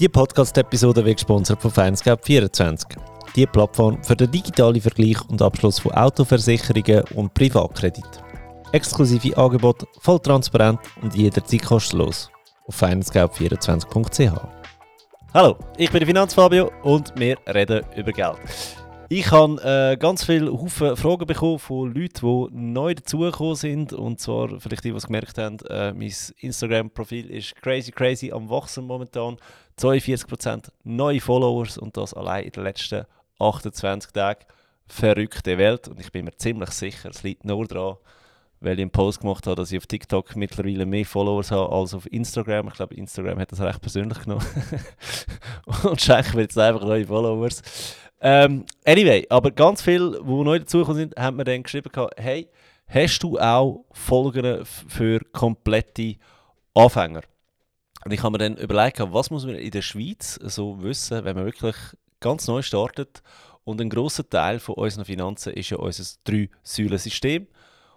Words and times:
Die 0.00 0.08
Podcast-Episode 0.08 1.04
wird 1.04 1.18
gesponsert 1.18 1.62
von 1.62 1.70
Findscape24. 1.70 2.96
Die 3.36 3.46
Plattform 3.46 4.02
für 4.02 4.16
den 4.16 4.28
digitalen 4.28 4.80
Vergleich 4.80 5.18
und 5.28 5.40
Abschluss 5.40 5.78
von 5.78 5.92
Autoversicherungen 5.92 7.04
und 7.14 7.32
Privatkredit. 7.32 8.04
Exklusive 8.72 9.36
Angebote, 9.36 9.86
voll 10.00 10.18
transparent 10.18 10.80
und 11.00 11.14
jederzeit 11.14 11.62
kostenlos. 11.62 12.28
Auf 12.66 12.82
findscape24.ch. 12.82 14.32
Hallo, 15.32 15.56
ich 15.76 15.92
bin 15.92 16.00
der 16.00 16.08
Finanzfabio 16.08 16.72
und 16.82 17.12
wir 17.16 17.38
reden 17.46 17.84
über 17.94 18.10
Geld. 18.10 18.38
Ich 19.16 19.30
habe 19.30 19.62
äh, 19.62 19.96
ganz 19.96 20.24
viele 20.24 20.50
Fragen 20.68 21.24
bekommen 21.24 21.60
von 21.60 21.94
Leuten, 21.94 22.26
die 22.26 22.48
neu 22.50 22.94
dazugekommen 22.96 23.54
sind. 23.54 23.92
Und 23.92 24.18
zwar, 24.18 24.58
vielleicht 24.58 24.82
die, 24.82 24.90
die 24.90 24.96
es 24.96 25.06
gemerkt 25.06 25.38
haben, 25.38 25.60
äh, 25.68 25.92
mein 25.92 26.12
Instagram-Profil 26.38 27.30
ist 27.30 27.54
crazy, 27.62 27.92
crazy 27.92 28.32
am 28.32 28.50
Wachsen 28.50 28.84
momentan. 28.84 29.36
42% 29.78 30.68
neue 30.82 31.20
Followers 31.20 31.78
und 31.78 31.96
das 31.96 32.12
allein 32.12 32.42
in 32.42 32.50
den 32.50 32.64
letzten 32.64 33.04
28 33.38 34.10
Tagen. 34.10 34.40
Verrückte 34.88 35.58
Welt. 35.58 35.86
Und 35.86 36.00
ich 36.00 36.10
bin 36.10 36.24
mir 36.24 36.36
ziemlich 36.36 36.70
sicher, 36.70 37.10
es 37.10 37.22
liegt 37.22 37.44
nur 37.44 37.68
daran, 37.68 37.98
weil 38.58 38.74
ich 38.74 38.82
einen 38.82 38.90
Post 38.90 39.20
gemacht 39.20 39.46
habe, 39.46 39.54
dass 39.54 39.70
ich 39.70 39.78
auf 39.78 39.86
TikTok 39.86 40.34
mittlerweile 40.34 40.86
mehr 40.86 41.06
Followers 41.06 41.52
habe 41.52 41.72
als 41.72 41.94
auf 41.94 42.10
Instagram. 42.10 42.66
Ich 42.66 42.74
glaube, 42.74 42.96
Instagram 42.96 43.38
hat 43.38 43.52
das 43.52 43.60
recht 43.60 43.80
persönlich 43.80 44.18
genommen. 44.22 44.44
und 45.84 46.00
schenken 46.00 46.34
mir 46.34 46.42
jetzt 46.42 46.58
einfach 46.58 46.82
neue 46.82 47.06
Followers. 47.06 47.62
Ähm, 48.20 48.64
anyway, 48.84 49.26
aber 49.28 49.50
ganz 49.50 49.82
viele, 49.82 50.12
die 50.12 50.42
neu 50.42 50.58
dazugekommen 50.58 50.98
sind, 50.98 51.16
haben 51.16 51.36
mir 51.36 51.44
dann 51.44 51.62
geschrieben, 51.62 51.90
hey, 52.16 52.48
hast 52.86 53.18
du 53.20 53.38
auch 53.38 53.84
Folgen 53.92 54.64
für 54.64 55.20
komplette 55.32 56.16
Anfänger? 56.74 57.22
Und 58.04 58.12
ich 58.12 58.22
habe 58.22 58.32
mir 58.32 58.38
dann 58.38 58.56
überlegt, 58.56 59.00
was 59.00 59.30
muss 59.30 59.46
man 59.46 59.54
in 59.56 59.70
der 59.70 59.82
Schweiz 59.82 60.34
so 60.42 60.82
wissen, 60.82 61.24
wenn 61.24 61.36
man 61.36 61.46
wirklich 61.46 61.76
ganz 62.20 62.46
neu 62.48 62.62
startet. 62.62 63.22
Und 63.64 63.80
ein 63.80 63.88
großer 63.88 64.28
Teil 64.28 64.58
von 64.58 64.74
unseren 64.74 65.06
Finanzen 65.06 65.54
ist 65.54 65.70
ja 65.70 65.78
unser 65.78 66.04
Drei-Säulen-System. 66.24 67.46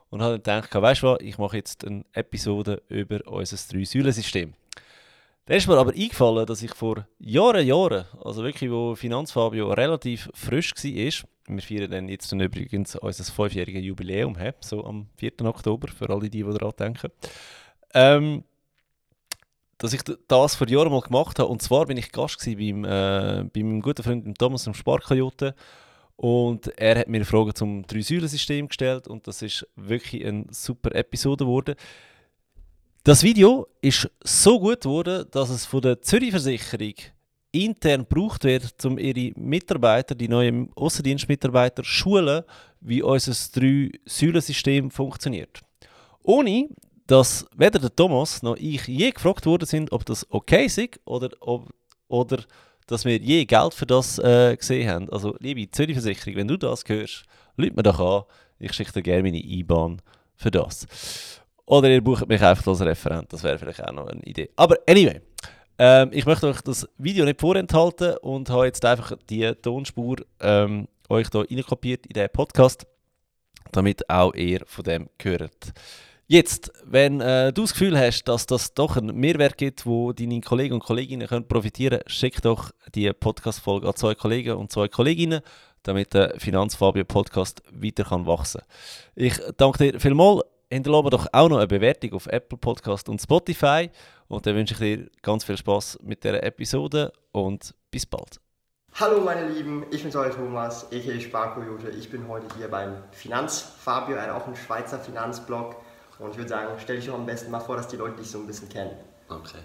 Und 0.09 0.21
habe 0.21 0.39
dann 0.39 0.61
gedacht, 0.61 0.81
weißt 0.81 1.03
du 1.03 1.07
was, 1.07 1.19
ich 1.21 1.37
mache 1.37 1.57
jetzt 1.57 1.85
eine 1.85 2.05
Episode 2.13 2.81
über 2.87 3.19
unser 3.27 3.57
Drei-Säulen-System. 3.57 4.53
Dann 5.47 5.57
ist 5.57 5.67
mir 5.67 5.77
aber 5.77 5.93
eingefallen, 5.93 6.45
dass 6.45 6.61
ich 6.61 6.73
vor 6.73 7.07
Jahren, 7.19 7.65
Jahren, 7.65 8.03
also 8.23 8.43
wirklich, 8.43 8.69
wo 8.69 8.95
Finanzfabio 8.95 9.71
relativ 9.71 10.29
frisch 10.33 10.73
war, 10.75 11.27
wir 11.49 11.61
feiern 11.61 11.89
dann 11.89 12.09
jetzt 12.09 12.29
dann 12.29 12.41
übrigens 12.41 12.97
unser 12.97 13.23
fünfjähriges 13.23 13.81
Jubiläum, 13.81 14.35
so 14.59 14.85
am 14.85 15.07
4. 15.15 15.45
Oktober, 15.45 15.87
für 15.87 16.09
alle 16.09 16.29
die, 16.29 16.43
die 16.43 16.43
daran 16.43 16.73
denken, 16.77 17.11
ähm, 17.93 18.43
dass 19.77 19.93
ich 19.93 20.01
das 20.27 20.55
vor 20.55 20.67
Jahren 20.67 20.91
mal 20.91 20.99
gemacht 20.99 21.39
habe. 21.39 21.49
Und 21.49 21.61
zwar 21.61 21.85
bin 21.85 21.95
ich 21.95 22.11
Gast 22.11 22.43
beim, 22.43 22.83
äh, 22.83 23.45
bei 23.53 23.63
meinem 23.63 23.81
guten 23.81 24.03
Freund 24.03 24.37
Thomas 24.37 24.67
im 24.67 24.73
Sparkajote. 24.73 25.55
Und 26.17 26.67
er 26.77 26.99
hat 26.99 27.07
mir 27.07 27.23
Fragen 27.23 27.55
zum 27.55 27.85
Drei-Säulen-System 27.85 28.67
gestellt 28.67 29.07
und 29.07 29.27
das 29.27 29.43
ist 29.43 29.67
wirklich 29.75 30.25
eine 30.25 30.45
super 30.49 30.93
Episode 30.95 31.45
geworden. 31.45 31.75
Das 33.07 33.23
Video 33.23 33.69
ist 33.79 34.11
so 34.21 34.59
gut 34.59 34.81
geworden, 34.81 35.25
dass 35.31 35.49
es 35.49 35.65
von 35.65 35.79
der 35.79 36.01
Zürich 36.01 36.31
Versicherung 36.31 36.93
intern 37.53 38.05
gebraucht 38.05 38.43
wird, 38.43 38.83
um 38.83 38.97
ihre 38.97 39.31
Mitarbeiter, 39.39 40.13
die 40.13 40.27
neuen 40.27 40.73
Außendienstmitarbeiter, 40.75 41.85
schulen, 41.85 42.43
wie 42.81 43.01
unser 43.01 43.31
Drei-Säulen-System 43.57 44.91
funktioniert. 44.91 45.61
Ohne 46.21 46.67
dass 47.05 47.45
weder 47.55 47.79
der 47.79 47.95
Thomas 47.95 48.43
noch 48.43 48.57
ich 48.57 48.85
je 48.89 49.11
gefragt 49.11 49.45
worden 49.45 49.65
sind, 49.65 49.93
ob 49.93 50.05
das 50.05 50.29
okay 50.29 50.65
ist 50.65 50.99
oder, 51.05 51.29
ob, 51.39 51.69
oder 52.09 52.43
dass 52.87 53.05
wir 53.05 53.15
je 53.19 53.45
Geld 53.45 53.73
für 53.73 53.85
das 53.85 54.19
äh, 54.19 54.53
gesehen 54.57 54.89
haben. 54.89 55.09
Also, 55.11 55.33
liebe 55.39 55.71
Zürich 55.71 55.95
Versicherung, 55.95 56.35
wenn 56.35 56.47
du 56.49 56.57
das 56.57 56.83
hörst, 56.85 57.23
lüt 57.55 57.73
mir 57.73 57.83
doch 57.83 58.01
an. 58.01 58.23
Ich 58.59 58.73
schicke 58.73 58.91
dir 58.91 59.01
gerne 59.01 59.23
meine 59.23 59.41
IBAN 59.41 60.01
für 60.35 60.51
das. 60.51 60.85
Oder 61.67 61.89
ihr 61.89 62.01
bucht 62.01 62.27
mich 62.27 62.41
einfach 62.41 62.65
als 62.65 62.81
Referent, 62.81 63.31
das 63.31 63.43
wäre 63.43 63.59
vielleicht 63.59 63.83
auch 63.83 63.91
noch 63.91 64.07
eine 64.07 64.23
Idee. 64.23 64.49
Aber 64.55 64.77
anyway, 64.87 65.19
ähm, 65.77 66.09
ich 66.13 66.25
möchte 66.25 66.47
euch 66.47 66.61
das 66.61 66.87
Video 66.97 67.25
nicht 67.25 67.41
vorenthalten 67.41 68.17
und 68.19 68.49
habe 68.49 68.65
jetzt 68.65 68.83
einfach 68.85 69.11
die 69.29 69.53
Tonspur 69.61 70.15
ähm, 70.39 70.87
euch 71.09 71.27
hier 71.29 71.45
reinkopiert 71.51 72.05
in 72.05 72.13
diesen 72.13 72.29
Podcast, 72.29 72.87
damit 73.73 74.09
auch 74.09 74.33
ihr 74.33 74.61
von 74.65 74.85
dem 74.85 75.09
hört. 75.21 75.73
Jetzt, 76.25 76.71
wenn 76.85 77.19
äh, 77.19 77.51
du 77.51 77.63
das 77.63 77.73
Gefühl 77.73 77.99
hast, 77.99 78.23
dass 78.23 78.45
das 78.45 78.73
doch 78.73 78.95
einen 78.95 79.15
Mehrwert 79.15 79.57
gibt, 79.57 79.85
wo 79.85 80.13
deine 80.13 80.39
Kollegen 80.39 80.75
und 80.75 80.83
Kolleginnen 80.83 81.27
können 81.27 81.49
profitieren 81.49 81.99
können, 81.99 82.09
schick 82.09 82.41
doch 82.41 82.71
die 82.95 83.11
Podcast-Folge 83.11 83.89
an 83.89 83.95
zwei 83.95 84.15
Kollegen 84.15 84.55
und 84.55 84.71
zwei 84.71 84.87
Kolleginnen, 84.87 85.41
damit 85.83 86.13
der 86.13 86.33
Finanzfabio-Podcast 86.37 87.61
weiter 87.71 88.05
kann 88.05 88.25
wachsen 88.25 88.61
kann. 88.61 88.69
Ich 89.15 89.39
danke 89.57 89.91
dir 89.91 89.99
vielmals 89.99 90.43
hinterlasse 90.69 91.09
doch 91.09 91.27
auch 91.31 91.49
noch 91.49 91.57
eine 91.57 91.67
Bewertung 91.67 92.13
auf 92.13 92.27
Apple 92.27 92.57
Podcast 92.57 93.09
und 93.09 93.21
Spotify. 93.21 93.89
Und 94.27 94.45
dann 94.45 94.55
wünsche 94.55 94.73
ich 94.73 94.79
dir 94.79 95.09
ganz 95.21 95.43
viel 95.43 95.57
Spaß 95.57 95.99
mit 96.03 96.23
der 96.23 96.43
Episode 96.43 97.13
und 97.31 97.73
bis 97.91 98.05
bald. 98.05 98.39
Hallo 98.99 99.21
meine 99.21 99.47
Lieben, 99.49 99.85
ich 99.91 100.03
bin 100.03 100.15
euer 100.15 100.31
Thomas, 100.31 100.85
a.k.a. 100.85 101.19
Sparkoyote. 101.19 101.89
Ich 101.91 102.09
bin 102.09 102.27
heute 102.27 102.47
hier 102.57 102.67
beim 102.67 102.95
Finanzfabio, 103.11 104.17
auch 104.33 104.47
ein 104.47 104.55
Schweizer 104.55 104.99
Finanzblog. 104.99 105.75
Und 106.19 106.31
ich 106.31 106.37
würde 106.37 106.49
sagen, 106.49 106.73
stell 106.81 106.95
dich 106.95 107.05
doch 107.05 107.13
am 107.13 107.25
besten 107.25 107.51
mal 107.51 107.59
vor, 107.59 107.75
dass 107.75 107.87
die 107.87 107.97
Leute 107.97 108.17
dich 108.17 108.31
so 108.31 108.39
ein 108.39 108.47
bisschen 108.47 108.69
kennen. 108.69 108.97
Okay. 109.29 109.59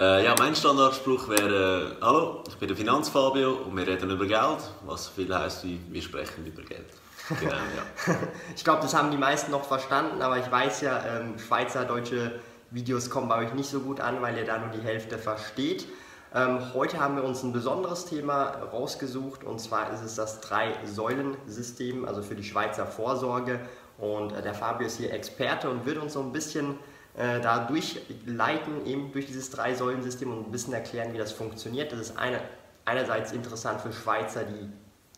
Äh, 0.00 0.24
ja, 0.24 0.34
mein 0.38 0.54
Standardspruch 0.54 1.28
wäre: 1.28 1.96
Hallo, 2.00 2.42
ich 2.48 2.54
bin 2.56 2.68
der 2.68 2.76
Finanzfabio 2.76 3.52
und 3.66 3.76
wir 3.76 3.86
reden 3.86 4.08
über 4.10 4.26
Geld, 4.26 4.60
was 4.86 5.08
viel 5.08 5.36
heißt 5.36 5.64
wie 5.64 5.80
wir 5.90 6.00
sprechen 6.00 6.46
über 6.46 6.62
Geld. 6.62 6.86
Genau, 7.28 7.52
ja. 8.06 8.14
ich 8.54 8.64
glaube, 8.64 8.82
das 8.82 8.94
haben 8.94 9.10
die 9.10 9.16
meisten 9.16 9.50
noch 9.50 9.64
verstanden, 9.64 10.22
aber 10.22 10.38
ich 10.38 10.50
weiß 10.50 10.80
ja, 10.80 11.02
ähm, 11.04 11.38
Schweizer-deutsche 11.38 12.40
Videos 12.70 13.10
kommen 13.10 13.28
bei 13.28 13.38
euch 13.38 13.54
nicht 13.54 13.70
so 13.70 13.80
gut 13.80 14.00
an, 14.00 14.20
weil 14.22 14.36
ihr 14.36 14.44
da 14.44 14.58
nur 14.58 14.70
die 14.70 14.82
Hälfte 14.82 15.18
versteht. 15.18 15.86
Ähm, 16.34 16.74
heute 16.74 17.00
haben 17.00 17.16
wir 17.16 17.24
uns 17.24 17.42
ein 17.42 17.52
besonderes 17.52 18.04
Thema 18.04 18.50
rausgesucht 18.72 19.44
und 19.44 19.60
zwar 19.60 19.90
ist 19.92 20.02
es 20.02 20.14
das 20.14 20.40
Drei-Säulen-System, 20.40 22.04
also 22.04 22.22
für 22.22 22.34
die 22.34 22.44
Schweizer 22.44 22.86
Vorsorge. 22.86 23.60
Und 23.96 24.32
äh, 24.32 24.42
der 24.42 24.54
Fabio 24.54 24.86
ist 24.86 24.98
hier 24.98 25.12
Experte 25.12 25.70
und 25.70 25.86
wird 25.86 25.96
uns 25.96 26.12
so 26.12 26.20
ein 26.20 26.32
bisschen 26.32 26.78
äh, 27.16 27.40
da 27.40 27.60
durchleiten, 27.60 28.84
eben 28.84 29.10
durch 29.12 29.26
dieses 29.26 29.50
Drei-Säulen-System 29.50 30.30
und 30.30 30.48
ein 30.48 30.52
bisschen 30.52 30.74
erklären, 30.74 31.14
wie 31.14 31.18
das 31.18 31.32
funktioniert. 31.32 31.92
Das 31.92 32.00
ist 32.00 32.18
eine, 32.18 32.40
einerseits 32.84 33.32
interessant 33.32 33.80
für 33.80 33.92
Schweizer, 33.92 34.44
die 34.44 34.70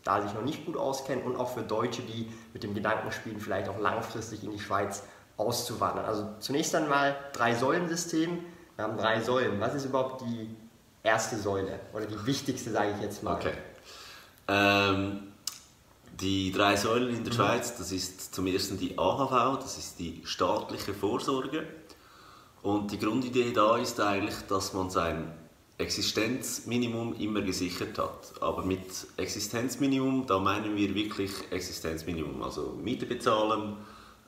da 0.03 0.21
sich 0.21 0.33
noch 0.33 0.43
nicht 0.43 0.65
gut 0.65 0.77
auskennen 0.77 1.23
und 1.25 1.35
auch 1.35 1.53
für 1.53 1.61
Deutsche, 1.61 2.01
die 2.01 2.31
mit 2.53 2.63
dem 2.63 2.73
Gedanken 2.73 3.11
spielen, 3.11 3.39
vielleicht 3.39 3.69
auch 3.69 3.79
langfristig 3.79 4.43
in 4.43 4.51
die 4.51 4.59
Schweiz 4.59 5.03
auszuwandern. 5.37 6.05
Also 6.05 6.27
zunächst 6.39 6.73
einmal 6.75 7.15
Drei-Säulen-System. 7.33 8.39
Wir 8.75 8.85
haben 8.85 8.97
drei 8.97 9.21
Säulen. 9.21 9.59
Was 9.59 9.75
ist 9.75 9.85
überhaupt 9.85 10.21
die 10.21 10.55
erste 11.03 11.37
Säule 11.37 11.79
oder 11.93 12.05
die 12.05 12.25
wichtigste, 12.25 12.71
sage 12.71 12.93
ich 12.95 13.01
jetzt 13.01 13.23
mal? 13.23 13.35
Okay. 13.35 13.53
Ähm, 14.47 15.31
die 16.19 16.51
drei 16.51 16.75
Säulen 16.75 17.15
in 17.15 17.23
der 17.23 17.33
mhm. 17.33 17.37
Schweiz, 17.37 17.77
das 17.77 17.91
ist 17.91 18.33
zum 18.33 18.47
ersten 18.47 18.77
die 18.77 18.97
AHV, 18.97 19.59
das 19.59 19.77
ist 19.77 19.99
die 19.99 20.21
staatliche 20.25 20.93
Vorsorge. 20.93 21.67
Und 22.61 22.91
die 22.91 22.99
Grundidee 22.99 23.51
da 23.51 23.77
ist 23.77 23.99
eigentlich, 23.99 24.35
dass 24.47 24.73
man 24.73 24.89
sein 24.89 25.31
Existenzminimum 25.81 27.15
immer 27.19 27.41
gesichert 27.41 27.97
hat. 27.97 28.33
Aber 28.39 28.63
mit 28.63 28.85
Existenzminimum, 29.17 30.27
da 30.27 30.39
meinen 30.39 30.75
wir 30.75 30.93
wirklich 30.93 31.31
Existenzminimum. 31.49 32.43
Also 32.43 32.77
Miete 32.81 33.05
bezahlen, 33.05 33.77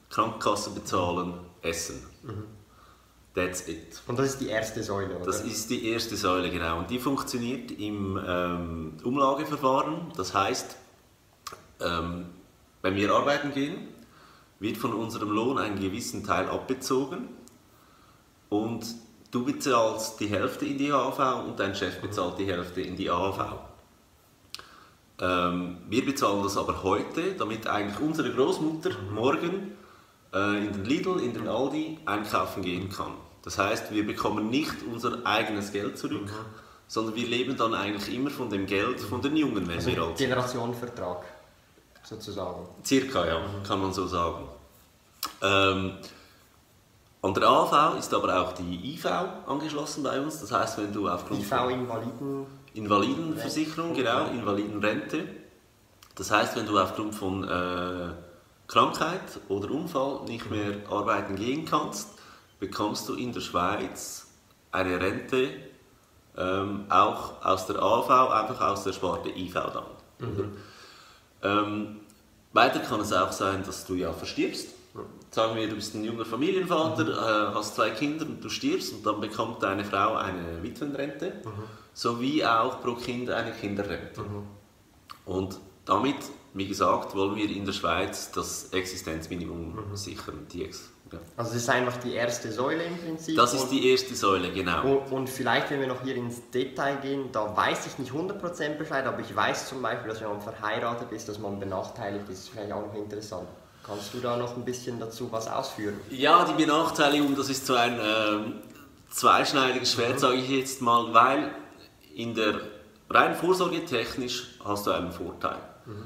Krankenkasse 0.09 0.71
bezahlen, 0.71 1.35
Essen. 1.61 2.03
Mhm. 2.23 2.45
That's 3.35 3.67
it. 3.67 4.01
Und 4.05 4.19
das 4.19 4.27
ist 4.27 4.41
die 4.41 4.49
erste 4.49 4.83
Säule, 4.83 5.15
oder? 5.15 5.25
Das 5.25 5.41
ist 5.41 5.69
die 5.69 5.87
erste 5.87 6.15
Säule, 6.15 6.51
genau. 6.51 6.79
Und 6.79 6.89
die 6.89 6.99
funktioniert 6.99 7.71
im 7.71 8.19
ähm, 8.25 8.97
Umlageverfahren. 9.03 10.11
Das 10.15 10.35
heißt, 10.35 10.75
ähm, 11.79 12.27
wenn 12.83 12.95
wir 12.95 13.11
arbeiten 13.11 13.51
gehen, 13.53 13.87
wird 14.59 14.77
von 14.77 14.93
unserem 14.93 15.29
Lohn 15.29 15.57
einen 15.57 15.79
gewissen 15.79 16.23
Teil 16.23 16.47
abbezogen 16.47 17.29
und 18.49 18.85
Du 19.33 19.43
bezahlst 19.43 20.19
die 20.19 20.27
Hälfte 20.27 20.63
in 20.63 20.77
die 20.77 20.91
AHV 20.91 21.47
und 21.47 21.59
dein 21.59 21.73
Chef 21.73 21.99
bezahlt 21.99 22.37
die 22.37 22.45
Hälfte 22.45 22.81
in 22.81 22.95
die 22.95 23.09
AHV. 23.09 23.39
Ähm, 25.19 25.77
wir 25.89 26.05
bezahlen 26.05 26.43
das 26.43 26.55
aber 26.55 26.83
heute, 26.83 27.33
damit 27.33 27.65
eigentlich 27.65 27.99
unsere 27.99 28.31
Großmutter 28.31 28.91
morgen 29.11 29.75
äh, 30.31 30.57
in 30.59 30.71
den 30.71 30.85
Lidl, 30.85 31.19
in 31.19 31.33
den 31.33 31.47
Aldi 31.47 31.97
einkaufen 32.05 32.61
gehen 32.61 32.89
kann. 32.89 33.13
Das 33.41 33.57
heißt, 33.57 33.91
wir 33.91 34.05
bekommen 34.05 34.51
nicht 34.51 34.75
unser 34.91 35.25
eigenes 35.25 35.71
Geld 35.71 35.97
zurück, 35.97 36.27
mhm. 36.27 36.45
sondern 36.87 37.15
wir 37.15 37.25
leben 37.25 37.57
dann 37.57 37.73
eigentlich 37.73 38.13
immer 38.13 38.29
von 38.29 38.51
dem 38.51 38.67
Geld 38.67 38.99
von 38.99 39.19
den 39.19 39.35
Jungen, 39.35 39.67
wenn 39.67 39.77
also 39.77 39.89
wir 39.89 39.99
alt. 40.03 40.17
Generationenvertrag 40.17 41.25
sozusagen. 42.03 42.67
Circa, 42.85 43.25
ja, 43.25 43.39
mhm. 43.39 43.63
kann 43.67 43.81
man 43.81 43.91
so 43.93 44.05
sagen. 44.05 44.47
Ähm, 45.41 45.93
An 47.23 47.33
der 47.33 47.47
AV 47.47 47.97
ist 47.97 48.13
aber 48.13 48.37
auch 48.37 48.51
die 48.51 48.95
IV 48.95 49.05
angeschlossen 49.47 50.03
bei 50.03 50.19
uns. 50.19 50.41
Das 50.41 50.51
heißt, 50.51 50.77
wenn 50.77 50.91
du 50.91 51.07
aufgrund 51.07 51.39
IV 51.39 51.51
Invaliden. 51.69 52.45
Invalidenversicherung, 52.73 53.93
genau, 53.93 54.25
Invalidenrente. 54.25 55.23
Das 56.15 56.29
heißt, 56.29 56.57
wenn 56.57 56.65
du 56.65 56.77
aufgrund 56.77 57.15
von 57.15 57.45
äh, 57.45 58.09
Krankheit 58.67 59.39
oder 59.47 59.71
Unfall 59.71 60.25
nicht 60.27 60.51
mehr 60.51 60.79
arbeiten 60.89 61.37
gehen 61.37 61.63
kannst, 61.63 62.09
bekommst 62.59 63.07
du 63.07 63.13
in 63.13 63.31
der 63.31 63.39
Schweiz 63.39 64.27
eine 64.73 64.99
Rente 64.99 65.49
ähm, 66.37 66.85
auch 66.89 67.45
aus 67.45 67.67
der 67.67 67.81
AV, 67.81 68.09
einfach 68.31 68.59
aus 68.59 68.83
der 68.83 68.91
Sparte 68.91 69.29
IV 69.29 69.53
dann. 69.53 69.83
Mhm. 70.19 70.57
Ähm, 71.41 71.99
weiter 72.51 72.79
kann 72.79 72.99
es 72.99 73.13
auch 73.13 73.31
sein, 73.31 73.63
dass 73.65 73.85
du 73.85 73.93
ja 73.93 74.11
verstirbst. 74.11 74.72
Sagen 75.33 75.55
wir, 75.55 75.67
du 75.67 75.75
bist 75.75 75.95
ein 75.95 76.03
junger 76.03 76.25
Familienvater, 76.25 77.05
mhm. 77.05 77.09
äh, 77.09 77.55
hast 77.55 77.75
zwei 77.75 77.89
Kinder 77.89 78.23
und 78.23 78.43
du 78.43 78.49
stirbst 78.49 78.93
und 78.93 79.03
dann 79.03 79.19
bekommt 79.19 79.63
deine 79.63 79.83
Frau 79.83 80.13
eine 80.13 80.61
Witwenrente, 80.61 81.33
mhm. 81.43 81.63
sowie 81.93 82.45
auch 82.45 82.81
pro 82.81 82.93
Kind 82.93 83.31
eine 83.31 83.51
Kinderrente. 83.51 84.21
Mhm. 84.21 84.43
Und 85.25 85.59
damit, 85.85 86.17
wie 86.53 86.67
gesagt, 86.67 87.15
wollen 87.15 87.35
wir 87.35 87.49
in 87.49 87.65
der 87.65 87.73
Schweiz 87.73 88.31
das 88.31 88.69
Existenzminimum 88.73 89.89
mhm. 89.89 89.95
sichern. 89.95 90.45
Die 90.51 90.65
Ex 90.65 90.91
ja. 91.11 91.19
Also 91.37 91.53
das 91.53 91.63
ist 91.63 91.69
einfach 91.69 91.97
die 91.97 92.13
erste 92.13 92.51
Säule 92.51 92.83
im 92.83 92.97
Prinzip. 92.97 93.35
Das 93.35 93.53
ist 93.53 93.69
die 93.69 93.89
erste 93.89 94.15
Säule, 94.15 94.51
genau. 94.51 94.83
Und, 94.83 95.11
und, 95.11 95.29
vielleicht, 95.29 95.69
wenn 95.71 95.79
wir 95.79 95.87
noch 95.87 96.03
hier 96.03 96.15
ins 96.15 96.49
Detail 96.49 96.97
gehen, 96.97 97.31
da 97.31 97.55
weiß 97.55 97.87
ich 97.87 97.99
nicht 97.99 98.11
100% 98.11 98.77
Bescheid, 98.77 99.05
aber 99.05 99.19
ich 99.19 99.35
weiß 99.35 99.69
zum 99.69 99.81
Beispiel, 99.81 100.09
dass 100.09 100.21
wenn 100.21 100.29
man 100.29 100.41
verheiratet 100.41 101.11
ist, 101.11 101.29
dass 101.29 101.39
man 101.39 101.59
benachteiligt 101.59 102.29
ist. 102.29 102.29
Das 102.29 102.39
ist 102.39 102.49
vielleicht 102.49 102.71
auch 102.71 102.85
noch 102.85 102.95
interessant. 102.95 103.47
Kannst 103.85 104.13
du 104.13 104.19
da 104.19 104.37
noch 104.37 104.55
ein 104.55 104.63
bisschen 104.63 104.99
dazu 104.99 105.29
was 105.31 105.47
ausführen? 105.47 105.99
Ja, 106.09 106.45
die 106.45 106.53
Benachteiligung, 106.53 107.35
das 107.35 107.49
ist 107.49 107.65
so 107.65 107.75
ein 107.75 107.99
äh, 107.99 108.53
zweischneidiges 109.09 109.93
Schwert, 109.93 110.13
mhm. 110.13 110.19
sage 110.19 110.35
ich 110.35 110.49
jetzt 110.49 110.81
mal, 110.81 111.13
weil 111.13 111.53
in 112.15 112.33
der 112.33 112.61
rein 113.09 113.35
vorsorgetechnisch 113.35 114.57
hast 114.63 114.87
du 114.87 114.91
einen 114.91 115.11
Vorteil. 115.11 115.57
Mhm. 115.85 116.03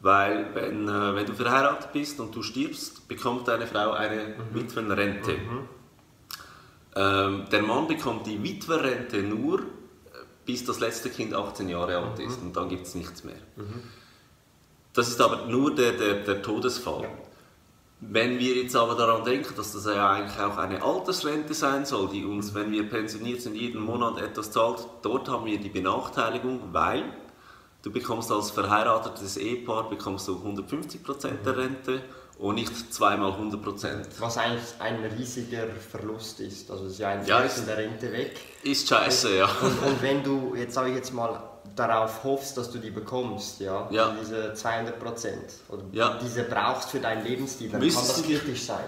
Weil 0.00 0.54
wenn, 0.54 0.88
äh, 0.88 1.14
wenn 1.14 1.26
du 1.26 1.32
verheiratet 1.32 1.92
bist 1.92 2.20
und 2.20 2.34
du 2.34 2.42
stirbst, 2.42 3.08
bekommt 3.08 3.48
deine 3.48 3.66
Frau 3.66 3.92
eine 3.92 4.34
mhm. 4.36 4.54
Witwenrente. 4.54 5.32
Mhm. 5.32 5.68
Ähm, 6.94 7.44
der 7.50 7.62
Mann 7.62 7.86
bekommt 7.86 8.26
die 8.26 8.42
Witwerrente 8.42 9.22
nur, 9.22 9.60
äh, 9.60 9.64
bis 10.44 10.64
das 10.64 10.80
letzte 10.80 11.08
Kind 11.08 11.34
18 11.34 11.68
Jahre 11.68 11.98
alt 11.98 12.18
ist 12.18 12.40
mhm. 12.40 12.48
und 12.48 12.56
dann 12.56 12.68
gibt 12.68 12.86
es 12.86 12.94
nichts 12.94 13.24
mehr. 13.24 13.36
Mhm. 14.96 15.00
Das 15.00 15.08
ist 15.08 15.20
aber 15.20 15.46
nur 15.46 15.74
der, 15.74 15.92
der, 15.92 16.14
der 16.14 16.42
Todesfall. 16.42 17.02
Ja. 17.02 17.08
Wenn 18.00 18.38
wir 18.38 18.56
jetzt 18.56 18.76
aber 18.76 18.94
daran 18.94 19.24
denken, 19.24 19.54
dass 19.56 19.72
das 19.72 19.86
ja 19.86 20.10
eigentlich 20.10 20.38
auch 20.38 20.58
eine 20.58 20.82
Altersrente 20.82 21.54
sein 21.54 21.86
soll, 21.86 22.08
die 22.08 22.24
uns, 22.24 22.54
wenn 22.54 22.70
wir 22.70 22.88
pensioniert 22.88 23.40
sind, 23.40 23.56
jeden 23.56 23.80
Monat 23.80 24.18
etwas 24.18 24.50
zahlt, 24.50 24.86
dort 25.02 25.28
haben 25.28 25.46
wir 25.46 25.58
die 25.58 25.70
Benachteiligung, 25.70 26.60
weil 26.72 27.04
du 27.82 27.90
bekommst 27.90 28.30
als 28.30 28.50
verheiratetes 28.50 29.38
Ehepaar 29.38 29.88
bekommst 29.88 30.28
du 30.28 30.36
150 30.36 31.02
Prozent 31.02 31.46
der 31.46 31.56
Rente 31.56 32.02
und 32.38 32.56
nicht 32.56 32.92
zweimal 32.92 33.32
100 33.32 33.62
Prozent. 33.62 34.08
Was 34.18 34.36
eigentlich 34.36 34.74
ein 34.78 35.02
riesiger 35.18 35.66
Verlust 35.90 36.40
ist. 36.40 36.70
Also 36.70 36.84
es 36.84 36.92
ist 36.92 36.98
ja 36.98 37.08
ein 37.08 37.26
ja, 37.26 37.40
ist, 37.40 37.66
der 37.66 37.78
Rente 37.78 38.12
weg. 38.12 38.38
Ist 38.62 38.88
scheiße, 38.88 39.38
ja. 39.38 39.48
Und, 39.62 39.82
und 39.82 40.02
wenn 40.02 40.22
du, 40.22 40.54
jetzt 40.54 40.74
sage 40.74 40.90
ich 40.90 40.96
jetzt 40.96 41.14
mal, 41.14 41.42
darauf 41.74 42.22
hoffst, 42.24 42.56
dass 42.56 42.70
du 42.70 42.78
die 42.78 42.90
bekommst, 42.90 43.60
ja, 43.60 43.86
ja. 43.90 44.16
Diese 44.20 44.54
200 44.54 44.98
Prozent, 44.98 45.44
oder 45.68 45.82
ja. 45.92 46.18
diese 46.22 46.44
brauchst 46.44 46.90
für 46.90 47.00
deinen 47.00 47.24
Lebensstil, 47.24 47.70
dann 47.70 47.80
Müsstest 47.80 48.14
kann 48.14 48.22
das 48.22 48.40
kritisch 48.40 48.62
sein. 48.62 48.84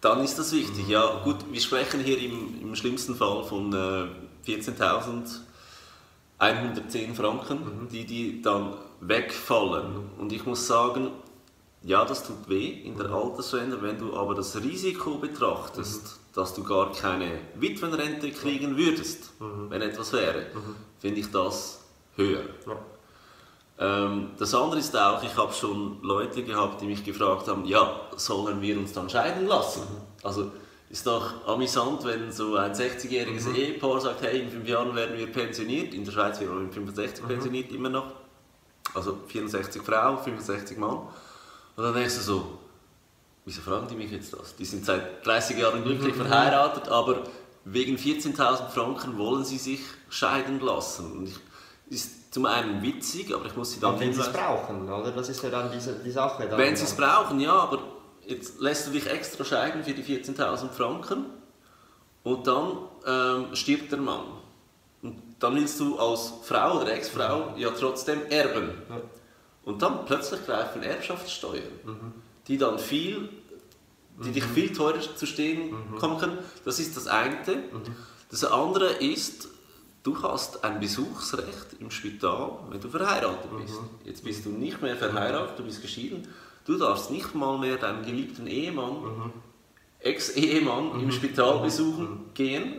Dann 0.00 0.24
ist 0.24 0.38
das 0.38 0.52
wichtig, 0.52 0.86
mhm. 0.86 0.90
ja. 0.90 1.20
Gut, 1.24 1.36
wir 1.50 1.60
sprechen 1.60 2.00
hier 2.00 2.18
im, 2.18 2.60
im 2.62 2.74
schlimmsten 2.74 3.14
Fall 3.14 3.44
von 3.44 3.70
äh, 3.72 4.06
14.110 4.48 7.14
Franken, 7.14 7.82
mhm. 7.82 7.88
die, 7.90 8.06
die 8.06 8.40
dann 8.40 8.74
wegfallen. 9.00 9.92
Mhm. 9.92 10.08
Und 10.18 10.32
ich 10.32 10.46
muss 10.46 10.66
sagen, 10.66 11.10
ja, 11.82 12.04
das 12.04 12.26
tut 12.26 12.48
weh 12.48 12.68
in 12.68 12.96
der 12.96 13.08
mhm. 13.08 13.14
Altersrente, 13.14 13.82
wenn 13.82 13.98
du 13.98 14.16
aber 14.16 14.34
das 14.34 14.56
Risiko 14.56 15.18
betrachtest, 15.18 16.02
mhm. 16.02 16.34
dass 16.34 16.54
du 16.54 16.62
gar 16.62 16.92
keine 16.92 17.38
Witwenrente 17.54 18.30
kriegen 18.30 18.76
würdest, 18.76 19.40
mhm. 19.40 19.70
wenn 19.70 19.82
etwas 19.82 20.12
wäre, 20.12 20.46
finde 20.98 21.20
ich 21.20 21.30
das 21.30 21.79
höher. 22.20 22.42
Ja. 22.66 22.76
Ähm, 23.80 24.32
das 24.38 24.54
andere 24.54 24.78
ist 24.78 24.94
auch, 24.96 25.22
ich 25.22 25.34
habe 25.36 25.52
schon 25.52 26.02
Leute 26.02 26.42
gehabt, 26.42 26.82
die 26.82 26.86
mich 26.86 27.02
gefragt 27.02 27.48
haben, 27.48 27.64
ja, 27.64 28.00
sollen 28.16 28.60
wir 28.60 28.78
uns 28.78 28.92
dann 28.92 29.08
scheiden 29.08 29.46
lassen? 29.46 29.80
Mhm. 29.80 30.26
Also 30.26 30.52
ist 30.90 31.06
doch 31.06 31.46
amüsant, 31.46 32.04
wenn 32.04 32.30
so 32.30 32.56
ein 32.56 32.72
60-jähriges 32.72 33.48
mhm. 33.48 33.54
Ehepaar 33.54 34.00
sagt, 34.00 34.22
hey, 34.22 34.40
in 34.40 34.50
fünf 34.50 34.68
Jahren 34.68 34.94
werden 34.94 35.16
wir 35.16 35.32
pensioniert, 35.32 35.94
in 35.94 36.04
der 36.04 36.12
Schweiz 36.12 36.40
werden 36.40 36.56
wir 36.56 36.64
mit 36.64 36.74
65 36.74 37.24
mhm. 37.24 37.28
pensioniert 37.28 37.72
immer 37.72 37.88
noch, 37.88 38.12
also 38.92 39.18
64 39.28 39.82
Frau, 39.82 40.16
65 40.18 40.76
Mann. 40.76 40.98
Und 41.76 41.84
dann 41.84 41.94
denkst 41.94 42.16
du 42.16 42.20
so, 42.20 42.58
wieso 43.46 43.62
fragen 43.62 43.86
die 43.88 43.94
mich 43.94 44.10
jetzt 44.10 44.34
das? 44.34 44.56
Die 44.56 44.64
sind 44.66 44.84
seit 44.84 45.24
30 45.24 45.56
Jahren 45.58 45.82
glücklich 45.84 46.14
mhm. 46.16 46.26
verheiratet, 46.26 46.88
aber 46.88 47.22
wegen 47.64 47.96
14.000 47.96 48.68
Franken 48.68 49.16
wollen 49.16 49.44
sie 49.44 49.58
sich 49.58 49.80
scheiden 50.08 50.60
lassen. 50.60 51.12
Und 51.12 51.28
ich 51.28 51.36
ist 51.90 52.32
zum 52.32 52.46
einen 52.46 52.80
witzig, 52.82 53.34
aber 53.34 53.46
ich 53.46 53.56
muss 53.56 53.72
sie 53.72 53.80
dann. 53.80 53.90
Aber 53.90 54.00
wenn 54.00 54.14
sie 54.14 54.20
es 54.20 54.32
brauchen, 54.32 54.88
oder? 54.88 55.10
Das 55.10 55.28
ist 55.28 55.42
ja 55.42 55.50
dann 55.50 55.70
diese, 55.72 55.94
die 55.94 56.10
Sache. 56.10 56.48
Dann 56.48 56.58
wenn 56.58 56.76
sie 56.76 56.84
es 56.84 56.94
brauchen, 56.94 57.40
ja, 57.40 57.52
aber 57.52 57.80
jetzt 58.26 58.60
lässt 58.60 58.86
du 58.86 58.92
dich 58.92 59.06
extra 59.06 59.44
scheiden 59.44 59.84
für 59.84 59.92
die 59.92 60.04
14.000 60.04 60.70
Franken 60.70 61.26
und 62.22 62.46
dann 62.46 62.78
ähm, 63.06 63.54
stirbt 63.54 63.90
der 63.90 63.98
Mann. 63.98 64.24
Und 65.02 65.16
dann 65.40 65.56
willst 65.56 65.80
du 65.80 65.98
als 65.98 66.32
Frau 66.44 66.80
oder 66.80 66.92
Ex-Frau 66.92 67.54
ja 67.56 67.70
trotzdem 67.70 68.26
erben. 68.28 68.70
Ja. 68.88 69.00
Und 69.64 69.82
dann 69.82 70.04
plötzlich 70.04 70.44
greifen 70.46 70.82
Erbschaftssteuern, 70.82 71.62
mhm. 71.84 72.12
die 72.46 72.58
dann 72.58 72.78
viel, 72.78 73.28
die 74.22 74.28
mhm. 74.28 74.32
dich 74.32 74.44
viel 74.44 74.72
teurer 74.72 75.00
zu 75.00 75.26
stehen 75.26 75.70
mhm. 75.70 75.98
kommen 75.98 76.18
können. 76.18 76.38
Das 76.64 76.78
ist 76.78 76.96
das 76.96 77.08
eine. 77.08 77.32
Mhm. 77.32 77.96
Das 78.30 78.44
andere 78.44 78.90
ist, 78.92 79.48
Du 80.02 80.22
hast 80.22 80.64
ein 80.64 80.80
Besuchsrecht 80.80 81.76
im 81.78 81.90
Spital, 81.90 82.52
wenn 82.70 82.80
du 82.80 82.88
verheiratet 82.88 83.50
bist. 83.58 83.74
Mhm. 83.74 83.88
Jetzt 84.04 84.24
bist 84.24 84.46
du 84.46 84.50
nicht 84.50 84.80
mehr 84.80 84.96
verheiratet, 84.96 85.58
du 85.58 85.64
bist 85.64 85.82
geschieden. 85.82 86.26
Du 86.64 86.78
darfst 86.78 87.10
nicht 87.10 87.34
mal 87.34 87.58
mehr 87.58 87.76
deinen 87.76 88.04
geliebten 88.04 88.46
Ehemann, 88.46 89.02
mhm. 89.02 89.32
Ex-Ehemann 90.00 90.94
mhm. 90.94 91.00
im 91.00 91.12
Spital 91.12 91.58
mhm. 91.58 91.62
besuchen 91.62 92.04
mhm. 92.04 92.34
gehen, 92.34 92.74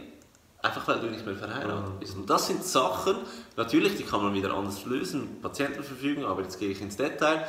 einfach 0.64 0.88
weil 0.88 1.00
du 1.00 1.08
nicht 1.08 1.26
mehr 1.26 1.36
verheiratet 1.36 1.94
mhm. 1.94 2.00
bist. 2.00 2.16
Und 2.16 2.30
das 2.30 2.48
sind 2.48 2.64
Sachen, 2.64 3.18
natürlich, 3.56 3.98
die 3.98 4.04
kann 4.04 4.24
man 4.24 4.34
wieder 4.34 4.54
anders 4.56 4.84
lösen, 4.86 5.42
Patientenverfügung, 5.42 6.26
aber 6.26 6.42
jetzt 6.42 6.60
gehe 6.60 6.70
ich 6.70 6.82
ins 6.82 6.98
Detail. 6.98 7.46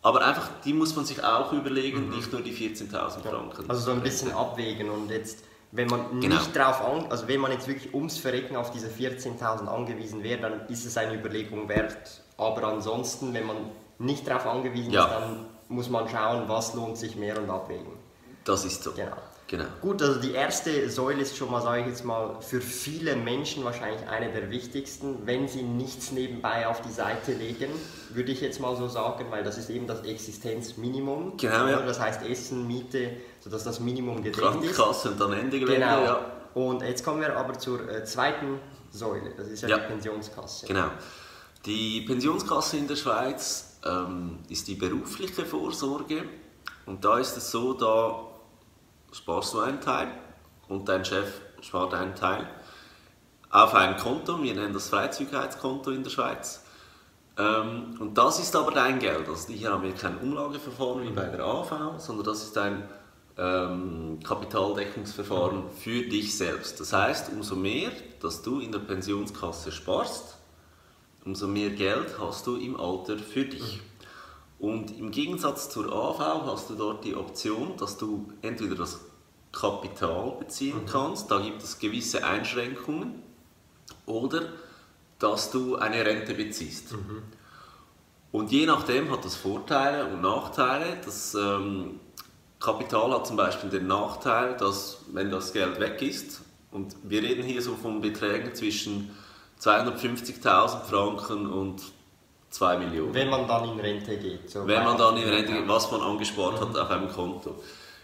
Aber 0.00 0.24
einfach, 0.24 0.48
die 0.64 0.74
muss 0.74 0.96
man 0.96 1.04
sich 1.04 1.24
auch 1.24 1.52
überlegen, 1.52 2.10
nicht 2.10 2.30
nur 2.32 2.42
die 2.42 2.52
14.000 2.52 3.20
Franken. 3.20 3.68
Also 3.68 3.86
so 3.86 3.90
ein 3.92 4.02
bisschen 4.02 4.32
abwägen 4.32 4.90
und 4.90 5.10
jetzt 5.10 5.44
wenn 5.74 5.88
man 5.88 6.20
genau. 6.20 6.36
nicht 6.36 6.54
drauf 6.54 6.80
an, 6.80 7.06
also 7.10 7.26
wenn 7.26 7.40
man 7.40 7.50
jetzt 7.50 7.66
wirklich 7.66 7.92
ums 7.92 8.16
Verrecken 8.16 8.54
auf 8.54 8.70
diese 8.70 8.86
14.000 8.86 9.66
angewiesen 9.66 10.22
wäre, 10.22 10.40
dann 10.40 10.68
ist 10.68 10.86
es 10.86 10.96
eine 10.96 11.14
Überlegung 11.14 11.68
wert. 11.68 12.22
Aber 12.38 12.62
ansonsten, 12.68 13.34
wenn 13.34 13.44
man 13.44 13.56
nicht 13.98 14.26
darauf 14.26 14.46
angewiesen 14.46 14.92
ja. 14.92 15.04
ist, 15.04 15.10
dann 15.10 15.46
muss 15.68 15.90
man 15.90 16.08
schauen, 16.08 16.44
was 16.48 16.74
lohnt 16.74 16.96
sich 16.96 17.16
mehr 17.16 17.36
und 17.38 17.50
abwägen. 17.50 17.92
Das 18.44 18.64
ist 18.64 18.84
so. 18.84 18.92
Genau. 18.92 19.16
Genau. 19.46 19.64
Gut, 19.82 20.00
also 20.00 20.20
die 20.20 20.32
erste 20.32 20.88
Säule 20.88 21.20
ist 21.20 21.36
schon 21.36 21.50
mal, 21.50 21.60
sage 21.60 21.82
ich 21.82 21.88
jetzt 21.88 22.04
mal, 22.04 22.40
für 22.40 22.62
viele 22.62 23.14
Menschen 23.14 23.62
wahrscheinlich 23.62 24.08
eine 24.08 24.32
der 24.32 24.50
wichtigsten, 24.50 25.26
wenn 25.26 25.48
sie 25.48 25.62
nichts 25.62 26.12
nebenbei 26.12 26.66
auf 26.66 26.80
die 26.80 26.90
Seite 26.90 27.32
legen, 27.32 27.68
würde 28.10 28.32
ich 28.32 28.40
jetzt 28.40 28.58
mal 28.60 28.74
so 28.74 28.88
sagen, 28.88 29.26
weil 29.30 29.44
das 29.44 29.58
ist 29.58 29.68
eben 29.68 29.86
das 29.86 30.02
Existenzminimum. 30.02 31.36
Genau, 31.36 31.66
ja. 31.66 31.80
Das 31.82 32.00
heißt 32.00 32.22
Essen, 32.22 32.66
Miete, 32.66 33.10
sodass 33.40 33.64
das 33.64 33.80
Minimum 33.80 34.22
gedeckt 34.22 34.36
ist. 34.36 34.42
Krankenkasse 34.42 35.10
und 35.10 35.20
dann 35.20 35.32
Ende 35.34 35.58
Gelände, 35.60 35.86
genau. 35.86 36.04
ja. 36.04 36.32
Und 36.54 36.82
jetzt 36.82 37.04
kommen 37.04 37.20
wir 37.20 37.36
aber 37.36 37.58
zur 37.58 37.86
äh, 37.88 38.04
zweiten 38.04 38.60
Säule, 38.90 39.34
das 39.36 39.48
ist 39.48 39.62
ja, 39.62 39.68
ja, 39.68 39.78
die 39.78 39.88
Pensionskasse. 39.88 40.66
Genau. 40.66 40.88
Die 41.66 42.02
Pensionskasse 42.02 42.78
in 42.78 42.88
der 42.88 42.96
Schweiz 42.96 43.78
ähm, 43.84 44.38
ist 44.48 44.68
die 44.68 44.74
berufliche 44.74 45.44
Vorsorge 45.44 46.22
und 46.86 47.04
da 47.04 47.18
ist 47.18 47.36
es 47.36 47.50
so, 47.50 47.74
da 47.74 48.33
sparst 49.14 49.54
du 49.54 49.60
einen 49.60 49.80
Teil 49.80 50.08
und 50.68 50.88
dein 50.88 51.04
Chef 51.04 51.40
spart 51.60 51.94
einen 51.94 52.14
Teil 52.14 52.46
auf 53.50 53.72
ein 53.74 53.96
Konto, 53.96 54.42
wir 54.42 54.52
nennen 54.52 54.74
das 54.74 54.88
Freizügigkeitskonto 54.88 55.92
in 55.92 56.02
der 56.02 56.10
Schweiz. 56.10 56.64
Ähm, 57.38 57.96
und 58.00 58.18
das 58.18 58.40
ist 58.40 58.56
aber 58.56 58.72
dein 58.72 58.98
Geld. 58.98 59.28
Also 59.28 59.52
hier 59.52 59.70
haben 59.70 59.84
wir 59.84 59.92
kein 59.92 60.18
Umlageverfahren 60.18 61.04
wie 61.04 61.10
bei 61.10 61.26
der 61.26 61.44
AV, 61.44 61.98
sondern 61.98 62.26
das 62.26 62.42
ist 62.42 62.58
ein 62.58 62.88
ähm, 63.38 64.18
Kapitaldeckungsverfahren 64.24 65.70
für 65.70 66.02
dich 66.02 66.36
selbst. 66.36 66.80
Das 66.80 66.92
heißt, 66.92 67.30
umso 67.32 67.54
mehr, 67.54 67.90
dass 68.20 68.42
du 68.42 68.58
in 68.58 68.72
der 68.72 68.80
Pensionskasse 68.80 69.70
sparst, 69.70 70.36
umso 71.24 71.46
mehr 71.46 71.70
Geld 71.70 72.18
hast 72.18 72.48
du 72.48 72.56
im 72.56 72.78
Alter 72.78 73.18
für 73.18 73.44
dich. 73.44 73.80
Und 74.58 74.96
im 74.98 75.10
Gegensatz 75.10 75.68
zur 75.68 75.92
AV 75.92 76.46
hast 76.46 76.70
du 76.70 76.74
dort 76.74 77.04
die 77.04 77.14
Option, 77.14 77.76
dass 77.76 77.98
du 77.98 78.32
entweder 78.42 78.76
das 78.76 79.00
Kapital 79.52 80.36
beziehen 80.38 80.86
kannst. 80.86 81.30
Da 81.30 81.40
gibt 81.40 81.62
es 81.62 81.78
gewisse 81.78 82.24
Einschränkungen. 82.24 83.22
Oder 84.06 84.48
dass 85.18 85.50
du 85.50 85.76
eine 85.76 86.04
Rente 86.04 86.34
beziehst. 86.34 86.94
Und 88.32 88.50
je 88.50 88.66
nachdem 88.66 89.10
hat 89.10 89.24
das 89.24 89.36
Vorteile 89.36 90.06
und 90.06 90.20
Nachteile. 90.20 90.98
Das 91.04 91.34
ähm, 91.34 92.00
Kapital 92.58 93.12
hat 93.12 93.26
zum 93.26 93.36
Beispiel 93.36 93.70
den 93.70 93.86
Nachteil, 93.86 94.56
dass 94.56 94.98
wenn 95.12 95.30
das 95.30 95.52
Geld 95.52 95.78
weg 95.80 96.02
ist, 96.02 96.42
und 96.74 96.96
wir 97.04 97.22
reden 97.22 97.44
hier 97.44 97.62
so 97.62 97.76
von 97.76 98.00
Beträgen 98.00 98.52
zwischen 98.52 99.10
250.000 99.60 100.80
Franken 100.80 101.46
und 101.46 101.80
2 102.54 102.78
Millionen. 102.78 103.12
Wenn 103.12 103.30
man 103.30 103.48
dann 103.48 103.68
in 103.68 103.80
Rente 103.80 104.16
geht. 104.16 104.48
So 104.48 104.64
Wenn 104.64 104.84
man 104.84 104.96
dann 104.96 105.16
in 105.16 105.28
Rente 105.28 105.52
geht, 105.52 105.66
was 105.68 105.90
man 105.90 106.00
angespart 106.00 106.60
hat 106.60 106.78
auf 106.78 106.88
einem 106.88 107.10
Konto. 107.10 107.56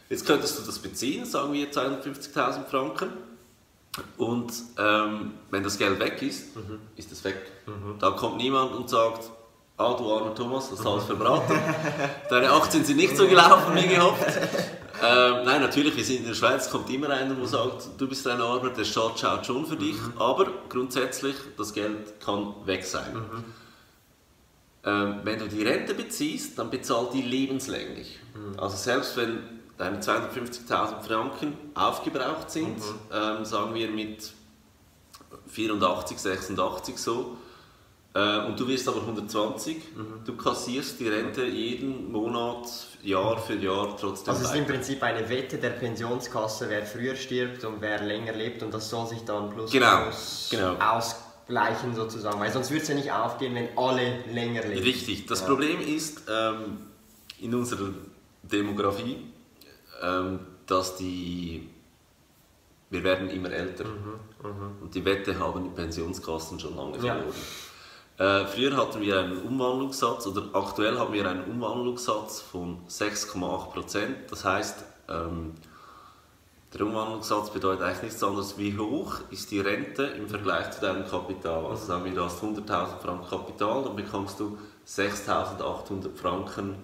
Jetzt 0.08 0.26
könntest 0.26 0.58
du 0.58 0.62
das 0.66 0.80
beziehen, 0.80 1.24
sagen 1.24 1.52
wir 1.52 1.70
250.000 1.70 2.64
Franken. 2.64 3.10
Und 4.16 4.52
ähm, 4.76 5.34
wenn 5.50 5.62
das 5.62 5.78
Geld 5.78 6.00
weg 6.00 6.20
ist, 6.22 6.48
ist 6.96 7.12
es 7.12 7.22
weg. 7.22 7.36
Da 8.00 8.10
kommt 8.10 8.38
niemand 8.38 8.72
und 8.72 8.90
sagt, 8.90 9.30
ah 9.76 9.94
du 9.94 10.12
armer 10.12 10.34
Thomas, 10.34 10.70
das 10.70 10.80
hast 10.80 10.86
alles 10.86 11.04
verbraten. 11.04 11.56
Deine 12.30 12.50
Aktien 12.50 12.84
sind 12.84 12.96
nicht 12.96 13.16
so 13.16 13.28
gelaufen 13.28 13.74
wie 13.76 13.86
gehofft. 13.86 14.36
Ähm, 15.02 15.44
nein, 15.44 15.60
natürlich, 15.60 15.96
wir 15.96 16.04
sind 16.04 16.18
in 16.18 16.26
der 16.26 16.34
Schweiz, 16.34 16.68
kommt 16.70 16.90
immer 16.90 17.10
einer, 17.10 17.34
der 17.34 17.46
sagt, 17.46 17.88
du 17.96 18.08
bist 18.08 18.26
ein 18.26 18.40
Armer, 18.40 18.70
der 18.70 18.84
Staat 18.84 19.18
schaut 19.18 19.46
schon 19.46 19.64
für 19.64 19.76
dich. 19.76 19.96
Aber 20.18 20.46
grundsätzlich, 20.68 21.36
das 21.56 21.72
Geld 21.72 22.20
kann 22.20 22.54
weg 22.66 22.84
sein. 22.84 23.16
Ähm, 24.82 25.20
wenn 25.24 25.38
du 25.38 25.46
die 25.46 25.62
Rente 25.62 25.94
beziehst, 25.94 26.58
dann 26.58 26.70
bezahlt 26.70 27.12
die 27.12 27.22
lebenslänglich. 27.22 28.18
Also 28.56 28.76
selbst 28.76 29.16
wenn 29.16 29.40
deine 29.76 29.98
250.000 30.00 31.02
Franken 31.02 31.54
aufgebraucht 31.74 32.50
sind, 32.50 32.78
ähm, 33.12 33.44
sagen 33.44 33.74
wir 33.74 33.90
mit 33.90 34.32
84, 35.48 36.18
86 36.18 36.96
so, 36.98 37.36
äh, 38.14 38.38
und 38.46 38.58
du 38.58 38.66
wirst 38.66 38.88
aber 38.88 39.00
120, 39.02 39.76
du 40.24 40.36
kassierst 40.36 40.98
die 40.98 41.08
Rente 41.08 41.44
jeden 41.44 42.10
Monat, 42.10 42.66
Jahr 43.02 43.38
für 43.38 43.54
Jahr 43.54 43.96
trotzdem 43.98 44.32
Also 44.34 44.44
es 44.44 44.50
ist 44.50 44.56
im. 44.56 44.66
Prinzip 44.66 45.02
eine 45.02 45.28
Wette 45.28 45.58
der 45.58 45.70
Pensionskasse, 45.70 46.68
wer 46.68 46.84
früher 46.84 47.14
stirbt 47.16 47.64
und 47.64 47.80
wer 47.80 48.02
länger 48.02 48.32
lebt 48.32 48.62
und 48.62 48.74
das 48.74 48.90
soll 48.90 49.06
sich 49.06 49.24
dann 49.24 49.50
plus 49.50 49.70
Genau, 49.70 50.00
minus 50.00 50.48
genau. 50.50 50.72
ausgleichen 50.74 51.29
sozusagen, 51.94 52.40
weil 52.40 52.50
sonst 52.52 52.70
würde 52.70 52.82
es 52.82 52.88
ja 52.88 52.94
nicht 52.94 53.12
aufgehen, 53.12 53.54
wenn 53.54 53.76
alle 53.76 54.24
länger 54.32 54.62
leben. 54.66 54.82
Richtig. 54.82 55.26
Das 55.26 55.40
Ja. 55.40 55.46
Problem 55.46 55.80
ist 55.80 56.22
ähm, 56.28 56.78
in 57.40 57.54
unserer 57.54 57.90
Demografie, 58.42 59.18
ähm, 60.02 60.40
dass 60.66 60.96
die 60.96 61.68
wir 62.92 63.04
werden 63.04 63.30
immer 63.30 63.50
älter 63.52 63.84
und 64.82 64.92
die 64.94 65.04
Wette 65.04 65.38
haben 65.38 65.62
die 65.62 65.70
Pensionskassen 65.70 66.58
schon 66.58 66.74
lange 66.76 66.96
Ja. 66.96 67.14
verloren. 67.14 67.34
Äh, 68.18 68.46
früher 68.48 68.76
hatten 68.76 69.00
wir 69.00 69.18
einen 69.20 69.38
Umwandlungssatz 69.42 70.26
oder 70.26 70.42
aktuell 70.52 70.98
haben 70.98 71.12
wir 71.14 71.26
einen 71.28 71.44
Umwandlungssatz 71.44 72.40
von 72.40 72.78
6,8 72.88 73.70
Prozent. 73.72 74.16
Das 74.30 74.44
heißt, 74.44 74.84
ähm, 75.08 75.54
der 76.72 76.82
Umwandlungssatz 76.82 77.50
bedeutet 77.50 77.82
eigentlich 77.82 78.02
nichts 78.02 78.22
anderes, 78.22 78.56
wie 78.56 78.78
hoch 78.78 79.20
ist 79.30 79.50
die 79.50 79.58
Rente 79.58 80.04
im 80.04 80.28
Vergleich 80.28 80.70
zu 80.70 80.80
deinem 80.80 81.08
Kapital. 81.08 81.66
Also 81.66 81.86
sagen 81.86 82.04
wir, 82.04 82.12
du 82.12 82.24
hast 82.24 82.40
100.000 82.42 82.98
Franken 83.02 83.28
Kapital, 83.28 83.82
dann 83.84 83.96
bekommst 83.96 84.38
du 84.38 84.56
6.800 84.86 86.14
Franken 86.14 86.76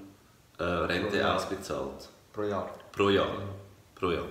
äh, 0.59 0.65
Rente 0.65 1.19
Pro 1.19 1.29
ausbezahlt. 1.29 2.09
Pro 2.33 2.43
Jahr. 2.43 2.69
Pro 2.93 3.11
Jahr. 3.11 3.29
Pro 3.95 4.11
Jahr. 4.11 4.27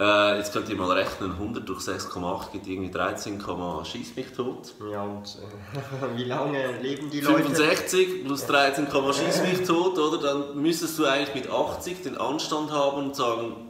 Äh, 0.00 0.38
jetzt 0.38 0.52
könnt 0.52 0.68
ihr 0.68 0.76
mal 0.76 0.90
rechnen, 0.90 1.32
100 1.32 1.68
durch 1.68 1.80
6,8 1.80 2.50
gibt 2.50 2.66
irgendwie 2.66 2.90
13, 2.90 3.40
schieß 3.84 4.16
mich 4.16 4.32
tot. 4.32 4.74
Ja, 4.90 5.04
und 5.04 5.24
äh, 5.26 6.16
wie 6.16 6.24
lange 6.24 6.80
leben 6.80 7.10
die 7.10 7.20
Leute? 7.20 7.44
65 7.44 8.24
plus 8.24 8.46
13, 8.46 8.88
schieß 8.90 9.42
mich 9.42 9.66
tot, 9.66 9.96
oder? 9.98 10.18
Dann 10.18 10.60
müsstest 10.60 10.98
du 10.98 11.04
eigentlich 11.04 11.34
mit 11.34 11.50
80 11.52 12.02
den 12.02 12.18
Anstand 12.18 12.72
haben 12.72 13.04
und 13.04 13.14
sagen, 13.14 13.63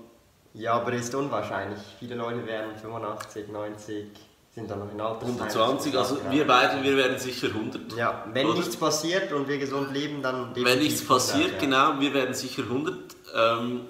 Ja, 0.55 0.75
aber 0.75 0.93
ist 0.93 1.15
unwahrscheinlich. 1.15 1.81
Viele 1.99 2.15
Leute 2.15 2.47
werden 2.47 2.77
85, 2.77 3.49
90, 3.49 4.07
sind 4.55 4.71
dann 4.71 4.79
noch 4.79 4.93
in 4.93 5.01
Altersheim. 5.01 5.37
120, 5.41 5.99
also 5.99 6.17
Ja. 6.25 6.31
wir 6.31 6.47
beide, 6.47 6.83
wir 6.83 6.97
werden 6.97 7.19
sicher 7.19 7.49
100. 7.49 7.93
Ja, 7.97 8.25
wenn 8.33 8.47
Oder? 8.47 8.59
nichts 8.59 8.77
passiert 8.77 9.33
und 9.33 9.49
wir 9.49 9.59
gesund 9.59 9.93
leben, 9.93 10.23
dann 10.23 10.55
Wenn 10.55 10.79
nichts 10.79 11.05
passiert, 11.05 11.55
100, 11.61 11.63
ja. 11.63 11.67
genau, 11.91 12.01
wir 12.01 12.15
werden 12.15 12.35
sicher 12.35 12.63
100. 12.63 12.95
Ähm, 13.35 13.81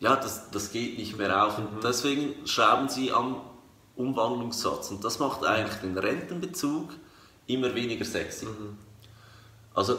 ja, 0.00 0.16
das, 0.16 0.50
das 0.50 0.72
geht 0.72 0.98
nicht 0.98 1.16
mehr 1.16 1.44
auf. 1.46 1.58
Mhm. 1.58 1.66
Und 1.76 1.84
deswegen 1.84 2.46
schrauben 2.46 2.88
sie 2.88 3.12
am 3.12 3.40
Umwandlungssatz. 3.94 4.90
Und 4.90 5.04
das 5.04 5.18
macht 5.20 5.44
eigentlich 5.44 5.76
den 5.80 5.96
Rentenbezug 5.96 6.90
immer 7.46 7.72
weniger 7.74 8.04
sexy. 8.04 8.46
Mhm. 8.46 8.78
Also 9.74 9.96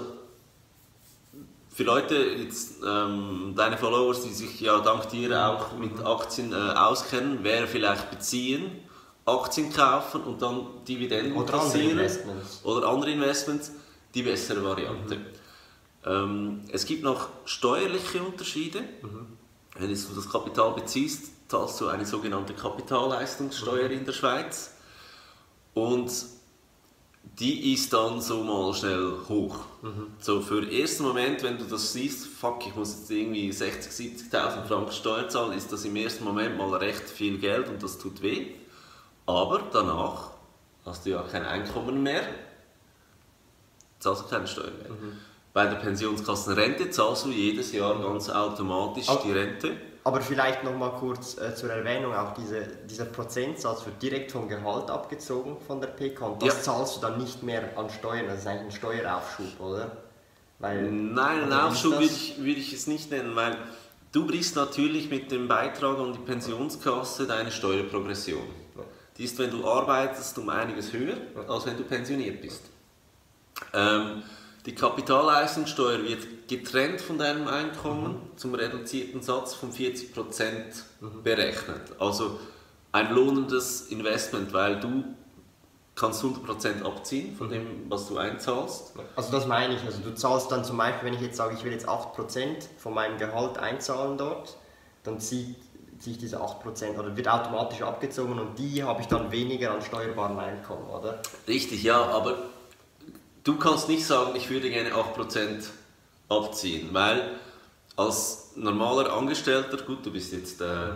für 1.79 1.85
Leute, 1.85 2.15
jetzt, 2.15 2.83
ähm, 2.85 3.53
deine 3.55 3.77
Followers, 3.77 4.23
die 4.23 4.33
sich 4.33 4.59
ja 4.59 4.81
dank 4.81 5.07
dir 5.07 5.47
auch 5.47 5.77
mit 5.77 6.05
Aktien 6.05 6.51
äh, 6.51 6.55
auskennen, 6.55 7.41
wäre 7.41 7.67
vielleicht 7.67 8.11
beziehen, 8.11 8.69
Aktien 9.25 9.71
kaufen 9.71 10.23
und 10.23 10.41
dann 10.41 10.65
Dividenden 10.85 11.37
Oder 11.37 11.53
andere 11.53 11.57
kassieren 11.57 11.91
Investments. 11.91 12.59
oder 12.65 12.85
andere 12.89 13.11
Investments 13.11 13.71
die 14.13 14.23
bessere 14.23 14.61
Variante. 14.61 15.21
Ähm, 16.05 16.65
es 16.69 16.85
gibt 16.85 17.01
noch 17.01 17.29
steuerliche 17.45 18.23
Unterschiede. 18.23 18.83
Wenn 19.77 19.87
du 19.87 20.15
das 20.15 20.29
Kapital 20.29 20.73
beziehst, 20.73 21.31
zahlst 21.47 21.79
du 21.79 21.87
eine 21.87 22.05
sogenannte 22.05 22.53
Kapitalleistungssteuer 22.55 23.89
in 23.89 24.03
der 24.03 24.11
Schweiz. 24.11 24.73
Und 25.73 26.11
die 27.23 27.73
ist 27.73 27.93
dann 27.93 28.21
so 28.21 28.43
mal 28.43 28.73
schnell 28.73 29.13
hoch. 29.29 29.59
So 30.19 30.41
für 30.41 30.61
den 30.61 30.71
ersten 30.71 31.03
Moment, 31.03 31.41
wenn 31.43 31.57
du 31.57 31.63
das 31.63 31.93
siehst, 31.93 32.27
fuck, 32.27 32.65
ich 32.67 32.75
muss 32.75 32.99
jetzt 32.99 33.11
irgendwie 33.11 33.49
60.000, 33.49 34.29
70.000 34.31 34.63
Franken 34.65 34.91
Steuer 34.91 35.29
zahlen, 35.29 35.57
ist 35.57 35.71
das 35.71 35.85
im 35.85 35.95
ersten 35.95 36.23
Moment 36.25 36.57
mal 36.57 36.73
recht 36.75 37.09
viel 37.09 37.37
Geld 37.37 37.69
und 37.69 37.81
das 37.81 37.97
tut 37.97 38.21
weh. 38.21 38.47
Aber 39.25 39.61
danach 39.71 40.31
hast 40.85 41.05
du 41.05 41.11
ja 41.11 41.21
kein 41.21 41.45
Einkommen 41.45 42.03
mehr, 42.03 42.23
zahlst 43.99 44.23
du 44.23 44.27
keine 44.27 44.47
Steuer 44.47 44.71
mehr. 44.71 44.91
Bei 45.53 45.65
der 45.65 45.77
Pensionskassenrente 45.77 46.89
zahlst 46.89 47.25
du 47.25 47.29
jedes 47.29 47.71
Jahr 47.71 48.01
ganz 48.01 48.29
automatisch 48.29 49.07
die 49.23 49.31
Rente. 49.31 49.77
Aber 50.09 50.21
vielleicht 50.21 50.63
noch 50.63 50.75
mal 50.75 50.89
kurz 50.93 51.37
äh, 51.37 51.53
zur 51.53 51.69
Erwähnung, 51.69 52.15
auch 52.15 52.33
diese, 52.33 52.61
dieser 52.89 53.05
Prozentsatz 53.05 53.85
wird 53.85 54.01
direkt 54.01 54.31
vom 54.31 54.49
Gehalt 54.49 54.89
abgezogen 54.89 55.57
von 55.67 55.79
der 55.79 55.89
PK 55.89 56.25
und 56.25 56.41
das 56.41 56.55
Ja. 56.55 56.61
zahlst 56.63 56.97
du 56.97 57.01
dann 57.01 57.19
nicht 57.19 57.43
mehr 57.43 57.77
an 57.77 57.91
Steuern, 57.91 58.25
das 58.25 58.39
ist 58.39 58.47
eigentlich 58.47 58.63
ein 58.63 58.71
Steueraufschub, 58.71 59.59
oder? 59.59 59.91
Weil, 60.57 60.89
Nein, 60.89 61.43
einen 61.43 61.53
Aufschub 61.53 61.91
würde 61.93 62.05
ich, 62.05 62.39
würde 62.39 62.59
ich 62.59 62.73
es 62.73 62.87
nicht 62.87 63.11
nennen, 63.11 63.35
weil 63.35 63.55
du 64.11 64.25
brichst 64.25 64.55
natürlich 64.55 65.11
mit 65.11 65.31
dem 65.31 65.47
Beitrag 65.47 65.99
an 65.99 66.13
die 66.13 66.19
Pensionskasse 66.19 67.27
deine 67.27 67.51
Steuerprogression. 67.51 68.41
Die 69.15 69.25
ist, 69.25 69.37
wenn 69.37 69.51
du 69.51 69.69
arbeitest, 69.69 70.39
um 70.39 70.49
einiges 70.49 70.91
höher, 70.91 71.17
als 71.47 71.67
wenn 71.67 71.77
du 71.77 71.83
pensioniert 71.83 72.41
bist. 72.41 72.63
Ähm, 73.75 74.23
die 74.65 74.73
Kapitalleistungssteuer 74.73 76.01
wird 76.01 76.25
getrennt 76.49 76.99
von 76.99 77.17
deinem 77.17 77.47
Einkommen 77.47 78.19
zum 78.35 78.55
reduzierten 78.55 79.21
Satz 79.21 79.53
von 79.53 79.71
40% 79.71 80.13
berechnet. 81.23 81.81
Also 81.99 82.39
ein 82.91 83.13
lohnendes 83.13 83.87
Investment, 83.87 84.51
weil 84.51 84.79
du 84.79 85.03
kannst 85.95 86.23
100% 86.23 86.83
abziehen 86.83 87.35
von 87.35 87.49
dem, 87.49 87.89
was 87.89 88.07
du 88.07 88.17
einzahlst. 88.17 88.93
Also 89.15 89.31
das 89.31 89.45
meine 89.45 89.75
ich, 89.75 89.83
also 89.83 89.99
du 89.99 90.15
zahlst 90.15 90.51
dann 90.51 90.65
zum 90.65 90.77
Beispiel, 90.77 91.07
wenn 91.07 91.13
ich 91.13 91.21
jetzt 91.21 91.37
sage, 91.37 91.55
ich 91.55 91.63
will 91.63 91.71
jetzt 91.71 91.87
8% 91.87 92.67
von 92.77 92.93
meinem 92.93 93.17
Gehalt 93.17 93.57
einzahlen 93.57 94.17
dort, 94.17 94.57
dann 95.03 95.19
zieht 95.19 95.55
sich 95.99 96.17
diese 96.17 96.41
8% 96.41 96.97
oder 96.97 97.15
wird 97.15 97.27
automatisch 97.27 97.81
abgezogen 97.81 98.39
und 98.39 98.57
die 98.57 98.81
habe 98.83 99.01
ich 99.01 99.07
dann 99.07 99.31
weniger 99.31 99.71
an 99.71 99.81
steuerbarem 99.81 100.39
Einkommen, 100.39 100.89
oder? 100.89 101.21
Richtig, 101.47 101.83
ja, 101.83 102.01
aber 102.01 102.37
du 103.43 103.57
kannst 103.57 103.89
nicht 103.89 104.05
sagen, 104.05 104.35
ich 104.35 104.49
würde 104.49 104.69
gerne 104.69 104.91
8% 104.91 105.67
abziehen, 106.29 106.89
weil 106.93 107.31
als 107.95 108.51
normaler 108.55 109.11
Angestellter, 109.13 109.77
gut, 109.77 110.05
du 110.05 110.11
bist 110.11 110.31
jetzt 110.31 110.61
äh, 110.61 110.91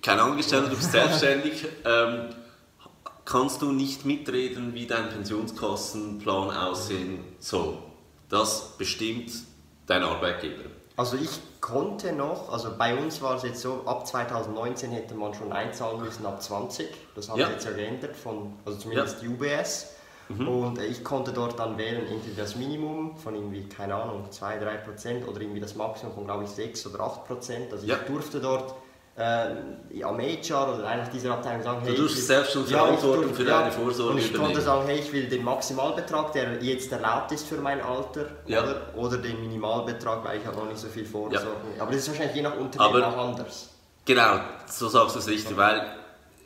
kein 0.00 0.18
Angestellter, 0.18 0.68
du 0.70 0.76
bist 0.76 0.92
selbstständig, 0.92 1.66
ähm, 1.84 2.30
kannst 3.24 3.60
du 3.60 3.72
nicht 3.72 4.04
mitreden, 4.04 4.72
wie 4.74 4.86
dein 4.86 5.08
Pensionskassenplan 5.08 6.50
aussehen 6.56 7.24
soll. 7.40 7.78
Das 8.28 8.76
bestimmt 8.78 9.32
dein 9.86 10.02
Arbeitgeber. 10.02 10.70
Also 10.96 11.16
ich 11.16 11.28
konnte 11.60 12.12
noch, 12.12 12.50
also 12.50 12.70
bei 12.78 12.96
uns 12.96 13.20
war 13.20 13.36
es 13.36 13.42
jetzt 13.42 13.60
so, 13.60 13.82
ab 13.84 14.06
2019 14.06 14.92
hätte 14.92 15.14
man 15.14 15.34
schon 15.34 15.52
einzahlen 15.52 16.00
müssen 16.00 16.24
ab 16.24 16.42
20. 16.42 16.88
Das 17.14 17.28
haben 17.28 17.38
Ja. 17.38 17.50
jetzt 17.50 17.66
ja 17.66 17.72
geändert, 17.72 18.16
von, 18.16 18.54
also 18.64 18.78
zumindest 18.78 19.20
die 19.20 19.28
UBS. 19.28 19.95
Mhm. 20.28 20.48
Und 20.48 20.78
äh, 20.78 20.86
ich 20.86 21.04
konnte 21.04 21.32
dort 21.32 21.58
dann 21.58 21.78
wählen, 21.78 22.06
entweder 22.10 22.42
das 22.42 22.56
Minimum 22.56 23.16
von 23.16 23.34
irgendwie, 23.34 23.68
keine 23.68 23.94
Ahnung, 23.94 24.24
2-3% 24.30 25.24
oder 25.26 25.40
irgendwie 25.40 25.60
das 25.60 25.74
Maximum 25.76 26.12
von, 26.14 26.24
glaube 26.24 26.44
ich, 26.44 26.50
6 26.50 26.86
oder 26.88 27.00
8%. 27.00 27.70
Also 27.72 27.86
Ja. 27.86 27.96
ich 27.96 28.02
durfte 28.02 28.40
dort 28.40 28.74
äh, 29.18 30.02
am 30.02 30.18
HR 30.20 30.74
oder 30.74 30.86
einer 30.88 31.04
dieser 31.08 31.32
Abteilungen 31.32 31.62
sagen, 31.62 31.80
Du 31.84 31.88
hey, 31.90 31.96
durfst 31.96 32.18
ich 32.18 32.26
selbst 32.26 32.52
schon 32.52 32.66
Ja, 32.68 32.78
Verantwortung 32.80 33.22
durfte- 33.28 33.34
für 33.36 33.44
deine 33.44 33.72
Vorsorge 33.72 34.12
Und 34.12 34.18
ich 34.18 34.24
konnte 34.26 34.40
übernehmen. 34.42 34.60
sagen, 34.60 34.82
hey, 34.88 34.98
ich 34.98 35.10
will 35.12 35.26
den 35.28 35.42
Maximalbetrag, 35.44 36.32
der 36.32 36.62
jetzt 36.62 36.92
erlaubt 36.92 37.32
ist 37.32 37.46
für 37.46 37.56
mein 37.56 37.80
Alter, 37.80 38.26
Ja. 38.46 38.62
oder, 38.62 38.82
oder 38.94 39.16
den 39.18 39.40
Minimalbetrag, 39.40 40.22
weil 40.22 40.38
ich 40.40 40.46
habe 40.46 40.58
noch 40.58 40.66
nicht 40.66 40.78
so 40.78 40.88
viel 40.88 41.06
Vorsorge. 41.06 41.46
Aber 41.78 41.90
das 41.92 42.00
ist 42.02 42.08
wahrscheinlich 42.08 42.36
je 42.36 42.42
nach 42.42 42.56
Unternehmen 42.58 43.04
Aber- 43.04 43.08
auch 43.16 43.28
anders. 43.28 43.70
Genau, 44.04 44.38
so 44.70 44.88
sagst 44.88 45.14
du 45.16 45.20
es 45.20 45.28
richtig, 45.28 45.56
weil 45.56 45.82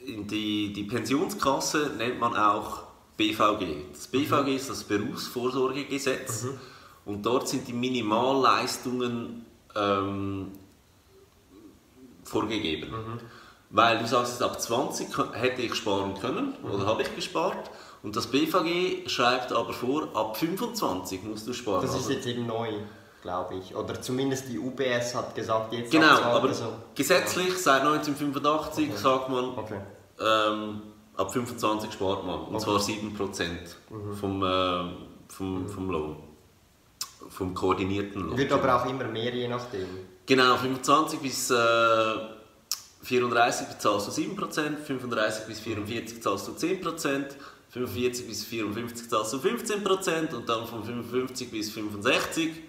die, 0.06 0.72
die 0.72 0.84
Pensionskasse 0.84 1.90
nennt 1.98 2.20
man 2.20 2.36
auch 2.36 2.84
BVG. 3.20 3.62
Das 3.92 4.06
BVG 4.08 4.56
ist 4.56 4.70
das 4.70 4.82
Berufsvorsorgegesetz 4.84 6.46
und 7.04 7.24
dort 7.26 7.48
sind 7.48 7.68
die 7.68 7.72
Minimalleistungen 7.74 9.44
ähm, 9.76 10.52
vorgegeben. 12.24 12.90
Weil 13.70 13.98
du 13.98 14.06
sagst, 14.06 14.42
ab 14.42 14.60
20 14.60 15.08
kö- 15.10 15.32
hätte 15.32 15.62
ich 15.62 15.74
sparen 15.74 16.14
können 16.20 16.54
oder 16.64 16.86
habe 16.86 17.02
ich 17.02 17.14
gespart 17.14 17.70
und 18.02 18.16
das 18.16 18.26
BVG 18.26 19.08
schreibt 19.08 19.52
aber 19.52 19.72
vor, 19.72 20.08
ab 20.14 20.36
25 20.36 21.22
musst 21.22 21.46
du 21.46 21.52
sparen. 21.52 21.82
Das 21.82 21.94
ist 21.94 22.08
jetzt 22.10 22.26
eben 22.26 22.46
neu, 22.46 22.68
glaube 23.22 23.56
ich. 23.56 23.74
Oder 23.76 24.00
zumindest 24.00 24.48
die 24.48 24.58
UBS 24.58 25.14
hat 25.14 25.34
gesagt, 25.34 25.72
jetzt 25.72 25.92
Genau, 25.92 26.06
ab 26.08 26.22
20 26.22 26.34
aber 26.34 26.54
so. 26.54 26.72
gesetzlich 26.94 27.56
seit 27.58 27.82
1985 27.82 28.96
sagt 28.96 29.28
man, 29.28 29.44
Okay. 29.56 29.80
ähm, 30.20 30.82
ab 31.20 31.32
25 31.32 31.92
spart 31.92 32.24
man. 32.24 32.40
Und 32.40 32.60
zwar 32.60 32.78
7% 32.78 33.48
vom, 34.18 34.42
äh, 34.42 34.84
vom, 35.28 35.68
vom 35.68 35.90
Lohn. 35.90 36.16
Vom 37.28 37.54
koordinierten 37.54 38.22
Lohn. 38.22 38.36
Wird 38.36 38.52
aber 38.52 38.76
auch 38.76 38.86
immer 38.88 39.04
mehr, 39.04 39.34
je 39.34 39.48
nachdem. 39.48 39.86
Genau, 40.26 40.56
25 40.56 41.20
bis 41.20 41.50
äh, 41.50 41.54
34 43.02 43.68
bezahlst 43.68 44.08
du 44.08 44.22
7%, 44.22 44.76
35 44.76 45.46
bis 45.46 45.60
44 45.60 46.22
zahlst 46.22 46.48
du 46.48 46.52
10%, 46.52 47.24
45 47.70 48.26
bis 48.26 48.44
54 48.44 49.08
zahlst 49.08 49.32
du 49.32 49.36
15% 49.38 50.34
und 50.34 50.48
dann 50.48 50.66
von 50.66 50.84
55 50.84 51.50
bis 51.50 51.70
65 51.70 52.62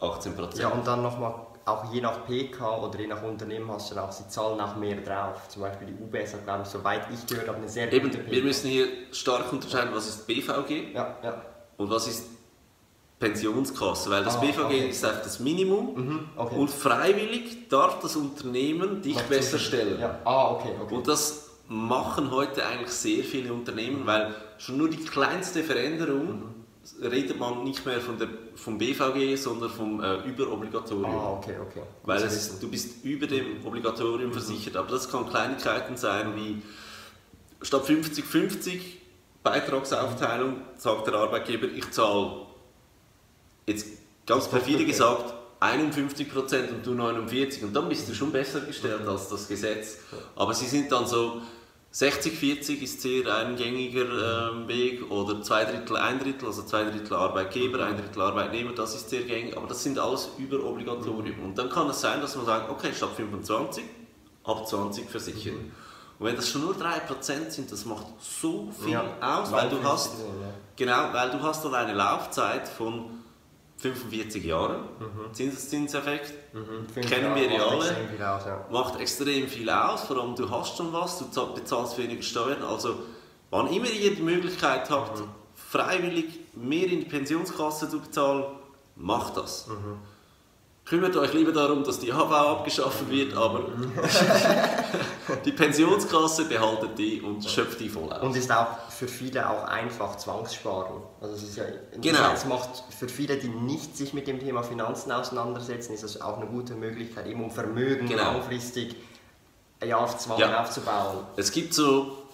18%. 0.00 0.60
Ja, 0.60 0.68
und 0.68 0.86
dann 0.86 1.02
nochmal, 1.02 1.34
auch 1.68 1.92
je 1.92 2.00
nach 2.00 2.26
PK 2.26 2.78
oder 2.82 2.98
je 2.98 3.06
nach 3.06 3.22
Unternehmen 3.22 3.70
hast 3.70 3.90
du 3.90 3.94
dann 3.94 4.04
auch, 4.04 4.12
sie 4.12 4.26
zahlen 4.28 4.60
auch 4.60 4.76
mehr 4.76 4.96
drauf. 5.00 5.48
Zum 5.48 5.62
Beispiel 5.62 5.88
die 5.88 6.02
UBS 6.02 6.34
hat, 6.34 6.44
glaube 6.44 6.62
ich, 6.64 6.68
soweit 6.68 7.02
ich 7.12 7.26
gehört 7.26 7.48
habe, 7.48 7.58
eine 7.58 7.68
sehr 7.68 7.92
Eben, 7.92 8.06
gute 8.10 8.18
PK. 8.22 8.30
wir 8.32 8.42
müssen 8.42 8.68
hier 8.70 8.86
stark 9.12 9.52
unterscheiden, 9.52 9.90
was 9.94 10.08
ist 10.08 10.26
BVG 10.26 10.92
Ja, 10.94 11.16
ja. 11.22 11.42
und 11.76 11.90
was 11.90 12.06
ist 12.08 12.24
Pensionskasse, 13.18 14.10
weil 14.10 14.22
das 14.22 14.36
Ah, 14.36 14.40
BVG 14.40 14.60
okay. 14.64 14.88
ist 14.90 15.04
einfach 15.04 15.22
das 15.22 15.40
Minimum 15.40 15.94
Mhm, 15.96 16.28
okay. 16.36 16.54
und 16.56 16.70
freiwillig 16.70 17.68
darf 17.68 17.98
das 18.00 18.14
Unternehmen 18.14 19.02
dich 19.02 19.16
Noch 19.16 19.22
besser 19.24 19.58
stellen. 19.58 19.98
Ja. 20.00 20.18
Ah, 20.24 20.52
okay, 20.52 20.70
okay. 20.80 20.94
Und 20.94 21.08
das 21.08 21.50
machen 21.66 22.30
heute 22.30 22.64
eigentlich 22.64 22.90
sehr 22.92 23.24
viele 23.24 23.52
Unternehmen, 23.52 24.06
weil 24.06 24.34
schon 24.58 24.76
nur 24.78 24.88
die 24.88 24.98
kleinste 25.04 25.62
Veränderung 25.64 26.54
redet 27.02 27.38
man 27.38 27.64
nicht 27.64 27.84
mehr 27.86 28.00
von 28.00 28.18
der, 28.18 28.28
vom 28.56 28.78
BVG, 28.78 29.36
sondern 29.36 29.70
vom 29.70 30.02
äh, 30.02 30.16
Überobligatorium. 30.28 31.10
ah, 31.14 31.32
okay, 31.32 31.54
okay. 31.60 31.80
Gut 31.80 31.86
Weil 32.04 32.20
zu 32.20 32.26
es 32.26 32.58
du 32.58 32.68
bist 32.68 33.04
über 33.04 33.26
dem 33.26 33.64
Obligatorium 33.64 34.32
versichert. 34.32 34.76
Aber 34.76 34.90
das 34.90 35.10
kann 35.10 35.28
Kleinigkeiten 35.28 35.96
sein 35.96 36.34
wie 36.36 36.62
statt 37.62 37.84
50-50 37.84 38.80
Beitragsaufteilung 39.42 40.56
sagt 40.76 41.06
der 41.06 41.14
Arbeitgeber, 41.14 41.66
ich 41.66 41.90
zahle 41.90 42.46
jetzt 43.66 43.86
ganz 44.26 44.48
perfide 44.48 44.84
gesagt 44.84 45.34
51% 45.60 46.70
und 46.70 46.86
du 46.86 46.92
49% 46.92 47.64
und 47.64 47.74
dann 47.74 47.88
bist 47.88 48.08
du 48.08 48.14
schon 48.14 48.30
besser 48.30 48.60
gestellt 48.60 49.06
als 49.06 49.28
das 49.28 49.48
Gesetz. 49.48 49.98
Aber 50.36 50.54
sie 50.54 50.66
sind 50.66 50.90
dann 50.92 51.06
so 51.06 51.42
60-40 51.98 52.80
ist 52.80 53.00
sehr 53.00 53.26
ein 53.34 53.56
gängiger 53.56 54.52
ähm, 54.52 54.68
Weg 54.68 55.10
oder 55.10 55.42
zwei 55.42 55.64
Drittel, 55.64 55.96
ein 55.96 56.20
Drittel, 56.20 56.46
also 56.46 56.62
zwei 56.62 56.84
Drittel 56.84 57.16
Arbeitgeber, 57.16 57.84
ein 57.84 57.96
Drittel 57.96 58.22
Arbeitnehmer, 58.22 58.70
das 58.72 58.94
ist 58.94 59.10
sehr 59.10 59.22
gängig, 59.22 59.56
aber 59.56 59.66
das 59.66 59.82
sind 59.82 59.98
alles 59.98 60.28
über 60.38 60.62
Obligatorium. 60.64 61.42
Und 61.42 61.58
dann 61.58 61.68
kann 61.68 61.90
es 61.90 62.00
sein, 62.00 62.20
dass 62.20 62.36
man 62.36 62.46
sagt, 62.46 62.70
okay, 62.70 62.92
statt 62.94 63.10
25, 63.16 63.82
ab 64.44 64.68
20 64.68 65.10
versichern. 65.10 65.72
Und 66.20 66.26
wenn 66.26 66.36
das 66.36 66.48
schon 66.48 66.60
nur 66.60 66.74
3% 66.74 67.50
sind, 67.50 67.72
das 67.72 67.84
macht 67.84 68.06
so 68.20 68.70
viel 68.80 68.92
Ja, 68.92 69.16
aus, 69.20 69.50
weil 69.50 69.68
du 69.68 69.82
hast, 69.82 70.18
ja. 70.18 70.24
genau, 70.76 71.12
weil 71.12 71.30
du 71.30 71.40
hast 71.42 71.64
dann 71.64 71.74
eine 71.74 71.94
Laufzeit 71.94 72.68
von 72.68 73.06
45 73.78 74.44
Jahren, 74.44 74.80
Zinseszinseffekt, 75.32 76.34
Fünf 76.92 77.08
kennen 77.08 77.26
Jahre 77.26 77.40
wir 77.40 77.50
ja 77.52 77.64
alle. 77.64 78.36
aus, 78.36 78.44
ja. 78.46 78.66
macht 78.70 79.00
extrem 79.00 79.46
viel 79.46 79.70
aus, 79.70 80.02
vor 80.02 80.18
allem 80.18 80.34
du 80.34 80.50
hast 80.50 80.76
schon 80.76 80.92
was, 80.92 81.18
du 81.18 81.26
zahl- 81.30 81.52
bezahlst 81.54 81.96
weniger 81.96 82.22
Steuern, 82.22 82.62
also 82.62 82.96
wann 83.50 83.68
immer 83.72 83.88
ihr 83.88 84.14
die 84.16 84.22
Möglichkeit 84.22 84.90
habt, 84.90 85.22
freiwillig 85.54 86.26
mehr 86.56 86.86
in 86.86 87.00
die 87.00 87.06
Pensionskasse 87.06 87.88
zu 87.88 88.00
bezahlen, 88.00 88.44
macht 88.96 89.36
das. 89.36 89.68
Kümmert 90.84 91.14
euch 91.16 91.32
lieber 91.34 91.52
darum, 91.52 91.84
dass 91.84 92.00
die 92.00 92.12
HV 92.12 92.32
abgeschafft 92.32 93.08
wird, 93.10 93.36
aber 93.36 93.64
die 95.44 95.52
Pensionskasse 95.52 96.46
behaltet 96.46 96.98
die 96.98 97.20
und 97.20 97.44
schöpft 97.48 97.78
die 97.80 97.88
voll 97.90 98.10
aus. 98.12 98.22
Und 98.22 98.34
ist 98.34 98.50
auch 98.50 98.87
für 98.98 99.06
viele 99.08 99.48
auch 99.48 99.64
einfach 99.64 100.16
Zwangssparen. 100.16 101.02
Also 101.20 101.34
es 101.36 101.42
ist 101.44 101.56
ja, 101.56 101.64
Genau. 102.00 102.32
es 102.32 102.44
macht 102.44 102.82
für 102.98 103.08
viele, 103.08 103.36
die 103.36 103.48
nicht 103.48 103.96
sich 103.96 104.12
mit 104.12 104.26
dem 104.26 104.40
Thema 104.40 104.62
Finanzen 104.64 105.12
auseinandersetzen, 105.12 105.94
ist 105.94 106.02
das 106.02 106.20
auch 106.20 106.38
eine 106.38 106.46
gute 106.46 106.74
Möglichkeit, 106.74 107.26
eben 107.26 107.42
um 107.44 107.50
Vermögen 107.50 108.08
Genau. 108.08 108.32
langfristig 108.32 108.96
ja, 109.86 109.96
auf 109.98 110.18
Zwang 110.18 110.40
Ja. 110.40 110.60
aufzubauen. 110.60 111.18
Es 111.36 111.52
gibt 111.52 111.74
so, 111.74 112.24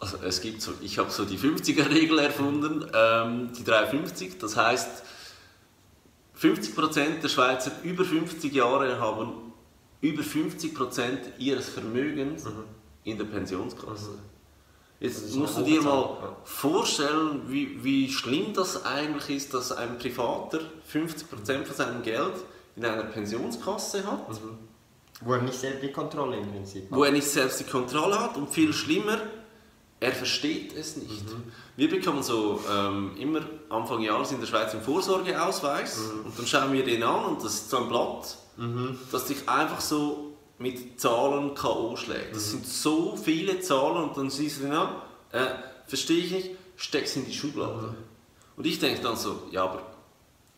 also 0.00 0.16
es 0.26 0.40
gibt 0.40 0.60
so, 0.62 0.72
ich 0.80 0.98
habe 0.98 1.10
so 1.10 1.24
die 1.24 1.38
50er-Regel 1.38 2.18
erfunden, 2.18 2.84
ähm, 2.92 3.52
die 3.56 3.62
350, 3.62 4.38
das 4.40 4.56
heißt, 4.56 5.04
50% 6.40 7.22
der 7.22 7.28
Schweizer 7.28 7.70
über 7.84 8.04
50 8.04 8.52
Jahre 8.52 8.98
haben 8.98 9.52
über 10.00 10.22
50% 10.22 11.18
ihres 11.38 11.68
Vermögens 11.68 12.44
in 13.04 13.18
der 13.18 13.26
Pensionskasse. 13.26 14.10
Das 14.12 14.29
Jetzt 15.00 15.24
ist 15.24 15.34
musst 15.34 15.56
du 15.56 15.62
dir 15.62 15.80
mal 15.80 16.18
ja. 16.20 16.36
vorstellen, 16.44 17.42
wie, 17.48 17.82
wie 17.82 18.10
schlimm 18.12 18.52
das 18.52 18.84
eigentlich 18.84 19.36
ist, 19.36 19.54
dass 19.54 19.72
ein 19.72 19.98
Privater 19.98 20.60
50% 20.92 21.64
von 21.64 21.74
seinem 21.74 22.02
Geld 22.02 22.34
in 22.76 22.84
einer 22.84 23.04
Pensionskasse 23.04 24.06
hat 24.06 24.26
Wo 25.22 25.32
er 25.32 25.42
nicht 25.42 25.58
selbst 25.58 25.82
die 25.82 25.92
Kontrolle 25.92 26.36
im 26.36 26.50
Prinzip 26.50 26.86
wo 26.90 27.04
er 27.04 27.12
nicht 27.12 27.26
selbst 27.26 27.60
die 27.60 27.64
Kontrolle 27.64 28.20
hat 28.20 28.36
und 28.36 28.50
viel 28.50 28.74
schlimmer, 28.74 29.18
er 30.00 30.12
versteht 30.12 30.74
es 30.76 30.96
nicht. 30.96 31.24
Wir 31.76 31.88
bekommen 31.88 32.22
so 32.22 32.60
ähm, 32.70 33.12
immer 33.18 33.40
Anfang 33.70 34.00
Jahres 34.00 34.32
in 34.32 34.40
der 34.40 34.46
Schweiz 34.46 34.72
einen 34.72 34.82
Vorsorgeausweis 34.82 35.98
und 36.24 36.38
dann 36.38 36.46
schauen 36.46 36.72
wir 36.74 36.84
den 36.84 37.02
an 37.02 37.24
und 37.24 37.44
das 37.44 37.54
ist 37.54 37.70
so 37.70 37.78
ein 37.78 37.88
Blatt, 37.88 38.36
das 39.12 39.24
dich 39.26 39.48
einfach 39.48 39.80
so 39.80 40.29
mit 40.60 41.00
Zahlen 41.00 41.54
K.O. 41.54 41.96
schlägt. 41.96 42.36
Das 42.36 42.50
sind 42.50 42.66
so 42.66 43.16
viele 43.16 43.60
Zahlen 43.60 44.04
und 44.04 44.16
dann 44.16 44.30
siehst 44.30 44.62
du 44.62 44.70
an, 44.70 44.90
äh, 45.32 45.46
verstehe 45.86 46.18
ich 46.18 46.30
nicht, 46.30 46.50
steckst 46.76 47.16
in 47.16 47.24
die 47.24 47.32
Schublade. 47.32 47.94
Und 48.56 48.66
ich 48.66 48.78
denke 48.78 49.00
dann 49.02 49.16
so, 49.16 49.42
ja, 49.50 49.64
aber 49.64 49.82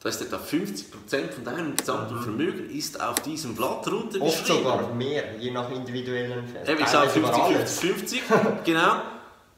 da 0.00 0.08
ist 0.08 0.20
etwa 0.20 0.38
50% 0.38 1.30
von 1.30 1.44
deinem 1.44 1.76
gesamten 1.76 2.20
Vermögen 2.20 2.68
ist 2.68 3.00
auf 3.00 3.20
diesem 3.20 3.54
Blatt 3.54 3.86
runter 3.86 4.20
Oft 4.20 4.44
sogar 4.44 4.92
mehr, 4.92 5.38
je 5.38 5.52
nach 5.52 5.70
individuellen 5.70 6.48
Fällen. 6.48 6.68
Eben, 6.68 6.82
ich 6.82 6.88
sage 6.88 7.08
Teilweise 7.12 7.20
50, 7.20 7.44
sogar 7.44 7.66
50, 7.66 8.22
50, 8.22 8.64
genau. 8.64 9.02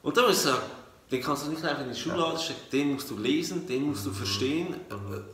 Und 0.03 0.15
dann 0.15 0.25
muss 0.25 0.35
ich 0.35 0.41
sagen, 0.41 0.61
den 1.11 1.21
kannst 1.21 1.47
du 1.47 1.49
nicht 1.49 1.63
einfach 1.65 1.81
in 1.83 1.91
die 1.91 1.99
Schublade 1.99 2.37
stecken, 2.37 2.59
den 2.71 2.93
musst 2.93 3.09
du 3.09 3.17
lesen, 3.17 3.65
den 3.65 3.87
musst 3.87 4.05
du 4.05 4.11
verstehen. 4.11 4.75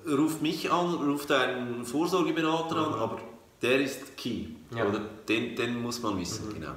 Äh, 0.05 0.11
Ruf 0.13 0.39
mich 0.39 0.71
an, 0.71 0.93
ruf 0.93 1.25
deinen 1.25 1.83
Vorsorgeberater 1.83 2.77
an, 2.77 2.93
aber 2.93 3.19
der 3.61 3.81
ist 3.81 4.17
key. 4.17 4.45
Ja. 4.75 4.85
Oder 4.85 4.99
den, 5.27 5.55
den 5.55 5.81
muss 5.81 6.01
man 6.01 6.19
wissen, 6.19 6.53
genau. 6.53 6.71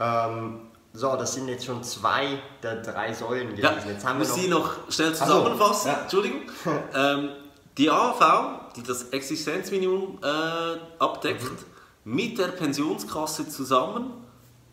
Ähm, 0.00 0.60
so, 0.92 1.16
das 1.16 1.34
sind 1.34 1.48
jetzt 1.48 1.64
schon 1.64 1.82
zwei 1.82 2.38
der 2.62 2.82
drei 2.82 3.12
Säulen 3.12 3.48
gewesen. 3.50 3.62
Ja, 3.62 3.76
jetzt 3.86 4.04
haben 4.06 4.18
wir 4.20 4.26
muss 4.26 4.36
noch 4.36 4.42
ich 4.44 4.48
noch 4.50 4.90
schnell 4.92 5.14
so, 5.14 5.24
zusammenfassen. 5.24 5.88
ja. 5.88 6.00
Entschuldigung. 6.02 6.40
ähm, 6.94 7.28
die 7.76 7.90
AHV, 7.90 8.72
die 8.76 8.82
das 8.82 9.04
Existenzminimum 9.10 10.18
äh, 10.22 10.76
abdeckt, 11.02 11.42
Mhm. 11.42 11.56
mit 12.04 12.38
der 12.38 12.48
Pensionskasse 12.48 13.48
zusammen 13.48 14.12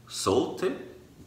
sollte, 0.08 0.72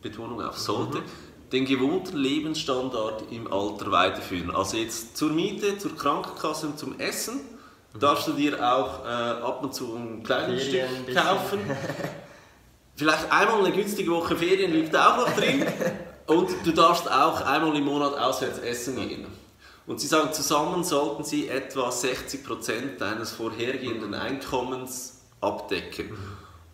Betonung 0.03 0.43
auf 0.43 0.59
sollte, 0.59 1.03
den 1.51 1.65
gewohnten 1.65 2.17
Lebensstandard 2.17 3.25
im 3.33 3.51
Alter 3.53 3.91
weiterführen. 3.91 4.51
Also 4.55 4.77
jetzt 4.77 5.17
zur 5.17 5.31
Miete, 5.33 5.79
zur 5.79 5.97
Krankenkasse 5.97 6.67
und 6.67 6.79
zum 6.79 6.99
Essen 7.01 7.41
darfst 7.99 8.27
du 8.29 8.33
dir 8.33 8.55
auch 8.61 9.05
äh, 9.05 9.09
ab 9.09 9.61
und 9.63 9.75
zu 9.75 9.95
ein 9.95 10.23
kleines 10.23 10.65
Ferien 10.65 11.05
Stück 11.05 11.17
kaufen. 11.17 11.61
Vielleicht 12.97 13.33
einmal 13.33 13.65
eine 13.65 13.73
günstige 13.73 14.11
Woche 14.11 14.37
Ferien 14.37 14.73
liegt 14.73 14.97
auch 14.97 15.17
noch 15.17 15.37
drin. 15.37 15.65
Und 16.27 16.51
du 16.65 16.73
darfst 16.73 17.11
auch 17.11 17.41
einmal 17.43 17.77
im 17.77 17.85
Monat 17.85 18.17
auswärts 18.17 18.59
essen 18.59 18.97
gehen. 18.97 19.27
Und 19.87 20.01
sie 20.01 20.07
sagen, 20.07 20.33
zusammen 20.33 20.83
sollten 20.83 21.25
sie 21.25 21.49
etwa 21.49 21.91
60% 21.91 22.99
deines 22.99 23.33
vorhergehenden 23.33 24.15
Einkommens 24.15 25.25
abdecken. 25.41 26.17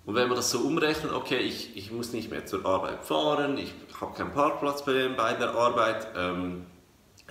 Und 0.07 0.15
wenn 0.15 0.29
man 0.29 0.37
das 0.37 0.51
so 0.51 0.61
umrechnet, 0.61 1.13
okay, 1.13 1.39
ich, 1.39 1.77
ich 1.77 1.91
muss 1.91 2.13
nicht 2.13 2.31
mehr 2.31 2.47
zur 2.47 2.65
Arbeit 2.65 3.05
fahren, 3.05 3.59
ich 3.59 3.75
habe 4.01 4.15
keinen 4.15 4.33
Parkplatz 4.33 4.85
bei, 4.85 5.09
bei 5.09 5.35
der 5.35 5.55
Arbeit, 5.55 6.07
ähm, 6.17 6.67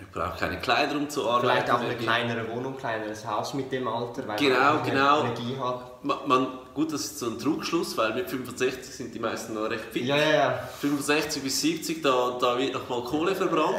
ich 0.01 0.11
brauche 0.11 0.37
keine 0.37 0.59
Kleider, 0.59 0.95
um 0.95 1.09
zu 1.09 1.27
arbeiten. 1.29 1.47
Vielleicht 1.49 1.71
auch 1.71 1.79
eine 1.81 1.95
kleinere 1.95 2.49
Wohnung, 2.49 2.77
kleineres 2.77 3.25
Haus 3.25 3.53
mit 3.53 3.71
dem 3.71 3.87
Alter, 3.87 4.27
weil 4.27 4.37
Genau, 4.37 4.73
man 4.75 4.83
genau. 4.83 5.19
Energie 5.21 5.57
hat. 5.57 6.03
Man, 6.03 6.17
man, 6.27 6.47
gut, 6.73 6.93
das 6.93 7.01
ist 7.01 7.19
so 7.19 7.27
ein 7.27 7.39
Trugschluss, 7.39 7.97
weil 7.97 8.13
mit 8.13 8.29
65 8.29 8.93
sind 8.93 9.13
die 9.13 9.19
meisten 9.19 9.53
noch 9.53 9.69
recht 9.69 9.85
fit. 9.91 10.03
Ja, 10.05 10.15
ja, 10.17 10.31
ja. 10.31 10.69
65 10.79 11.43
bis 11.43 11.61
70, 11.61 12.01
da, 12.01 12.37
da 12.39 12.57
wird 12.57 12.73
noch 12.73 12.87
mal 12.89 13.03
Kohle 13.03 13.35
verbrannt. 13.35 13.75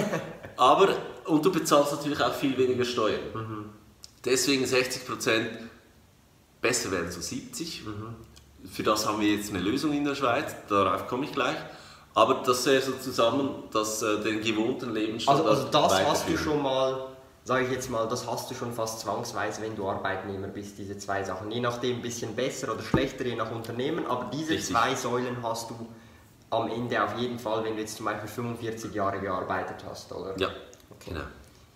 Aber, 0.56 0.88
und 1.26 1.44
du 1.44 1.50
bezahlst 1.50 1.92
natürlich 1.92 2.20
auch 2.22 2.32
viel 2.34 2.56
weniger 2.56 2.84
Steuern. 2.84 3.70
Deswegen 4.24 4.64
60 4.66 5.06
Prozent, 5.06 5.50
besser 6.60 6.90
wären 6.92 7.10
so 7.10 7.20
70. 7.20 7.82
Für 8.72 8.82
das 8.82 9.06
haben 9.06 9.20
wir 9.20 9.28
jetzt 9.34 9.50
eine 9.50 9.58
Lösung 9.58 9.92
in 9.92 10.04
der 10.04 10.14
Schweiz, 10.14 10.54
darauf 10.68 11.06
komme 11.08 11.24
ich 11.24 11.32
gleich. 11.32 11.56
Aber 12.14 12.42
das 12.46 12.64
wäre 12.66 12.80
so 12.80 12.92
zusammen 12.92 13.64
das, 13.72 14.02
äh, 14.02 14.20
den 14.22 14.40
gewohnten 14.40 14.92
Lebensstandard 14.94 15.48
Also, 15.48 15.66
also 15.66 15.88
das 15.88 16.06
hast 16.06 16.28
du 16.28 16.36
schon 16.36 16.62
mal, 16.62 17.08
sage 17.44 17.64
ich 17.64 17.72
jetzt 17.72 17.90
mal, 17.90 18.06
das 18.06 18.26
hast 18.30 18.48
du 18.50 18.54
schon 18.54 18.72
fast 18.72 19.00
zwangsweise, 19.00 19.62
wenn 19.62 19.74
du 19.74 19.88
Arbeitnehmer 19.88 20.46
bist, 20.46 20.78
diese 20.78 20.96
zwei 20.96 21.24
Sachen. 21.24 21.50
Je 21.50 21.60
nachdem 21.60 21.96
ein 21.96 22.02
bisschen 22.02 22.36
besser 22.36 22.72
oder 22.72 22.82
schlechter, 22.82 23.24
je 23.26 23.34
nach 23.34 23.50
Unternehmen, 23.50 24.06
aber 24.06 24.30
diese 24.32 24.52
Richtig. 24.52 24.74
zwei 24.76 24.94
Säulen 24.94 25.38
hast 25.42 25.70
du 25.70 25.74
am 26.50 26.68
Ende 26.70 27.02
auf 27.02 27.18
jeden 27.18 27.38
Fall, 27.40 27.64
wenn 27.64 27.74
du 27.74 27.80
jetzt 27.80 27.96
zum 27.96 28.06
Beispiel 28.06 28.28
45 28.28 28.94
Jahre 28.94 29.18
gearbeitet 29.18 29.84
hast, 29.88 30.12
oder? 30.12 30.38
Ja, 30.38 30.50
genau. 31.04 31.22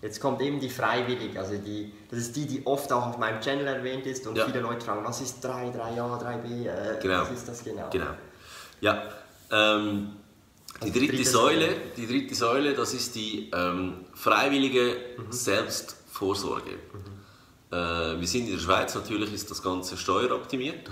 Jetzt 0.00 0.20
kommt 0.20 0.40
eben 0.40 0.60
die 0.60 0.70
freiwillig, 0.70 1.36
also 1.36 1.56
die, 1.56 1.92
das 2.08 2.20
ist 2.20 2.36
die, 2.36 2.46
die 2.46 2.64
oft 2.64 2.92
auch 2.92 3.08
auf 3.08 3.18
meinem 3.18 3.40
Channel 3.40 3.66
erwähnt 3.66 4.06
ist 4.06 4.24
und 4.28 4.36
Ja. 4.36 4.44
viele 4.44 4.60
Leute 4.60 4.86
fragen, 4.86 5.04
was 5.04 5.20
ist 5.20 5.40
3, 5.42 5.70
3a, 5.70 6.16
3b, 6.22 6.68
äh, 6.68 7.00
Genau. 7.02 7.22
was 7.22 7.32
ist 7.32 7.48
das 7.48 7.64
genau? 7.64 7.90
Genau. 7.90 8.10
Ja, 8.80 9.02
ähm, 9.50 10.12
die 10.80 10.84
Also 10.86 10.92
die 10.92 10.98
dritte 11.00 11.16
dritte 11.16 11.30
Säule, 11.30 11.66
Säule. 11.66 11.76
die 11.96 12.06
dritte 12.06 12.34
Säule, 12.34 12.74
das 12.74 12.94
ist 12.94 13.14
die 13.14 13.50
ähm, 13.54 14.04
freiwillige 14.14 14.96
Mhm. 15.18 15.32
Selbstvorsorge. 15.32 16.72
Äh, 17.70 17.74
wir 18.20 18.26
sind 18.26 18.46
in 18.46 18.52
der 18.54 18.60
Schweiz, 18.60 18.94
natürlich 18.94 19.32
ist 19.32 19.50
das 19.50 19.62
Ganze 19.62 19.96
steueroptimiert. 19.96 20.88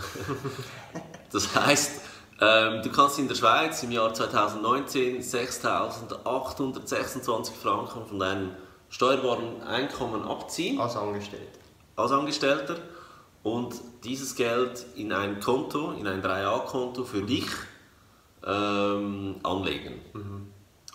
das 1.32 1.54
heißt, 1.54 2.00
ähm, 2.40 2.82
du 2.82 2.90
kannst 2.90 3.18
in 3.18 3.28
der 3.28 3.34
Schweiz 3.34 3.82
im 3.82 3.92
Jahr 3.92 4.12
2019 4.12 5.22
6.826 5.22 7.52
Franken 7.54 8.06
von 8.06 8.18
deinem 8.18 8.50
steuerbaren 8.90 9.62
Einkommen 9.62 10.22
abziehen 10.22 10.78
Als 10.80 10.96
Angestellte. 10.96 11.58
als 11.96 12.12
Angestellter 12.12 12.76
und 13.42 13.74
dieses 14.04 14.34
Geld 14.34 14.84
in 14.96 15.12
ein 15.12 15.40
Konto, 15.40 15.92
in 15.92 16.06
ein 16.06 16.22
3A-Konto 16.22 17.04
für 17.04 17.22
dich 17.22 17.46
ähm, 18.46 19.36
anlegen. 19.42 19.94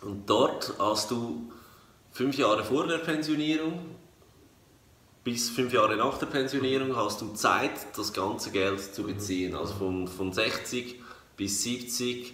Und 0.01 0.29
dort 0.29 0.73
hast 0.79 1.11
du 1.11 1.51
fünf 2.11 2.37
Jahre 2.37 2.63
vor 2.63 2.87
der 2.87 2.97
Pensionierung 2.99 3.95
bis 5.23 5.49
fünf 5.49 5.71
Jahre 5.71 5.95
nach 5.97 6.17
der 6.17 6.25
Pensionierung 6.25 6.95
hast 6.95 7.21
du 7.21 7.33
Zeit, 7.33 7.95
das 7.95 8.11
ganze 8.11 8.51
Geld 8.51 8.81
zu 8.81 9.03
beziehen. 9.03 9.55
Also 9.55 9.75
von, 9.75 10.07
von 10.07 10.33
60 10.33 10.99
bis 11.37 11.61
70 11.63 12.33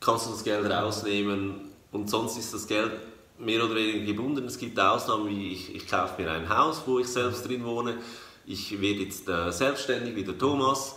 kannst 0.00 0.26
du 0.26 0.30
das 0.30 0.44
Geld 0.44 0.70
rausnehmen 0.70 1.70
und 1.92 2.08
sonst 2.08 2.38
ist 2.38 2.54
das 2.54 2.66
Geld 2.66 2.92
mehr 3.38 3.62
oder 3.64 3.74
weniger 3.74 4.06
gebunden. 4.06 4.46
Es 4.46 4.58
gibt 4.58 4.78
Ausnahmen 4.80 5.28
wie 5.28 5.52
ich, 5.52 5.74
ich 5.74 5.86
kaufe 5.86 6.22
mir 6.22 6.30
ein 6.30 6.48
Haus, 6.48 6.82
wo 6.86 6.98
ich 6.98 7.08
selbst 7.08 7.46
drin 7.46 7.64
wohne. 7.64 7.98
Ich 8.46 8.80
werde 8.80 9.00
jetzt 9.00 9.28
äh, 9.28 9.50
selbstständig 9.50 10.16
wie 10.16 10.24
der 10.24 10.38
Thomas. 10.38 10.96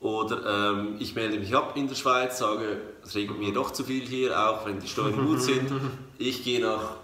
Oder 0.00 0.72
ähm, 0.72 0.96
ich 0.98 1.14
melde 1.14 1.38
mich 1.38 1.54
ab 1.56 1.72
in 1.76 1.88
der 1.88 1.94
Schweiz, 1.94 2.38
sage, 2.38 2.80
es 3.02 3.14
regnet 3.14 3.38
mir 3.38 3.52
doch 3.52 3.70
zu 3.72 3.82
viel 3.82 4.06
hier, 4.06 4.38
auch 4.38 4.66
wenn 4.66 4.78
die 4.78 4.88
Steuern 4.88 5.24
gut 5.26 5.40
sind. 5.42 5.70
Ich 6.18 6.42
gehe 6.44 6.60
nach 6.62 6.96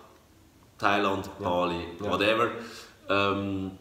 Thailand, 0.78 1.28
Bali, 1.38 1.84
Ja. 2.02 2.10
whatever. 2.10 2.50
Ähm, 3.10 3.72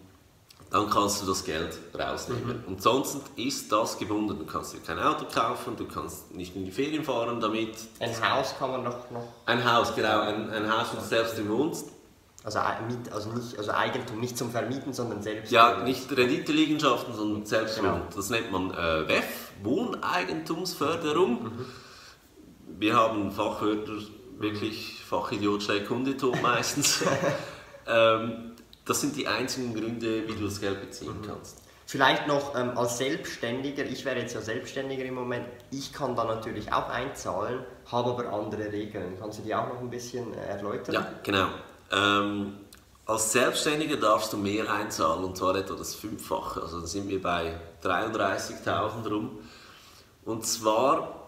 dann 0.69 0.89
kannst 0.89 1.21
du 1.21 1.25
das 1.27 1.43
Geld 1.43 1.77
rausnehmen. 1.97 2.63
Und 2.67 2.81
sonst 2.81 3.17
ist 3.35 3.71
das 3.71 3.97
gebunden. 3.97 4.37
Du 4.39 4.45
kannst 4.45 4.73
dir 4.73 4.79
kein 4.79 4.99
Auto 4.99 5.25
kaufen, 5.25 5.75
du 5.77 5.85
kannst 5.85 6.33
nicht 6.33 6.55
in 6.55 6.63
die 6.65 6.71
Ferien 6.71 7.03
fahren 7.03 7.39
damit. 7.41 7.75
Ein 7.99 8.11
Haus 8.29 8.55
kann 8.57 8.71
man 8.71 8.83
noch, 8.83 9.09
noch 9.11 9.27
Ein 9.45 9.63
Haus, 9.69 9.93
genau, 9.95 10.21
ein, 10.21 10.49
ein 10.49 10.71
Haus, 10.71 10.87
wo 10.93 10.97
du 10.99 11.05
selbst 11.05 11.47
wohnst. 11.49 11.89
Also, 12.43 12.59
ei- 12.59 12.79
mit, 12.87 13.11
also, 13.11 13.31
nicht, 13.31 13.57
also 13.57 13.71
Eigentum 13.71 14.19
nicht 14.19 14.37
zum 14.37 14.51
Vermieten, 14.51 14.93
sondern 14.93 15.21
selbst. 15.21 15.51
Ja, 15.51 15.83
nicht 15.83 16.09
Renditeliegenschaften, 16.15 17.13
sondern 17.13 17.45
selbst 17.45 17.77
Genau. 17.79 18.01
Das 18.15 18.29
nennt 18.29 18.51
man 18.51 18.71
äh, 18.71 19.07
WEF, 19.07 19.51
Wohneigentumsförderung. 19.63 21.51
Wir 22.79 22.95
haben 22.95 23.31
Fachwörter, 23.31 23.93
wirklich 24.39 25.03
Fachidiot 25.07 25.63
schlägt 25.63 25.87
Kunde 25.87 26.17
tot 26.17 26.41
meistens. 26.41 27.03
ähm, 27.87 28.53
das 28.85 29.01
sind 29.01 29.15
die 29.15 29.27
einzigen 29.27 29.73
Gründe, 29.73 30.27
wie 30.27 30.33
du 30.33 30.45
das 30.45 30.59
Geld 30.59 30.81
beziehen 30.81 31.15
kannst. 31.25 31.57
Vielleicht 31.85 32.25
noch 32.27 32.55
ähm, 32.55 32.77
als 32.77 32.97
Selbstständiger, 32.97 33.83
ich 33.83 34.05
wäre 34.05 34.17
jetzt 34.19 34.33
ja 34.33 34.41
Selbstständiger 34.41 35.03
im 35.03 35.13
Moment, 35.13 35.45
ich 35.71 35.91
kann 35.91 36.15
da 36.15 36.23
natürlich 36.23 36.71
auch 36.71 36.89
einzahlen, 36.89 37.59
habe 37.91 38.11
aber 38.11 38.31
andere 38.33 38.71
Regeln. 38.71 39.17
Kannst 39.19 39.39
du 39.39 39.43
die 39.43 39.53
auch 39.53 39.67
noch 39.67 39.79
ein 39.79 39.89
bisschen 39.89 40.33
äh, 40.33 40.37
erläutern? 40.47 40.95
Ja, 40.95 41.07
genau. 41.21 41.47
Ähm, 41.91 42.53
als 43.05 43.31
Selbstständiger 43.31 43.97
darfst 43.97 44.31
du 44.31 44.37
mehr 44.37 44.71
einzahlen, 44.71 45.23
und 45.23 45.35
zwar 45.35 45.55
etwa 45.55 45.75
das 45.75 45.95
Fünffache. 45.95 46.61
Also 46.61 46.79
da 46.79 46.87
sind 46.87 47.09
wir 47.09 47.21
bei 47.21 47.59
33.000 47.83 49.09
rum. 49.09 49.39
Und 50.23 50.45
zwar 50.45 51.27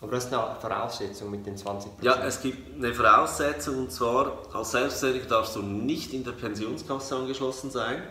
Aber 0.00 0.10
das 0.10 0.24
ist 0.24 0.32
eine 0.32 0.56
Voraussetzung 0.60 1.30
mit 1.30 1.46
den 1.46 1.56
20%. 1.56 1.86
Ja, 2.02 2.24
es 2.24 2.40
gibt 2.42 2.76
eine 2.76 2.92
Voraussetzung 2.94 3.78
und 3.78 3.92
zwar 3.92 4.42
als 4.52 4.72
Selbstständiger 4.72 5.26
darfst 5.26 5.54
du 5.56 5.62
nicht 5.62 6.12
in 6.12 6.24
der 6.24 6.32
Pensionskasse 6.32 7.16
angeschlossen 7.16 7.70
sein. 7.70 8.02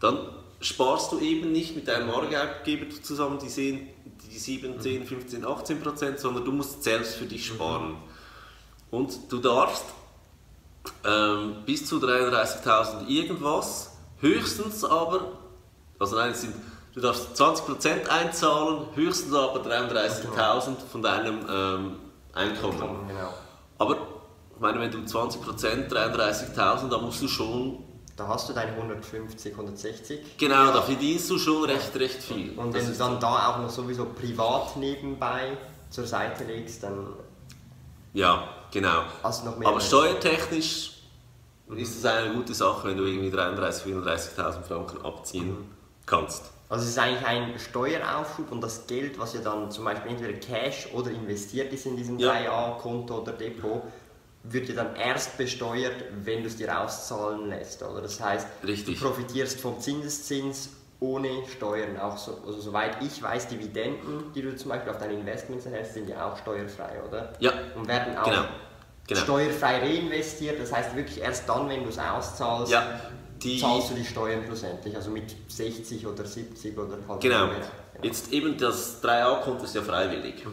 Dann 0.00 0.18
sparst 0.60 1.12
du 1.12 1.18
eben 1.20 1.52
nicht 1.52 1.74
mit 1.74 1.88
deinem 1.88 2.10
Arbeitgeber 2.10 2.86
zusammen 3.02 3.38
die, 3.38 3.48
10, 3.48 3.88
die 4.30 4.38
7, 4.38 4.80
10, 4.80 5.06
15, 5.06 5.44
18 5.44 5.80
Prozent, 5.80 6.18
sondern 6.20 6.44
du 6.44 6.52
musst 6.52 6.82
selbst 6.82 7.14
für 7.14 7.26
dich 7.26 7.46
sparen. 7.46 7.96
Und 8.90 9.32
du 9.32 9.38
darfst 9.38 9.84
ähm, 11.04 11.56
bis 11.66 11.86
zu 11.86 11.98
33.000 11.98 13.06
irgendwas, 13.08 13.96
höchstens 14.20 14.84
aber, 14.84 15.32
also 15.98 16.16
nein, 16.16 16.34
sind, 16.34 16.54
du 16.94 17.00
darfst 17.00 17.40
20% 17.40 18.08
einzahlen, 18.08 18.86
höchstens 18.94 19.34
aber 19.34 19.60
33.000 19.60 20.76
von 20.90 21.02
deinem 21.02 21.40
ähm, 21.48 21.96
Einkommen. 22.34 23.08
Genau. 23.08 23.34
Aber 23.78 23.96
ich 24.54 24.60
meine, 24.60 24.80
wenn 24.80 24.90
du 24.90 24.98
20%, 24.98 25.88
33.000, 25.88 26.88
da 26.88 26.98
musst 26.98 27.20
du 27.22 27.28
schon, 27.28 27.84
Da 28.16 28.28
hast 28.28 28.48
du 28.48 28.52
deine 28.52 28.72
150, 28.72 29.52
160. 29.52 30.38
genau, 30.38 30.72
da 30.72 30.82
verdienst 30.82 31.28
du 31.30 31.38
schon 31.38 31.64
recht, 31.64 31.94
recht 31.96 32.22
viel. 32.22 32.56
Und 32.58 32.74
Das 32.74 32.84
wenn 32.84 32.92
du 32.92 32.98
dann 32.98 33.20
da 33.20 33.48
auch 33.48 33.58
noch 33.58 33.70
sowieso 33.70 34.04
privat 34.06 34.76
nebenbei 34.76 35.56
zur 35.90 36.06
Seite 36.06 36.44
legst, 36.44 36.82
dann 36.82 37.06
Ja, 38.14 38.44
genau. 38.72 39.02
du 39.22 39.44
noch 39.44 39.58
mehr. 39.58 39.68
Aber 39.68 39.80
steuertechnisch 39.80 40.92
ist 41.76 41.96
es 41.96 42.04
eine 42.04 42.34
gute 42.34 42.54
Sache, 42.54 42.88
wenn 42.88 42.96
du 42.96 43.04
irgendwie 43.04 43.34
33.000, 43.34 44.04
34.000 44.04 44.62
Franken 44.62 45.04
abziehen 45.04 45.56
kannst. 46.04 46.50
Also 46.68 46.84
es 46.84 46.90
ist 46.92 46.98
eigentlich 46.98 47.26
ein 47.26 47.58
Steueraufschub 47.58 48.50
und 48.50 48.62
das 48.62 48.86
Geld, 48.86 49.18
was 49.18 49.34
ja 49.34 49.40
dann 49.40 49.70
zum 49.70 49.84
Beispiel 49.84 50.10
entweder 50.10 50.32
Cash 50.38 50.88
oder 50.94 51.10
investiert 51.10 51.72
ist 51.72 51.84
in 51.86 51.96
diesem 51.96 52.18
Ja. 52.18 52.32
3A-Konto 52.32 53.20
oder 53.20 53.32
Depot, 53.32 53.82
wird 54.44 54.68
ja 54.68 54.74
dann 54.74 54.96
erst 54.96 55.36
besteuert, 55.36 56.02
wenn 56.24 56.40
du 56.42 56.48
es 56.48 56.56
dir 56.56 56.80
auszahlen 56.80 57.48
lässt. 57.48 57.82
Oder? 57.82 58.00
Das 58.00 58.20
heißt, 58.20 58.46
Richtig. 58.66 58.98
du 58.98 59.04
profitierst 59.06 59.60
vom 59.60 59.78
Zinseszins 59.80 60.70
ohne 61.02 61.46
Steuern. 61.48 61.98
Auch 61.98 62.16
so, 62.16 62.38
also 62.46 62.60
soweit 62.60 63.02
ich 63.02 63.22
weiß, 63.22 63.48
Dividenden, 63.48 64.32
die 64.34 64.40
du 64.42 64.54
zum 64.56 64.70
Beispiel 64.70 64.90
auf 64.92 64.98
deine 64.98 65.14
Investments 65.14 65.66
erhältst, 65.66 65.94
sind 65.94 66.08
ja 66.08 66.24
auch 66.30 66.36
steuerfrei, 66.38 67.00
oder? 67.06 67.32
Ja, 67.40 67.52
Und 67.74 67.88
werden 67.88 68.16
auch 68.16 68.24
genau. 68.24 68.44
genau. 69.08 69.20
steuerfrei 69.20 69.80
reinvestiert. 69.80 70.60
Das 70.60 70.72
heißt 70.72 70.94
wirklich 70.96 71.20
erst 71.20 71.48
dann, 71.48 71.68
wenn 71.68 71.82
du 71.82 71.88
es 71.88 71.98
auszahlst, 71.98 72.72
Ja, 72.72 73.00
die, 73.42 73.58
zahlst 73.58 73.90
du 73.90 73.94
die 73.94 74.04
Steuern 74.04 74.44
schlussendlich. 74.46 74.94
Also 74.94 75.10
mit 75.10 75.34
60 75.48 76.06
oder 76.06 76.24
70 76.24 76.78
oder 76.78 76.96
halt 77.08 77.20
Genau. 77.20 77.46
mehr. 77.48 77.56
Jetzt 78.02 78.32
eben 78.32 78.56
das 78.56 79.02
3A-Konto 79.02 79.64
ist 79.64 79.74
ja 79.74 79.82
freiwillig. 79.82 80.46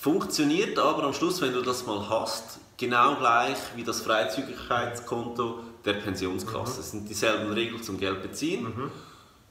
Funktioniert 0.00 0.78
aber 0.78 1.04
am 1.04 1.12
Schluss, 1.12 1.42
wenn 1.42 1.52
du 1.52 1.60
das 1.60 1.84
mal 1.86 2.08
hast, 2.08 2.58
genau 2.78 3.16
gleich 3.16 3.58
wie 3.76 3.84
das 3.84 4.00
Freizügigkeitskonto 4.00 5.58
der 5.84 5.94
Pensionskasse. 5.94 6.80
Es 6.80 6.90
sind 6.92 7.08
dieselben 7.08 7.52
Regeln 7.52 7.82
zum 7.82 7.98
Geld 7.98 8.22
beziehen. 8.22 8.90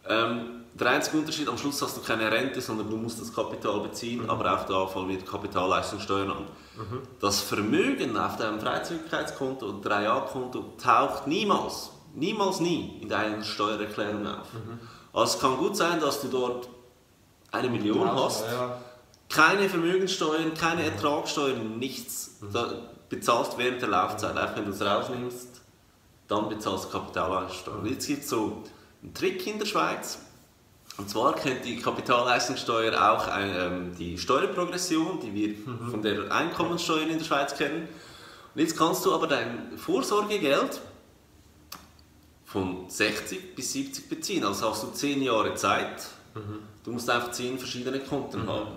Ähm, 0.07 0.59
der 0.73 0.91
einzige 0.91 1.17
Unterschied, 1.17 1.47
am 1.49 1.57
Schluss 1.57 1.81
hast 1.81 1.97
du 1.97 2.01
keine 2.01 2.31
Rente, 2.31 2.61
sondern 2.61 2.89
du 2.89 2.95
musst 2.95 3.19
das 3.19 3.33
Kapital 3.33 3.81
beziehen, 3.81 4.23
mhm. 4.23 4.29
aber 4.29 4.53
auch 4.53 4.65
da 4.65 4.87
fallen 4.87 5.09
wieder 5.09 5.25
Kapitalleistungssteuern 5.25 6.31
an. 6.31 6.43
Mhm. 6.77 7.01
Das 7.19 7.41
Vermögen 7.41 8.17
auf 8.17 8.37
deinem 8.37 8.59
Freizügigkeitskonto 8.59 9.65
oder 9.67 9.89
3A-Konto 9.89 10.73
taucht 10.81 11.27
niemals, 11.27 11.91
niemals 12.13 12.59
nie 12.59 12.99
in 13.01 13.09
deiner 13.09 13.43
Steuererklärung 13.43 14.25
auf. 14.25 14.53
Mhm. 14.53 14.79
Also 15.11 15.35
es 15.35 15.41
kann 15.41 15.57
gut 15.57 15.75
sein, 15.75 15.99
dass 15.99 16.21
du 16.21 16.27
dort 16.29 16.69
eine 17.51 17.69
Million 17.69 18.09
hast, 18.11 18.45
ja. 18.45 18.79
keine 19.27 19.67
Vermögenssteuern, 19.67 20.53
keine 20.53 20.83
Ertragssteuern, 20.85 21.77
nichts. 21.77 22.37
Mhm. 22.41 22.53
Da 22.53 22.73
bezahlst 23.09 23.57
während 23.57 23.81
der 23.81 23.89
Laufzeit, 23.89 24.37
auch 24.37 24.55
wenn 24.55 24.65
du 24.65 24.71
es 24.71 24.81
rausnimmst, 24.81 25.61
dann 26.27 26.47
bezahlst 26.47 26.85
du 26.85 26.89
Kapitalleistungssteuer. 26.89 27.85
Jetzt 27.85 28.07
gibt 28.07 28.23
es 28.23 28.29
so 28.29 28.63
einen 29.01 29.13
Trick 29.13 29.45
in 29.47 29.59
der 29.59 29.65
Schweiz. 29.65 30.19
Und 30.97 31.09
zwar 31.09 31.33
kennt 31.35 31.63
die 31.63 31.77
Kapitalleistungssteuer 31.77 32.93
auch 33.11 33.27
ein, 33.27 33.55
ähm, 33.55 33.95
die 33.97 34.17
Steuerprogression, 34.17 35.19
die 35.21 35.33
wir 35.33 35.47
mhm. 35.49 35.91
von 35.91 36.01
der 36.01 36.29
Einkommensteuer 36.31 37.07
in 37.07 37.17
der 37.17 37.25
Schweiz 37.25 37.55
kennen. 37.55 37.87
Und 38.53 38.61
jetzt 38.61 38.77
kannst 38.77 39.05
du 39.05 39.13
aber 39.13 39.27
dein 39.27 39.77
Vorsorgegeld 39.77 40.81
von 42.45 42.89
60 42.89 43.55
bis 43.55 43.71
70 43.73 44.09
beziehen. 44.09 44.43
Also 44.43 44.69
hast 44.69 44.83
du 44.83 44.87
10 44.87 45.21
Jahre 45.21 45.55
Zeit. 45.55 46.07
Mhm. 46.35 46.59
Du 46.83 46.91
musst 46.91 47.09
einfach 47.09 47.31
10 47.31 47.59
verschiedene 47.59 47.99
Konten 48.01 48.43
mhm. 48.43 48.49
haben. 48.49 48.71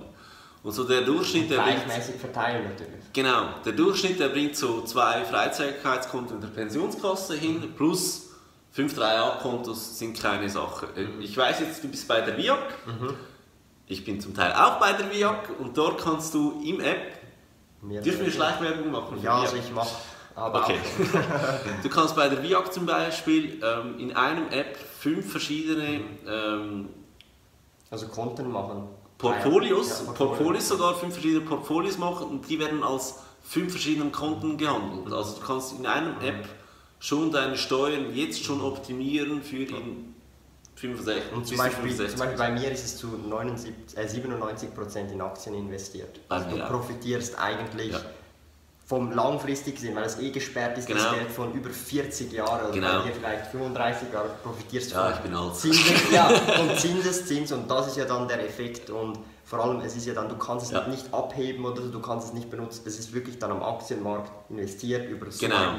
Und 0.62 0.70
so 0.70 0.85
der 0.85 1.00
Durchschnitt, 1.00 1.50
der 1.50 1.58
Gleichmäßig 1.58 2.04
bringt, 2.04 2.20
verteilen 2.20 2.64
natürlich. 2.70 3.12
Genau, 3.12 3.48
der 3.64 3.72
Durchschnitt, 3.72 4.20
der 4.20 4.28
bringt 4.28 4.56
so 4.56 4.82
zwei 4.82 5.24
Freizügigkeitskonten 5.24 6.40
der 6.40 6.48
Pensionskasse 6.48 7.35
hin, 7.35 7.72
plus 7.76 8.28
fünf 8.72 8.98
3A-Kontos 8.98 9.98
sind 9.98 10.18
keine 10.20 10.48
Sache. 10.48 10.88
Äh, 10.96 11.22
ich 11.22 11.37
weiß 11.37 11.61
jetzt, 11.61 11.85
du 11.85 11.88
bist 11.88 12.08
bei 12.08 12.20
der 12.20 12.37
VIAC. 12.37 12.58
Mhm. 12.87 13.14
Ich 13.87 14.04
bin 14.04 14.20
zum 14.20 14.35
Teil 14.35 14.52
auch 14.52 14.80
bei 14.80 14.92
der 14.92 15.11
VIAC 15.11 15.50
und 15.61 15.76
dort 15.76 16.02
kannst 16.02 16.35
du 16.35 16.61
im 16.64 16.80
App. 16.80 17.12
Dürfen 17.82 18.24
wir 18.24 18.32
Schleichwerbung 18.32 18.90
machen? 18.90 19.20
Ja, 19.22 19.40
also 19.40 19.56
ich 19.56 19.70
mache. 19.72 19.96
okay. 20.35 20.78
du 21.82 21.88
kannst 21.88 22.16
bei 22.16 22.28
der 22.28 22.42
VIAC 22.42 22.72
zum 22.72 22.87
Beispiel 22.87 23.61
ähm, 23.62 23.98
in 23.98 24.16
einem 24.16 24.48
App 24.48 24.76
fünf 24.98 25.30
verschiedene. 25.30 26.00
Ähm, 26.26 26.88
also 27.90 28.08
Konten 28.08 28.50
machen. 28.50 28.88
Portfolios, 29.18 29.88
ja, 29.88 30.04
Portfolios. 30.06 30.16
Portfolios 30.16 30.68
sogar 30.68 30.94
fünf 30.94 31.12
verschiedene 31.12 31.44
Portfolios 31.44 31.98
machen 31.98 32.26
und 32.28 32.48
die 32.48 32.58
werden 32.58 32.82
als 32.82 33.20
fünf 33.42 33.72
verschiedenen 33.72 34.11
Konten 34.11 34.56
gehandelt. 34.56 35.12
Also 35.12 35.38
du 35.38 35.46
kannst 35.46 35.78
in 35.78 35.87
einem 35.87 36.14
App 36.22 36.48
schon 37.03 37.33
deine 37.33 37.59
Steuern 37.59 38.15
jetzt 38.15 38.45
schon 38.45 38.61
optimieren 38.61 39.43
für 39.43 39.65
in 39.65 40.15
65 40.77 41.33
und 41.35 41.47
zum 41.47 41.57
Beispiel, 41.59 41.97
zum 41.97 42.19
Beispiel 42.19 42.38
bei 42.38 42.51
mir 42.53 42.71
ist 42.71 42.85
es 42.85 42.97
zu 42.97 43.09
79, 43.09 43.99
äh, 43.99 44.07
97% 44.07 45.12
in 45.12 45.21
Aktien 45.21 45.55
investiert. 45.55 46.21
Also 46.29 46.49
du 46.49 46.65
profitierst 46.65 47.38
eigentlich 47.38 47.93
ja. 47.93 48.01
vom 48.87 49.11
langfristig 49.12 49.75
gesehen, 49.75 49.97
weil 49.97 50.05
es 50.05 50.19
eh 50.19 50.31
gesperrt 50.31 50.79
ist, 50.79 50.87
genau. 50.87 51.03
das 51.03 51.15
Geld 51.15 51.31
von 51.31 51.53
über 51.53 51.71
40 51.71 52.33
Jahren 52.33 52.67
oder 52.67 52.73
genau. 52.73 53.03
hier 53.03 53.12
vielleicht 53.12 53.47
35 53.49 54.12
Jahre 54.12 54.31
profitierst 54.43 54.93
ja, 54.93 55.05
von 55.05 55.12
ich 55.12 55.21
bin 55.21 55.35
alt. 55.35 55.57
Zinses, 55.57 56.03
ja, 56.12 56.29
und 56.29 56.79
Zinseszins 56.79 57.53
und 57.53 57.69
das 57.69 57.88
ist 57.88 57.97
ja 57.97 58.05
dann 58.05 58.29
der 58.29 58.45
Effekt 58.45 58.91
und 58.91 59.19
vor 59.45 59.59
allem 59.59 59.81
es 59.81 59.97
ist 59.97 60.07
ja 60.07 60.15
dann, 60.15 60.29
du 60.29 60.37
kannst 60.37 60.67
es 60.67 60.73
ja. 60.73 60.87
nicht 60.87 61.12
abheben 61.12 61.65
oder 61.65 61.83
du 61.83 62.01
kannst 62.01 62.29
es 62.29 62.33
nicht 62.33 62.49
benutzen, 62.49 62.83
es 62.87 62.99
ist 62.99 63.12
wirklich 63.12 63.38
dann 63.41 63.51
am 63.51 63.62
Aktienmarkt 63.62 64.31
investiert 64.51 65.11
über 65.11 65.31
so 65.31 65.47
genau. 65.47 65.75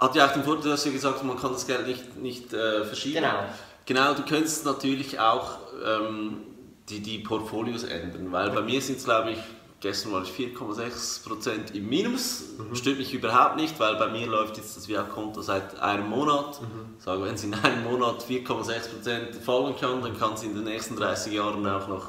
Hat 0.00 0.14
ja 0.14 0.26
auch 0.26 0.32
den 0.32 0.44
Vorteil, 0.44 0.70
dass 0.70 0.82
du 0.82 0.92
gesagt 0.92 1.16
hast, 1.16 1.24
man 1.24 1.38
kann 1.38 1.52
das 1.52 1.66
Geld 1.66 1.86
nicht, 1.86 2.16
nicht 2.16 2.52
äh, 2.52 2.84
verschieben. 2.84 3.16
Genau. 3.16 3.44
Genau, 3.86 4.14
du 4.14 4.22
könntest 4.22 4.64
natürlich 4.64 5.20
auch 5.20 5.58
ähm, 5.84 6.42
die, 6.88 7.00
die 7.00 7.18
Portfolios 7.18 7.84
ändern, 7.84 8.32
weil 8.32 8.50
bei 8.50 8.62
mir 8.62 8.80
sind 8.80 8.98
es 8.98 9.04
glaube 9.04 9.32
ich 9.32 9.38
Gestern 9.80 10.12
war 10.12 10.22
ich 10.22 10.30
4,6% 10.30 11.72
im 11.72 11.88
Minus. 11.88 12.44
Mhm. 12.58 12.74
Stört 12.76 12.98
mich 12.98 13.14
überhaupt 13.14 13.56
nicht, 13.56 13.80
weil 13.80 13.96
bei 13.96 14.08
mir 14.08 14.26
läuft 14.26 14.58
jetzt 14.58 14.76
das 14.76 14.88
VIA-Konto 14.88 15.40
seit 15.40 15.80
einem 15.80 16.10
Monat. 16.10 16.60
Mhm. 16.60 16.98
Sage, 16.98 17.24
wenn 17.24 17.34
es 17.34 17.44
in 17.44 17.54
einem 17.54 17.84
Monat 17.84 18.22
4,6% 18.22 19.40
fallen 19.40 19.74
kann, 19.80 20.02
dann 20.02 20.18
kann 20.18 20.34
es 20.34 20.42
in 20.42 20.54
den 20.54 20.64
nächsten 20.64 20.96
30 20.96 21.32
Jahren 21.32 21.66
auch 21.66 21.88
noch 21.88 22.08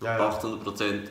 ja, 0.00 0.30
800% 0.30 1.08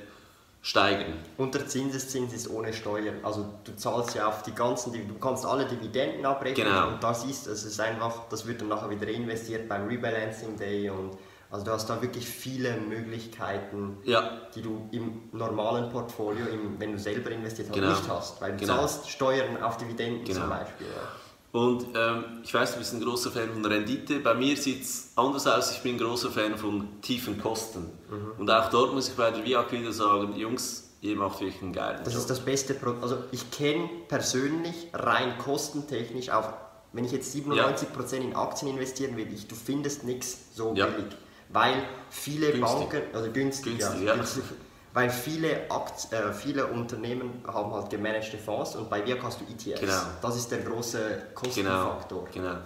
steigen. 0.62 1.13
Und 1.38 1.56
der 1.56 1.67
Zinseszins 1.67 2.34
ist 2.34 2.50
ohne 2.50 2.71
Steuern. 2.71 3.15
Also 3.24 3.45
du 3.63 3.76
zahlst 3.76 4.15
ja 4.15 4.28
auf 4.28 4.43
die 4.43 4.54
ganzen, 4.54 4.93
du 4.93 5.15
kannst 5.19 5.45
alle 5.45 5.65
Dividenden 5.65 6.26
abrechnen 6.26 6.67
genau. 6.67 6.89
und 6.89 7.04
das 7.04 7.26
ist, 7.26 7.47
es 7.47 7.63
ist 7.63 7.80
einfach, 7.80 8.30
das 8.30 8.45
wird 8.45 8.62
dann 8.62 8.67
nachher 8.67 8.89
wieder 8.89 9.08
reinvestiert 9.08 9.67
beim 9.67 9.88
Rebalancing 9.88 10.56
Day 10.58 10.89
und 10.89 11.17
also 11.50 11.65
du 11.65 11.71
hast 11.71 11.89
da 11.89 12.02
wirklich 12.02 12.26
viele 12.26 12.78
Möglichkeiten, 12.78 13.97
ja. 14.04 14.39
die 14.56 14.62
du 14.62 14.88
im 14.91 15.24
normalen 15.34 15.89
Portfolio, 15.89 16.45
im, 16.45 16.80
wenn 16.80 16.93
du 16.93 17.00
selber 17.00 17.30
investiert 17.32 17.67
hast, 17.69 17.76
genau. 17.76 17.89
nicht 17.89 18.08
hast. 18.08 18.41
Weil 18.41 18.52
du 18.54 18.60
genau. 18.60 18.78
zahlst 18.78 19.10
Steuern 19.10 19.62
auf 19.62 19.76
Dividenden 19.76 20.24
genau. 20.24 20.39
zum 20.39 20.50
Beispiel. 20.50 20.88
Ja. 20.88 21.21
Und 21.52 21.86
ähm, 21.96 22.24
ich 22.44 22.54
weiß, 22.54 22.74
du 22.74 22.80
bist 22.80 22.94
ein 22.94 23.02
großer 23.02 23.32
Fan 23.32 23.52
von 23.52 23.66
Rendite. 23.66 24.20
Bei 24.20 24.34
mir 24.34 24.56
sieht 24.56 24.84
es 24.84 25.12
anders 25.16 25.48
aus. 25.48 25.72
Ich 25.72 25.82
bin 25.82 25.96
ein 25.96 25.98
großer 25.98 26.32
Fan 26.32 26.58
von 26.58 27.02
tiefen 27.02 27.42
Kosten. 27.42 27.90
Mhm. 28.10 28.40
Und 28.40 28.50
auch 28.50 28.70
dort 28.70 28.94
muss 28.94 29.10
ich 29.10 29.16
bei 29.16 29.32
der 29.32 29.44
VIAC 29.44 29.72
wieder 29.74 29.92
sagen, 29.92 30.36
Jungs, 30.38 30.92
ihr 31.02 31.16
macht 31.18 31.42
wirklich 31.42 31.62
einen 31.62 31.74
geilen 31.74 32.00
Das 32.04 32.14
Job. 32.14 32.22
ist 32.22 32.30
das 32.30 32.40
beste 32.40 32.74
Produkt. 32.74 33.04
Also 33.04 33.18
ich 33.32 33.52
kenne 33.52 33.90
persönlich 34.08 34.88
rein 34.94 35.38
kostentechnisch 35.38 36.30
auch, 36.30 36.54
wenn 36.94 37.04
ich 37.04 37.12
jetzt 37.12 37.36
97% 37.36 38.16
ja. 38.16 38.22
in 38.22 38.36
Aktien 38.36 38.72
investieren 38.72 39.18
will, 39.18 39.28
ich, 39.34 39.48
du 39.48 39.56
findest 39.56 40.04
nichts 40.06 40.38
so 40.54 40.74
ja. 40.76 40.86
billig 40.86 41.16
weil 41.54 41.84
viele 42.10 42.52
günstig. 42.52 42.62
Banken, 42.62 43.02
also 43.14 43.32
günstig, 43.32 43.78
günstig, 43.78 44.02
ja, 44.04 44.16
günstig 44.16 44.44
weil 44.93 45.10
viele, 45.10 45.69
Akt, 45.69 46.12
äh, 46.12 46.34
viele 46.34 46.67
Unternehmen 46.67 47.43
haben 47.47 47.73
halt 47.73 47.89
gemanagte 47.89 48.38
Fonds 48.38 48.75
und 48.75 48.89
bei 48.89 49.06
Wirk 49.06 49.23
hast 49.23 49.41
du 49.41 49.45
ETFs. 49.45 49.80
Genau. 49.80 50.01
Das 50.21 50.36
ist 50.36 50.51
der 50.51 50.60
große 50.60 51.27
Kostenfaktor. 51.34 52.27
Genau, 52.34 52.49
genau. 52.49 52.60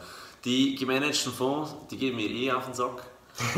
Die 0.43 0.75
gemanagten 0.75 1.31
Fonds, 1.31 1.75
die 1.89 1.97
geben 1.97 2.17
mir 2.17 2.29
eh 2.29 2.51
auf 2.51 2.65
den 2.65 2.73
Sack. 2.73 3.03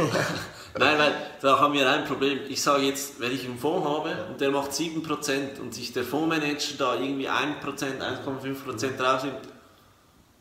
Nein, 0.79 0.97
weil 0.97 1.13
da 1.39 1.59
haben 1.59 1.73
wir 1.73 1.87
ein 1.89 2.05
Problem. 2.05 2.39
Ich 2.49 2.61
sage 2.61 2.83
jetzt, 2.83 3.19
wenn 3.19 3.31
ich 3.31 3.45
einen 3.45 3.59
Fonds 3.59 3.87
habe 3.87 4.25
und 4.29 4.41
der 4.41 4.49
macht 4.49 4.71
7% 4.71 5.59
und 5.59 5.73
sich 5.73 5.93
der 5.93 6.03
Fondsmanager 6.03 6.77
da 6.77 6.95
irgendwie 6.95 7.29
1%, 7.29 7.61
1,5% 7.61 9.01
rausnimmt, 9.01 9.47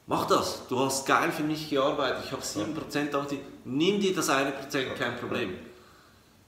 Mach 0.08 0.26
das. 0.26 0.68
Du 0.68 0.78
hast 0.78 1.04
geil 1.04 1.32
für 1.32 1.42
mich 1.42 1.68
gearbeitet. 1.68 2.22
Ich 2.26 2.32
habe 2.32 2.42
7% 2.42 3.12
ja. 3.12 3.38
Nimm 3.64 4.00
dir 4.00 4.14
das 4.14 4.30
1%, 4.30 4.94
kein 4.96 5.16
Problem. 5.16 5.54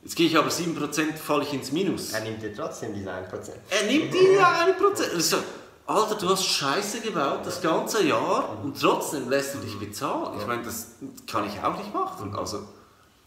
Jetzt 0.03 0.17
gehe 0.17 0.27
ich 0.27 0.37
aber 0.37 0.49
7%, 0.49 1.17
falle 1.17 1.43
ich 1.43 1.53
ins 1.53 1.73
Minus. 1.73 2.13
Er 2.13 2.21
nimmt 2.21 2.43
dir 2.43 2.55
trotzdem 2.55 2.95
diese 2.95 3.11
1%. 3.11 3.25
Er 3.71 3.87
nimmt 3.87 4.15
dir 4.15 4.41
1%. 4.41 5.15
Also, 5.15 5.37
Alter, 5.87 6.15
du 6.17 6.29
hast 6.29 6.45
Scheiße 6.45 7.01
gebaut 7.01 7.41
das 7.45 7.61
ganze 7.61 8.07
Jahr 8.07 8.59
und 8.63 8.81
trotzdem 8.81 9.29
lässt 9.29 9.55
du 9.55 9.59
dich 9.59 9.79
bezahlen. 9.79 10.39
Ich 10.39 10.47
meine, 10.47 10.63
das 10.63 10.93
kann 11.27 11.47
ich 11.47 11.63
auch 11.63 11.77
nicht 11.77 11.93
machen. 11.93 12.35
Also, 12.37 12.69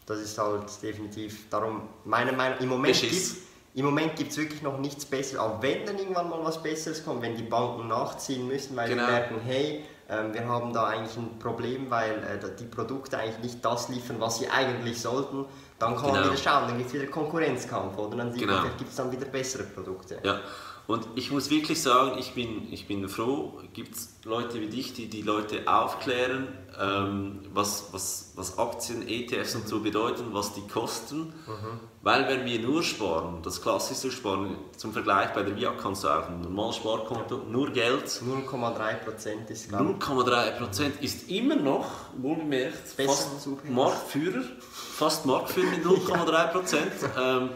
das 0.06 0.20
ist 0.20 0.38
halt 0.38 0.64
definitiv 0.82 1.50
darum, 1.50 1.82
meine 2.06 2.32
Meinung, 2.32 2.60
im 2.60 2.70
Moment 2.70 4.16
gibt 4.16 4.32
es 4.32 4.38
wirklich 4.38 4.62
noch 4.62 4.78
nichts 4.78 5.06
Besseres, 5.06 5.40
auch 5.40 5.62
wenn 5.62 5.86
dann 5.86 5.98
irgendwann 5.98 6.30
mal 6.30 6.44
was 6.44 6.62
Besseres 6.62 7.04
kommt, 7.04 7.22
wenn 7.22 7.36
die 7.36 7.44
Banken 7.44 7.88
nachziehen 7.88 8.48
müssen, 8.48 8.76
weil 8.76 8.90
genau. 8.90 9.06
sie 9.06 9.12
merken, 9.12 9.36
hey, 9.44 9.86
wir 10.34 10.46
haben 10.46 10.74
da 10.74 10.88
eigentlich 10.88 11.16
ein 11.16 11.40
Problem, 11.40 11.90
weil 11.90 12.12
äh, 12.12 12.56
die 12.60 12.66
Produkte 12.66 13.18
eigentlich 13.18 13.54
nicht 13.54 13.66
das 13.66 13.90
liefern, 13.90 14.18
was 14.20 14.40
sie 14.40 14.50
eigentlich 14.50 15.00
sollten. 15.00 15.46
Dann 15.80 15.96
kann 15.96 16.08
genau. 16.08 16.14
man 16.16 16.24
wieder 16.26 16.38
schauen, 16.38 16.68
dann 16.68 16.78
gibt 16.78 16.90
es 16.90 16.94
wieder 16.94 17.08
Konkurrenzkampf 17.08 17.98
oder 17.98 18.18
dann 18.18 18.34
genau. 18.34 18.62
gibt 18.78 18.90
es 18.90 18.96
dann 18.96 19.12
wieder 19.12 19.26
bessere 19.26 19.64
Produkte. 19.64 20.20
Ja. 20.24 20.42
Und 20.88 21.08
ich 21.16 21.32
muss 21.32 21.50
wirklich 21.50 21.82
sagen, 21.82 22.18
ich 22.20 22.34
bin, 22.34 22.72
ich 22.74 22.88
bin 22.88 23.08
froh, 23.08 23.62
gibt 23.72 23.96
es 23.96 24.18
Leute 24.26 24.60
wie 24.60 24.68
dich, 24.68 24.94
die 24.94 25.08
die 25.08 25.22
Leute 25.22 25.62
aufklären, 25.66 26.50
ähm, 26.78 27.40
was, 27.54 27.94
was, 27.94 28.34
was 28.36 28.58
Aktien, 28.58 29.08
ETFs 29.08 29.56
und 29.56 29.68
so 29.68 29.80
bedeuten, 29.80 30.34
was 30.34 30.54
die 30.54 30.68
kosten. 30.68 31.34
Mhm. 31.48 31.80
Weil 32.04 32.28
wenn 32.28 32.46
wir 32.46 32.60
nur 32.60 32.82
sparen, 32.82 33.44
das 33.44 33.62
klassische 33.62 34.12
Sparen, 34.12 34.58
zum 34.76 34.92
Vergleich 34.92 35.34
bei 35.34 35.44
der 35.44 35.56
VIA 35.56 35.74
kannst 35.80 36.04
du 36.04 36.08
auch 36.08 36.28
ein 36.28 36.42
normales 36.42 36.78
Sparkonto, 36.78 37.36
ja. 37.36 37.44
nur 37.48 37.70
Geld. 37.72 38.06
0,3% 38.06 39.50
ist 39.50 39.72
0,3% 39.72 41.00
ist 41.00 41.30
immer 41.30 41.56
noch, 41.56 41.86
wohlgemerkt, 42.18 42.88
fast 42.88 43.48
Marktführer, 43.70 44.44
fast 44.72 45.28
Marktführer 45.28 45.70
mit 45.70 45.86
0,3%. 45.86 46.76
ja. 47.16 47.38
ähm, 47.38 47.50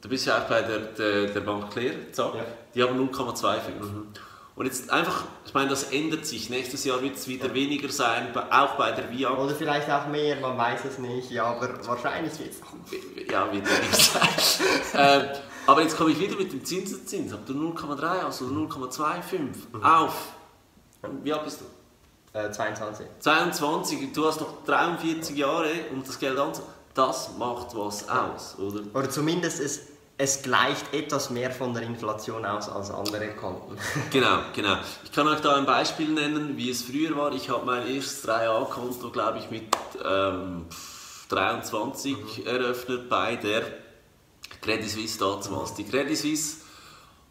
Du 0.00 0.10
bist 0.10 0.26
ja 0.26 0.36
auch 0.36 0.48
bei 0.48 0.60
der, 0.60 0.80
der, 0.80 1.26
der 1.28 1.40
Bank 1.40 1.70
Claire, 1.70 2.12
zack, 2.12 2.34
ja. 2.34 2.44
die 2.74 2.82
haben 2.82 3.08
0,25. 3.08 3.56
Mhm. 3.80 4.08
Und 4.56 4.66
jetzt 4.66 4.88
einfach, 4.90 5.24
ich 5.44 5.52
meine, 5.52 5.70
das 5.70 5.84
ändert 5.84 6.26
sich. 6.26 6.48
Nächstes 6.48 6.84
Jahr 6.84 7.02
wird 7.02 7.16
es 7.16 7.26
wieder 7.26 7.48
ja. 7.48 7.54
weniger 7.54 7.88
sein, 7.88 8.32
auch 8.50 8.76
bei 8.76 8.92
der 8.92 9.10
VIA. 9.10 9.36
Oder 9.36 9.54
vielleicht 9.54 9.90
auch 9.90 10.06
mehr, 10.06 10.36
man 10.36 10.56
weiß 10.56 10.84
es 10.84 10.98
nicht, 10.98 11.30
ja, 11.30 11.44
aber 11.44 11.84
wahrscheinlich 11.86 12.38
wird 12.38 12.50
es 12.50 13.30
Ja, 13.30 13.52
wird 13.52 13.66
es 13.66 14.12
sein. 14.92 15.22
ähm, 15.22 15.28
aber 15.66 15.82
jetzt 15.82 15.96
komme 15.96 16.12
ich 16.12 16.20
wieder 16.20 16.36
mit 16.36 16.52
dem 16.52 16.64
Zinseszins. 16.64 17.32
Habt 17.32 17.48
du 17.48 17.54
0,3 17.54 18.02
also 18.02 18.44
0,25 18.46 19.38
mhm. 19.72 19.82
auf. 19.82 20.32
Wie 21.22 21.32
alt 21.32 21.44
bist 21.44 21.60
du? 21.60 22.38
Äh, 22.38 22.50
22. 22.50 23.06
22, 23.20 24.12
du 24.12 24.26
hast 24.26 24.40
noch 24.40 24.64
43 24.64 25.36
Jahre, 25.36 25.70
um 25.92 26.02
das 26.04 26.18
Geld 26.18 26.38
anzunehmen. 26.38 26.74
Das 26.94 27.36
macht 27.38 27.76
was 27.76 28.08
aus, 28.08 28.56
oder? 28.58 28.82
Oder 28.94 29.10
zumindest 29.10 29.58
es, 29.58 29.80
es 30.16 30.42
gleicht 30.42 30.94
etwas 30.94 31.30
mehr 31.30 31.50
von 31.50 31.74
der 31.74 31.82
Inflation 31.82 32.44
aus 32.44 32.68
als 32.68 32.90
andere 32.90 33.28
Konten. 33.34 33.76
Genau, 34.10 34.38
genau. 34.54 34.76
Ich 35.02 35.12
kann 35.12 35.26
euch 35.26 35.40
da 35.40 35.56
ein 35.56 35.66
Beispiel 35.66 36.08
nennen, 36.08 36.56
wie 36.56 36.70
es 36.70 36.82
früher 36.82 37.16
war. 37.16 37.32
Ich 37.32 37.50
habe 37.50 37.66
mein 37.66 37.86
erstes 37.86 38.28
3A-Konto, 38.28 39.10
glaube 39.10 39.38
ich, 39.38 39.50
mit 39.50 39.64
ähm, 40.04 40.66
23 41.28 42.16
mhm. 42.16 42.46
eröffnet 42.46 43.08
bei 43.08 43.36
der 43.36 43.62
Credit 44.62 44.88
Suisse 44.88 45.18
damals. 45.18 45.74
Die 45.74 45.84
Credit 45.84 46.16
Suisse 46.16 46.58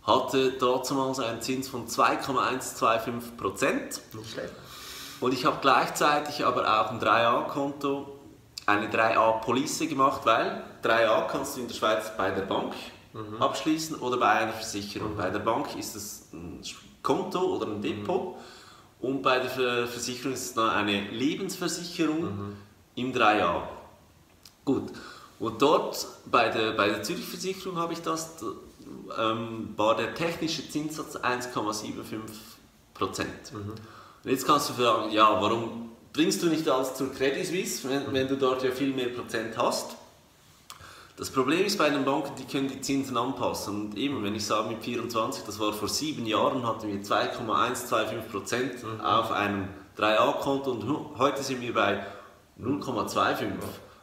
hatte 0.05 0.51
damals 0.53 1.19
einen 1.19 1.41
Zins 1.41 1.69
von 1.69 1.87
2,125 1.87 3.37
Prozent. 3.37 4.01
Nicht 4.13 4.31
schlecht. 4.31 4.53
Und 5.21 5.33
ich 5.33 5.45
habe 5.45 5.59
gleichzeitig 5.61 6.45
aber 6.45 6.63
auch 6.63 6.91
ein 6.91 6.99
3A-Konto, 6.99 8.12
eine 8.65 8.87
3A-Police 8.87 9.79
gemacht, 9.89 10.21
weil 10.25 10.63
3A 10.83 11.27
kannst 11.27 11.55
du 11.55 11.61
in 11.61 11.67
der 11.67 11.75
Schweiz 11.75 12.11
bei 12.17 12.31
der 12.31 12.43
Bank 12.43 12.73
mhm. 13.13 13.41
abschließen 13.41 13.97
oder 13.97 14.17
bei 14.17 14.29
einer 14.29 14.53
Versicherung. 14.53 15.13
Mhm. 15.13 15.17
Bei 15.17 15.29
der 15.29 15.39
Bank 15.39 15.75
ist 15.77 15.95
es 15.95 16.29
ein 16.33 16.61
Konto 17.01 17.39
oder 17.39 17.67
ein 17.67 17.81
Depot 17.81 18.35
mhm. 18.35 19.07
und 19.07 19.21
bei 19.21 19.39
der 19.39 19.49
Versicherung 19.87 20.33
ist 20.33 20.45
es 20.45 20.53
dann 20.53 20.69
eine 20.69 21.09
Lebensversicherung 21.09 22.21
mhm. 22.21 22.55
im 22.95 23.13
3A. 23.13 23.63
Gut. 24.65 24.91
Und 25.39 25.61
dort 25.61 26.07
bei 26.25 26.49
der, 26.49 26.71
bei 26.71 26.87
der 26.87 27.03
Zürich 27.03 27.25
Versicherung 27.25 27.77
habe 27.77 27.93
ich 27.93 28.01
das, 28.01 28.43
ähm, 29.19 29.73
war 29.75 29.95
der 29.95 30.13
technische 30.13 30.69
Zinssatz 30.69 31.17
1,75 31.17 31.93
Prozent. 32.93 33.51
Mhm. 33.51 33.73
Und 34.23 34.31
jetzt 34.31 34.47
kannst 34.47 34.69
du 34.69 34.73
fragen, 34.73 35.11
ja, 35.11 35.41
warum 35.41 35.92
bringst 36.13 36.41
du 36.43 36.47
nicht 36.47 36.69
alles 36.69 36.95
zur 36.95 37.11
Credit 37.13 37.45
Suisse, 37.45 37.89
wenn, 37.89 38.13
wenn 38.13 38.27
du 38.27 38.37
dort 38.37 38.63
ja 38.63 38.71
viel 38.71 38.93
mehr 38.93 39.09
Prozent 39.09 39.57
hast? 39.57 39.97
Das 41.17 41.29
Problem 41.29 41.65
ist 41.65 41.77
bei 41.77 41.89
den 41.89 42.05
Banken, 42.05 42.33
die 42.37 42.45
können 42.45 42.67
die 42.67 42.81
Zinsen 42.81 43.17
anpassen. 43.17 43.75
Und 43.75 43.97
eben, 43.97 44.23
wenn 44.23 44.33
ich 44.33 44.45
sage 44.45 44.69
mit 44.69 44.83
24, 44.83 45.43
das 45.43 45.59
war 45.59 45.71
vor 45.71 45.87
sieben 45.87 46.25
Jahren, 46.25 46.65
hatten 46.65 46.87
wir 46.87 47.01
2,125 47.03 48.31
Prozent 48.31 48.83
mhm. 48.83 49.01
auf 49.01 49.31
einem 49.31 49.67
3A-Konto 49.97 50.71
und 50.71 51.19
heute 51.19 51.43
sind 51.43 51.61
wir 51.61 51.73
bei 51.73 52.03
0,25. 52.59 53.45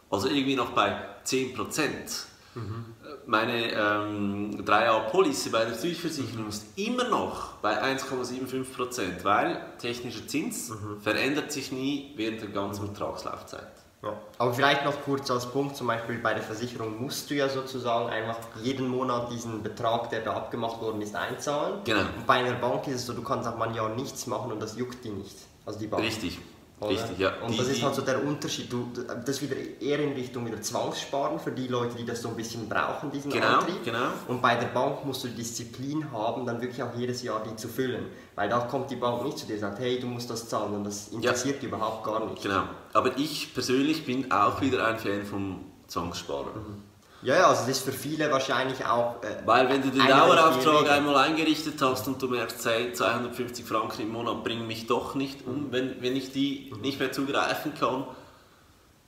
Also 0.09 0.29
irgendwie 0.29 0.55
noch 0.55 0.71
bei 0.71 1.01
10 1.25 1.55
Prozent. 1.55 2.27
Mhm. 2.55 2.85
Meine 3.27 3.73
ähm, 3.73 4.65
3A-Police 4.65 5.51
bei 5.53 5.65
der 5.65 5.75
Südversicherung 5.75 6.49
ist 6.49 6.67
immer 6.77 7.05
noch 7.09 7.55
bei 7.63 7.83
1,75 7.83 8.75
Prozent, 8.75 9.25
weil 9.25 9.61
technischer 9.79 10.27
Zins 10.27 10.71
mhm. 10.71 11.01
verändert 11.01 11.53
sich 11.53 11.71
nie 11.73 12.13
während 12.17 12.41
der 12.41 12.49
ganzen 12.49 12.87
Vertragslaufzeit. 12.87 13.69
Ja. 14.03 14.15
Aber 14.39 14.55
vielleicht 14.55 14.85
noch 14.85 15.03
kurz 15.05 15.31
als 15.31 15.47
Punkt, 15.47 15.77
zum 15.77 15.87
Beispiel 15.87 16.19
bei 16.19 16.33
der 16.33 16.43
Versicherung 16.43 17.03
musst 17.03 17.29
du 17.29 17.35
ja 17.35 17.49
sozusagen 17.51 18.09
einfach 18.09 18.39
jeden 18.63 18.89
Monat 18.89 19.31
diesen 19.31 19.63
Betrag, 19.63 20.09
der 20.09 20.21
da 20.21 20.33
abgemacht 20.33 20.81
worden 20.81 21.03
ist, 21.03 21.15
einzahlen. 21.15 21.81
Genau. 21.85 22.01
Und 22.01 22.27
bei 22.27 22.35
einer 22.35 22.55
Bank 22.55 22.87
ist 22.87 22.95
es 22.95 23.07
so, 23.07 23.13
du 23.13 23.23
kannst 23.23 23.47
auch 23.47 23.59
mal 23.59 23.75
ja 23.77 23.89
nichts 23.91 24.27
machen 24.27 24.53
und 24.53 24.61
das 24.61 24.77
juckt 24.79 25.05
die 25.05 25.11
nicht. 25.11 25.37
Also 25.67 25.79
die 25.79 25.87
Bank. 25.87 26.03
Richtig. 26.03 26.39
Richtig, 26.89 27.19
ja. 27.19 27.33
Und 27.45 27.53
die, 27.53 27.59
das 27.59 27.69
ist 27.69 27.83
halt 27.83 27.95
so 27.95 28.03
der 28.03 28.25
Unterschied. 28.25 28.73
Du, 28.73 28.91
das 28.95 29.29
ist 29.29 29.43
wieder 29.43 29.57
eher 29.81 29.99
in 30.01 30.13
Richtung 30.13 30.47
wieder 30.47 30.61
Zwangssparen 30.63 31.39
für 31.39 31.53
die 31.53 31.69
Leute, 31.69 31.97
die 31.97 32.07
das 32.07 32.23
so 32.23 32.29
ein 32.29 32.37
bisschen 32.37 32.69
brauchen, 32.69 33.11
diesen 33.11 33.31
genau, 33.31 33.59
Antrieb. 33.59 33.85
Genau. 33.85 34.09
Und 34.29 34.41
bei 34.41 34.55
der 34.55 34.69
Bank 34.69 35.05
musst 35.05 35.25
du 35.25 35.29
Disziplin 35.29 36.11
haben, 36.11 36.47
dann 36.47 36.61
wirklich 36.61 36.83
auch 36.83 36.95
jedes 36.97 37.23
Jahr 37.23 37.43
die 37.45 37.55
zu 37.57 37.69
füllen. 37.69 38.07
Weil 38.35 38.49
da 38.49 38.61
kommt 38.61 38.91
die 38.91 38.97
Bank 38.97 39.23
nicht 39.25 39.39
zu 39.39 39.47
dir 39.47 39.55
und 39.55 39.61
sagt, 39.61 39.79
hey, 39.79 40.01
du 40.01 40.07
musst 40.07 40.31
das 40.31 40.49
zahlen. 40.49 40.75
Und 40.75 40.85
das 40.85 41.09
interessiert 41.09 41.57
ja. 41.57 41.61
die 41.61 41.67
überhaupt 41.67 42.03
gar 42.05 42.25
nicht. 42.27 42.43
Genau. 42.43 42.63
Aber 42.95 43.17
ich 43.19 43.53
persönlich 43.53 44.07
bin 44.07 44.33
auch 44.33 44.61
wieder 44.63 44.87
ein 44.87 44.99
Fan 44.99 45.25
vom 45.25 45.65
Zwangssparen. 45.87 46.55
Mhm. 46.55 46.90
Ja, 47.23 47.37
ja, 47.37 47.49
also 47.49 47.63
das 47.63 47.79
ist 47.79 47.85
für 47.85 47.93
viele 47.93 48.31
wahrscheinlich 48.31 48.85
auch. 48.87 49.23
Äh, 49.23 49.43
Weil 49.45 49.69
wenn 49.69 49.83
du 49.83 49.91
den 49.91 50.07
Dauerauftrag 50.07 50.89
einmal 50.91 51.17
eingerichtet 51.17 51.81
hast 51.83 52.09
und 52.09 52.21
du 52.21 52.29
merkst, 52.29 52.65
hey, 52.65 52.93
250 52.93 53.65
Franken 53.65 54.03
im 54.03 54.13
Monat 54.13 54.43
bringen 54.43 54.67
mich 54.67 54.87
doch 54.87 55.15
nicht 55.15 55.47
um, 55.47 55.71
wenn, 55.71 56.01
wenn 56.01 56.17
ich 56.17 56.33
die 56.33 56.73
mhm. 56.73 56.81
nicht 56.81 56.99
mehr 56.99 57.13
zugreifen 57.13 57.75
kann, 57.75 58.05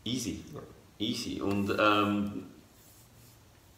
easy. 0.05 0.45
Easy. 0.99 1.41
Und 1.41 1.75
ähm, 1.79 2.45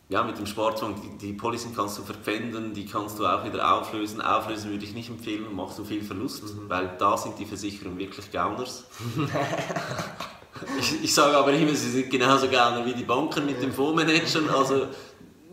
ja, 0.09 0.25
mit 0.25 0.37
dem 0.37 0.47
Sparzwang, 0.47 1.01
die, 1.01 1.27
die 1.27 1.33
Policen 1.33 1.75
kannst 1.75 1.97
du 1.99 2.03
verpfänden, 2.03 2.75
die 2.75 2.87
kannst 2.87 3.19
du 3.21 3.27
auch 3.27 3.45
wieder 3.45 3.73
auflösen. 3.73 4.21
Auflösen 4.21 4.71
würde 4.71 4.85
ich 4.85 4.95
nicht 4.95 5.11
empfehlen, 5.11 5.55
machst 5.55 5.79
du 5.79 5.85
viel 5.85 6.03
Verlust, 6.03 6.43
mhm. 6.43 6.69
weil 6.69 6.91
da 6.99 7.17
sind 7.17 7.39
die 7.39 7.47
Versicherungen 7.47 7.99
wirklich 7.99 8.33
Gauners. 8.33 8.85
Ich, 10.79 11.05
ich 11.05 11.15
sage 11.15 11.37
aber 11.37 11.53
immer, 11.53 11.75
sie 11.75 11.91
sind 11.91 12.11
genauso 12.11 12.49
gerne 12.49 12.85
wie 12.87 12.95
die 12.95 13.05
Banken 13.05 13.47
mit 13.47 13.61
dem 13.63 13.73
Fondsmanagern. 13.73 14.49
Also 14.51 14.87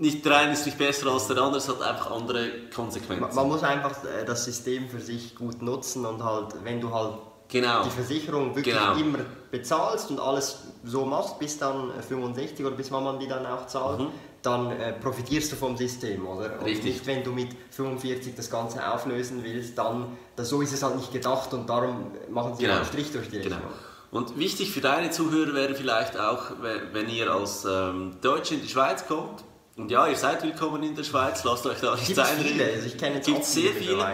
nicht 0.01 0.25
der 0.25 0.37
eine 0.37 0.53
ist 0.53 0.65
nicht 0.65 0.77
besser 0.77 1.11
als 1.11 1.27
der 1.27 1.37
andere, 1.37 1.57
es 1.57 1.69
hat 1.69 1.81
einfach 1.81 2.11
andere 2.11 2.49
Konsequenzen. 2.73 3.21
Man, 3.21 3.35
man 3.35 3.47
muss 3.47 3.63
einfach 3.63 4.03
äh, 4.03 4.25
das 4.25 4.45
System 4.45 4.89
für 4.89 4.99
sich 4.99 5.35
gut 5.35 5.61
nutzen 5.61 6.05
und 6.05 6.23
halt, 6.23 6.55
wenn 6.63 6.81
du 6.81 6.91
halt 6.91 7.13
genau. 7.49 7.83
die 7.83 7.89
Versicherung 7.91 8.55
wirklich 8.55 8.75
genau. 8.75 8.95
immer 8.95 9.19
bezahlst 9.51 10.09
und 10.09 10.19
alles 10.19 10.59
so 10.83 11.05
machst, 11.05 11.37
bis 11.37 11.59
dann 11.59 11.91
65 12.07 12.65
oder 12.65 12.75
bis 12.75 12.89
man 12.89 13.19
die 13.19 13.27
dann 13.27 13.45
auch 13.45 13.67
zahlt, 13.67 13.99
mhm. 13.99 14.07
dann 14.41 14.71
äh, 14.71 14.93
profitierst 14.93 15.51
du 15.51 15.55
vom 15.55 15.77
System, 15.77 16.25
oder? 16.25 16.57
Und 16.59 16.65
Richtig. 16.65 16.85
nicht, 16.85 17.07
wenn 17.07 17.23
du 17.23 17.31
mit 17.31 17.49
45 17.69 18.33
das 18.35 18.49
Ganze 18.49 18.91
auflösen 18.91 19.43
willst, 19.43 19.77
dann, 19.77 20.17
das, 20.35 20.49
so 20.49 20.61
ist 20.61 20.73
es 20.73 20.81
halt 20.81 20.95
nicht 20.95 21.13
gedacht 21.13 21.53
und 21.53 21.69
darum 21.69 22.07
machen 22.29 22.55
sie 22.55 22.63
genau. 22.63 22.77
einen 22.77 22.85
Strich 22.85 23.11
durch 23.11 23.29
die 23.29 23.37
Rechnung. 23.37 23.59
Genau. 23.59 23.71
Und 24.11 24.37
wichtig 24.37 24.71
für 24.71 24.81
deine 24.81 25.09
Zuhörer 25.09 25.53
wäre 25.53 25.73
vielleicht 25.73 26.19
auch, 26.19 26.51
wenn 26.59 27.09
ihr 27.09 27.31
als 27.31 27.65
ähm, 27.65 28.17
Deutsche 28.21 28.55
in 28.55 28.61
die 28.61 28.67
Schweiz 28.67 29.07
kommt, 29.07 29.43
und 29.77 29.89
ja, 29.89 30.05
ihr 30.05 30.17
seid 30.17 30.43
willkommen 30.43 30.83
in 30.83 30.93
der 30.93 31.05
Schweiz, 31.05 31.45
lasst 31.45 31.65
euch 31.65 31.79
da 31.79 31.95
nicht 31.95 32.19
einreden. 32.19 32.43
viele, 32.43 32.73
also 32.73 32.87
ich 32.87 32.97
kenne 32.97 33.15
jetzt 33.15 33.25
Gibt 33.25 33.45
sehr 33.45 33.71
viele. 33.71 34.05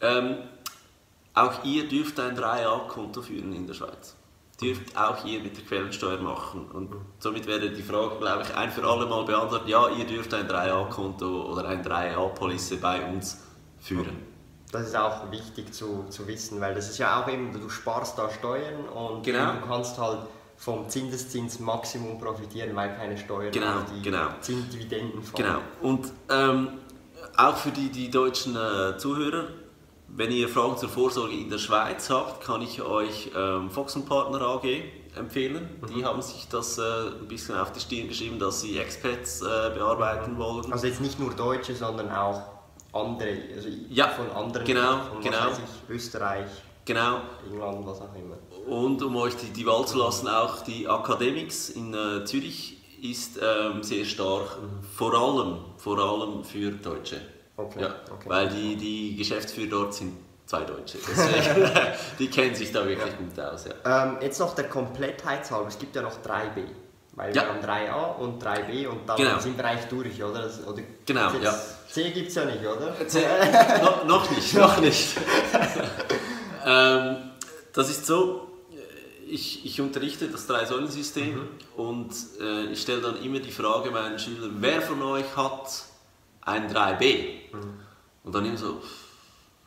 Ähm, 0.00 0.38
auch 1.34 1.62
ihr 1.62 1.86
dürft 1.86 2.18
ein 2.18 2.36
3A-Konto 2.36 3.20
führen 3.20 3.52
in 3.52 3.66
der 3.66 3.74
Schweiz. 3.74 4.16
Dürft 4.60 4.96
auch 4.96 5.24
ihr 5.26 5.40
mit 5.40 5.56
der 5.58 5.64
Quellensteuer 5.64 6.18
machen. 6.18 6.66
Und 6.72 6.90
somit 7.18 7.46
wäre 7.46 7.70
die 7.70 7.82
Frage, 7.82 8.16
glaube 8.18 8.44
ich, 8.44 8.56
ein 8.56 8.72
für 8.72 8.82
alle 8.82 9.04
Mal 9.04 9.24
beantwortet, 9.24 9.68
ja, 9.68 9.88
ihr 9.90 10.06
dürft 10.06 10.32
ein 10.32 10.48
3A-Konto 10.48 11.52
oder 11.52 11.68
ein 11.68 11.84
3A-Police 11.84 12.80
bei 12.80 13.04
uns 13.04 13.38
führen 13.78 14.37
das 14.70 14.88
ist 14.88 14.96
auch 14.96 15.30
wichtig 15.30 15.72
zu, 15.72 16.04
zu 16.10 16.26
wissen, 16.26 16.60
weil 16.60 16.74
das 16.74 16.90
ist 16.90 16.98
ja 16.98 17.22
auch 17.22 17.28
eben, 17.28 17.52
du 17.52 17.68
sparst 17.68 18.18
da 18.18 18.28
Steuern 18.30 18.88
und 18.88 19.24
genau. 19.24 19.52
du 19.52 19.66
kannst 19.66 19.98
halt 19.98 20.20
vom 20.56 20.88
Zinseszins 20.88 21.60
Maximum 21.60 22.18
profitieren, 22.18 22.74
weil 22.74 22.94
keine 22.96 23.16
Steuern 23.16 23.52
genau, 23.52 23.78
auf 23.78 23.84
die 23.94 24.02
genau. 24.02 24.26
Zinsdividenden 24.40 25.22
fallen. 25.22 25.46
Genau. 25.46 25.58
Und 25.80 26.12
ähm, 26.30 26.68
auch 27.36 27.56
für 27.56 27.70
die, 27.70 27.90
die 27.90 28.10
deutschen 28.10 28.56
äh, 28.56 28.98
Zuhörer, 28.98 29.44
wenn 30.08 30.32
ihr 30.32 30.48
Fragen 30.48 30.76
zur 30.76 30.88
Vorsorge 30.88 31.34
in 31.34 31.48
der 31.48 31.58
Schweiz 31.58 32.10
habt, 32.10 32.44
kann 32.44 32.60
ich 32.62 32.82
euch 32.82 33.30
ähm, 33.36 33.70
Fox 33.70 33.94
Partner 34.00 34.40
AG 34.40 34.64
empfehlen. 35.16 35.68
Mhm. 35.80 35.94
Die 35.94 36.04
haben 36.04 36.20
sich 36.20 36.48
das 36.48 36.78
äh, 36.78 36.82
ein 37.20 37.28
bisschen 37.28 37.56
auf 37.56 37.72
die 37.72 37.80
Stirn 37.80 38.08
geschrieben, 38.08 38.38
dass 38.38 38.60
sie 38.60 38.78
Expats 38.78 39.42
äh, 39.42 39.70
bearbeiten 39.74 40.34
mhm. 40.34 40.38
wollen. 40.38 40.72
Also 40.72 40.88
jetzt 40.88 41.00
nicht 41.00 41.20
nur 41.20 41.32
Deutsche, 41.32 41.74
sondern 41.74 42.10
auch 42.10 42.57
andere, 42.92 43.36
also 43.54 43.68
ja, 43.90 44.08
von 44.08 44.30
anderen, 44.30 44.66
genau, 44.66 44.98
von 45.12 45.22
genau. 45.22 45.50
Ich, 45.50 45.94
Österreich, 45.94 46.48
genau. 46.84 47.20
England, 47.50 47.86
was 47.86 48.00
auch 48.00 48.14
immer. 48.14 48.36
Und 48.66 49.02
um 49.02 49.16
euch 49.16 49.36
die, 49.36 49.50
die 49.50 49.66
Wahl 49.66 49.86
zu 49.86 49.98
lassen, 49.98 50.28
auch 50.28 50.62
die 50.62 50.86
Academics 50.86 51.70
in 51.70 51.94
äh, 51.94 52.24
Zürich 52.24 52.76
ist 53.02 53.38
ähm, 53.42 53.82
sehr 53.82 54.04
stark, 54.04 54.58
mhm. 54.60 54.82
vor 54.96 55.14
allem, 55.14 55.58
vor 55.76 55.98
allem 55.98 56.44
für 56.44 56.72
Deutsche. 56.72 57.20
Okay. 57.56 57.82
Ja, 57.82 57.94
okay. 58.12 58.28
Weil 58.28 58.48
die, 58.48 58.76
die 58.76 59.16
Geschäftsführer 59.16 59.70
dort 59.70 59.94
sind 59.94 60.14
zwei 60.46 60.64
Deutsche. 60.64 60.98
Deswegen, 60.98 61.70
die 62.18 62.28
kennen 62.28 62.54
sich 62.54 62.72
da 62.72 62.86
wirklich 62.86 63.12
ja. 63.12 63.18
gut 63.18 63.40
aus. 63.40 63.66
Ja. 63.66 64.04
Ähm, 64.04 64.18
jetzt 64.20 64.40
noch 64.40 64.54
der 64.54 64.68
Komplettheitshalber, 64.68 65.68
es 65.68 65.78
gibt 65.78 65.94
ja 65.94 66.02
noch 66.02 66.22
3B. 66.22 66.64
Weil 67.12 67.34
ja. 67.34 67.42
wir 67.42 67.48
haben 67.48 67.60
3a 67.60 68.16
und 68.18 68.42
3b 68.42 68.86
und 68.86 69.08
dann 69.08 69.16
genau. 69.16 69.38
sind 69.40 69.56
wir 69.56 69.64
eigentlich 69.64 69.88
durch, 69.88 70.22
oder? 70.22 70.48
Oder 70.66 70.82
genau, 71.04 71.32
ja. 71.42 71.52
C 71.90 72.10
gibt 72.10 72.28
es 72.28 72.34
ja 72.34 72.44
nicht, 72.44 72.60
oder? 72.60 72.94
C, 73.06 73.24
no, 73.82 74.04
noch 74.06 74.30
nicht, 74.30 74.54
noch 74.58 74.80
nicht. 74.80 75.16
ähm, 76.64 77.16
das 77.72 77.90
ist 77.90 78.06
so, 78.06 78.48
ich, 79.26 79.64
ich 79.64 79.80
unterrichte 79.80 80.28
das 80.28 80.46
Drei-Säulen-System 80.46 81.34
mhm. 81.34 81.48
und 81.76 82.12
äh, 82.40 82.66
ich 82.66 82.82
stelle 82.82 83.00
dann 83.00 83.22
immer 83.22 83.40
die 83.40 83.52
Frage 83.52 83.90
meinen 83.90 84.18
Schülern, 84.18 84.56
wer 84.60 84.82
von 84.82 85.02
euch 85.02 85.36
hat 85.36 85.84
ein 86.42 86.72
3b? 86.72 87.54
Mhm. 87.54 87.80
Und 88.24 88.34
dann 88.34 88.44
immer 88.44 88.58
so, 88.58 88.82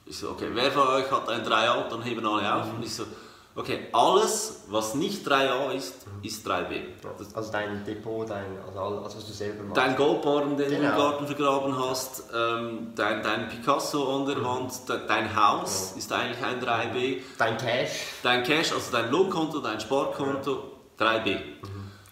ich 0.05 0.17
so, 0.17 0.30
okay, 0.30 0.49
wer 0.53 0.72
von 0.72 0.88
euch 0.88 1.09
hat 1.09 1.30
ein 1.30 1.45
3a? 1.45 1.89
Dann 1.89 2.03
heben 2.03 2.26
alle 2.26 2.53
auf 2.53 2.67
mhm. 2.67 2.76
und 2.76 2.86
ich 2.86 2.93
so, 2.93 3.05
Okay, 3.53 3.88
alles, 3.91 4.63
was 4.69 4.95
nicht 4.95 5.28
3a 5.28 5.72
ist, 5.72 6.05
ist 6.24 6.47
3b. 6.47 6.82
Das, 7.17 7.34
Also 7.36 7.51
dein 7.51 7.84
Depot, 7.86 8.30
dein, 8.30 8.45
also 8.67 8.80
alles, 8.80 9.15
was 9.15 9.26
du 9.28 9.34
selber 9.34 9.63
machst. 9.63 9.78
dein 9.78 9.95
Goldbarren, 9.95 10.57
den 10.57 10.69
du 10.69 10.76
im 10.76 10.82
Genau. 10.82 10.97
Garten 10.97 11.26
vergraben 11.28 11.78
hast, 11.80 12.24
ähm, 12.36 12.93
dein, 12.95 13.24
dein 13.24 13.47
Picasso 13.49 14.15
an 14.17 14.26
der 14.28 14.43
Wand, 14.43 14.72
de, 14.88 14.99
dein 15.07 15.36
Haus 15.36 15.93
ist 15.97 16.11
eigentlich 16.11 16.43
ein 16.43 16.59
3b. 16.61 17.17
Dein 17.38 17.57
Cash, 17.57 17.91
Dein 18.24 18.43
Cash, 18.43 18.72
also 18.72 18.91
dein 18.91 19.09
Lohnkonto, 19.11 19.59
dein 19.59 19.80
Sparkonto, 19.80 20.63
3b. 20.99 21.38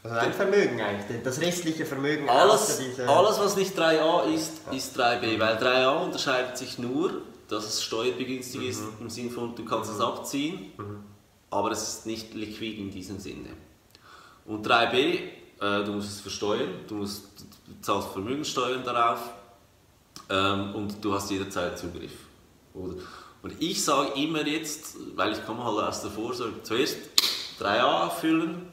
also 0.04 0.16
dein 0.16 0.34
Vermögen 0.34 0.82
eigentlich, 0.82 1.22
das 1.24 1.40
restliche 1.42 1.86
Vermögen 1.86 2.28
Alles, 2.30 2.80
alles, 3.08 3.40
was 3.40 3.56
nicht 3.56 3.78
3a 3.78 4.24
ist, 4.34 4.62
ist 4.72 5.00
3b, 5.00 5.40
weil 5.40 5.58
3a 5.58 6.04
unterscheidet 6.06 6.58
sich 6.58 6.80
nur, 6.80 7.12
dass 7.48 7.66
es 7.66 7.84
steuerbegünstigt 7.84 8.64
ist, 8.64 8.82
im 9.00 9.10
Sinne 9.10 9.30
von, 9.32 9.56
du 9.56 9.66
kannst 9.66 9.92
es 9.92 10.00
abziehen, 10.00 10.72
aber 11.52 11.72
es 11.72 11.82
ist 11.82 12.06
nicht 12.06 12.34
liquid 12.36 12.80
in 12.80 12.92
diesem 12.92 13.20
Sinne. 13.20 13.50
Und 14.50 14.66
3b, 14.66 14.96
äh, 14.96 15.84
du 15.84 15.92
musst 15.92 16.10
es 16.10 16.22
versteuern, 16.22 16.70
du, 16.88 16.96
musst, 16.96 17.46
du 17.68 17.82
zahlst 17.82 18.10
Vermögenssteuern 18.10 18.84
darauf 18.84 19.20
ähm, 20.28 20.74
und 20.74 21.06
du 21.06 21.14
hast 21.14 21.30
jederzeit 21.30 21.78
Zugriff. 21.78 22.14
Oder? 22.74 22.96
Und 23.44 23.62
ich 23.62 23.86
sage 23.86 24.20
immer 24.20 24.44
jetzt, 24.48 24.98
weil 25.16 25.34
ich 25.34 25.46
komme 25.46 25.64
halt 25.64 25.78
aus 25.88 26.02
der 26.02 26.10
Vorsorge, 26.10 26.64
zuerst 26.64 26.98
3a 27.60 28.08
auffüllen 28.08 28.72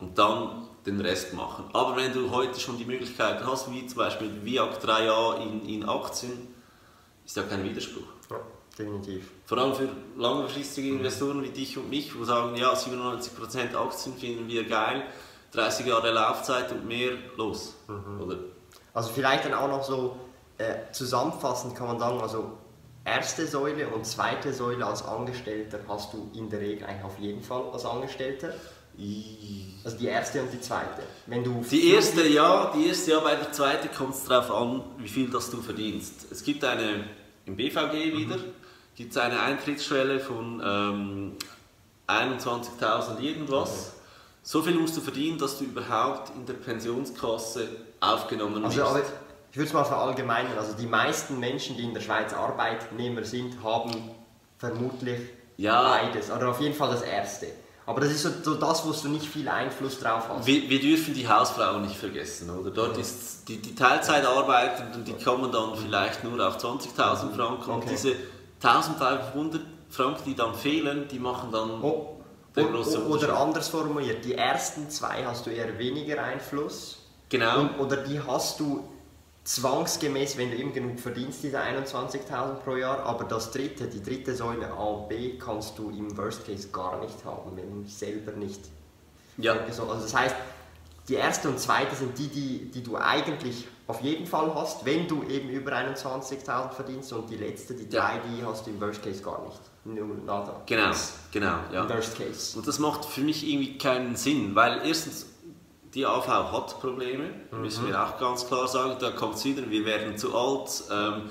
und 0.00 0.16
dann 0.18 0.68
den 0.86 0.98
Rest 1.02 1.34
machen. 1.34 1.66
Aber 1.74 1.96
wenn 1.96 2.14
du 2.14 2.30
heute 2.30 2.58
schon 2.58 2.78
die 2.78 2.86
Möglichkeiten 2.86 3.46
hast, 3.46 3.70
wie 3.70 3.86
zum 3.86 3.98
Beispiel 3.98 4.30
VIAC 4.42 4.82
3a 4.82 5.42
in, 5.42 5.68
in 5.68 5.86
Aktien, 5.86 6.48
ist 7.26 7.36
ja 7.36 7.42
kein 7.42 7.62
Widerspruch. 7.62 8.06
Ja, 8.30 8.40
definitiv. 8.78 9.30
Vor 9.46 9.58
allem 9.58 9.74
für 9.74 9.88
langfristige 10.16 10.88
Investoren 10.88 11.42
wie 11.42 11.50
dich 11.50 11.76
und 11.78 11.90
mich, 11.90 12.18
wo 12.18 12.24
sagen, 12.24 12.56
ja, 12.56 12.72
97% 12.72 13.74
Aktien 13.74 14.16
finden 14.16 14.48
wir 14.48 14.64
geil, 14.64 15.04
30 15.52 15.86
Jahre 15.86 16.10
Laufzeit 16.10 16.72
und 16.72 16.86
mehr, 16.86 17.12
los. 17.36 17.74
Oder? 18.20 18.38
Also 18.92 19.10
vielleicht 19.12 19.44
dann 19.44 19.54
auch 19.54 19.68
noch 19.68 19.84
so 19.84 20.16
äh, 20.58 20.92
zusammenfassend 20.92 21.74
kann 21.74 21.88
man 21.88 21.98
sagen, 21.98 22.20
also 22.20 22.52
erste 23.04 23.46
Säule 23.46 23.88
und 23.88 24.06
zweite 24.06 24.52
Säule 24.52 24.86
als 24.86 25.04
Angestellter 25.04 25.80
hast 25.88 26.12
du 26.12 26.30
in 26.34 26.48
der 26.48 26.60
Regel 26.60 26.86
eigentlich 26.86 27.04
auf 27.04 27.18
jeden 27.18 27.42
Fall 27.42 27.64
als 27.72 27.84
Angestellter. 27.84 28.54
Also 29.84 29.98
die 29.98 30.06
erste 30.06 30.40
und 30.40 30.52
die 30.52 30.60
zweite. 30.60 31.02
Wenn 31.26 31.42
du 31.42 31.64
Die 31.68 31.90
erste 31.90 32.26
ja, 32.28 32.72
die 32.76 32.86
erste 32.86 33.10
ja, 33.10 33.20
bei 33.20 33.34
der 33.34 33.50
zweiten 33.50 33.92
kommt 33.92 34.14
es 34.14 34.24
darauf 34.24 34.50
an, 34.52 34.84
wie 34.98 35.08
viel 35.08 35.28
das 35.28 35.50
du 35.50 35.60
verdienst. 35.60 36.30
Es 36.30 36.44
gibt 36.44 36.64
eine, 36.64 37.04
im 37.44 37.56
BVG 37.56 38.16
wieder, 38.16 38.36
gibt 38.96 39.12
es 39.12 39.18
eine 39.18 39.40
Eintrittsschwelle 39.40 40.20
von 40.20 40.60
ähm, 40.64 41.32
21.000 42.08 43.20
irgendwas. 43.20 43.92
So 44.42 44.62
viel 44.62 44.74
musst 44.74 44.96
du 44.96 45.00
verdienen, 45.00 45.38
dass 45.38 45.58
du 45.58 45.64
überhaupt 45.64 46.30
in 46.36 46.44
der 46.46 46.54
Pensionskasse 46.54 47.68
aufgenommen 48.00 48.64
Also 48.64 48.78
wirst. 48.78 48.90
aber 48.90 49.00
ich 49.50 49.56
würde 49.56 49.68
es 49.68 49.72
mal 49.72 49.84
verallgemeinern, 49.84 50.58
also 50.58 50.74
die 50.74 50.86
meisten 50.86 51.38
Menschen, 51.38 51.76
die 51.76 51.84
in 51.84 51.94
der 51.94 52.00
Schweiz 52.00 52.32
Arbeitnehmer 52.34 53.24
sind, 53.24 53.62
haben 53.62 54.10
vermutlich 54.58 55.20
Ja. 55.56 55.82
beides. 55.82 56.30
Oder 56.30 56.48
auf 56.50 56.60
jeden 56.60 56.74
Fall 56.74 56.90
das 56.90 57.02
erste. 57.02 57.46
Aber 57.86 58.00
das 58.00 58.10
ist 58.12 58.22
so, 58.22 58.30
so 58.42 58.54
das, 58.54 58.84
wo 58.86 58.92
du 58.92 59.08
nicht 59.08 59.26
viel 59.26 59.46
Einfluss 59.48 60.00
drauf 60.00 60.24
hast. 60.28 60.46
Wir, 60.46 60.68
wir 60.70 60.80
dürfen 60.80 61.14
die 61.14 61.28
Hausfrauen 61.28 61.82
nicht 61.82 61.96
vergessen, 61.96 62.48
oder? 62.50 62.70
Dort 62.70 62.96
ist 62.98 63.46
die, 63.48 63.58
die 63.58 63.74
Teilzeitarbeitenden, 63.74 65.04
die 65.04 65.12
kommen 65.22 65.52
dann 65.52 65.76
vielleicht 65.76 66.24
nur 66.24 66.46
auf 66.46 66.56
20.000 66.56 67.34
Franken 67.34 67.70
und 67.70 67.76
Okay. 67.82 67.88
diese 67.90 68.16
1500 68.64 69.60
Franken, 69.90 70.22
die 70.26 70.34
dann 70.34 70.54
fehlen, 70.54 71.06
die 71.08 71.18
machen 71.18 71.50
dann 71.52 71.82
Oh, 71.82 72.16
der 72.56 72.64
o- 72.66 72.68
große 72.72 72.98
o- 72.98 73.06
Unterschied. 73.06 73.28
oder 73.30 73.40
anders 73.40 73.68
formuliert, 73.68 74.24
die 74.24 74.34
ersten 74.34 74.88
zwei 74.90 75.24
hast 75.24 75.46
du 75.46 75.50
eher 75.50 75.78
weniger 75.78 76.22
Einfluss. 76.22 76.98
Genau. 77.28 77.60
Und, 77.60 77.78
oder 77.80 77.96
die 77.98 78.20
hast 78.20 78.60
du 78.60 78.88
zwangsgemäß, 79.44 80.36
wenn 80.38 80.50
du 80.50 80.56
eben 80.56 80.72
genug 80.72 80.98
verdienst, 80.98 81.42
diese 81.42 81.58
21.000 81.60 82.54
pro 82.64 82.76
Jahr. 82.76 83.00
Aber 83.00 83.24
das 83.24 83.50
dritte, 83.50 83.86
die 83.86 84.02
dritte 84.02 84.34
Säule 84.34 84.70
A 84.72 84.82
und 84.84 85.08
B, 85.08 85.36
kannst 85.38 85.78
du 85.78 85.90
im 85.90 86.16
Worst 86.16 86.46
Case 86.46 86.68
gar 86.68 86.98
nicht 87.00 87.24
haben, 87.24 87.56
wenn 87.56 87.82
du 87.84 87.88
selber 87.88 88.32
nicht. 88.32 88.60
Ja. 89.36 89.54
So, 89.70 89.82
Also 89.90 90.02
das 90.02 90.14
heißt, 90.14 90.34
die 91.08 91.14
erste 91.14 91.48
und 91.50 91.60
zweite 91.60 91.94
sind 91.94 92.16
die, 92.18 92.28
die, 92.28 92.70
die 92.70 92.82
du 92.82 92.96
eigentlich 92.96 93.66
auf 93.86 94.00
jeden 94.00 94.26
Fall 94.26 94.54
hast, 94.54 94.84
wenn 94.84 95.06
du 95.06 95.22
eben 95.24 95.48
über 95.50 95.72
21.000 95.72 96.72
verdienst. 96.72 97.12
Und 97.12 97.28
die 97.28 97.36
letzte, 97.36 97.74
die 97.74 97.84
Ja. 97.94 98.08
drei, 98.08 98.20
die 98.20 98.44
hast 98.44 98.66
du 98.66 98.70
im 98.70 98.80
Worst 98.80 99.02
Case 99.02 99.22
gar 99.22 99.44
nicht. 99.44 99.60
Null, 99.84 100.18
nada. 100.24 100.62
Genau, 100.66 100.90
genau, 101.30 101.58
ja. 101.72 101.88
Worst 101.88 102.16
Case. 102.16 102.56
Und 102.56 102.66
das 102.66 102.78
macht 102.78 103.04
für 103.04 103.20
mich 103.20 103.46
irgendwie 103.46 103.76
keinen 103.76 104.16
Sinn, 104.16 104.54
weil 104.54 104.80
erstens, 104.86 105.26
die 105.94 106.06
AV 106.06 106.26
hat 106.28 106.80
Probleme, 106.80 107.30
müssen 107.52 107.86
wir 107.86 108.02
auch 108.02 108.18
ganz 108.18 108.46
klar 108.46 108.66
sagen, 108.66 108.96
da 108.98 109.10
kommt 109.10 109.34
es 109.36 109.44
wieder, 109.44 109.68
wir 109.70 109.84
werden 109.84 110.16
zu 110.16 110.34
alt, 110.34 110.82
ähm, 110.90 111.30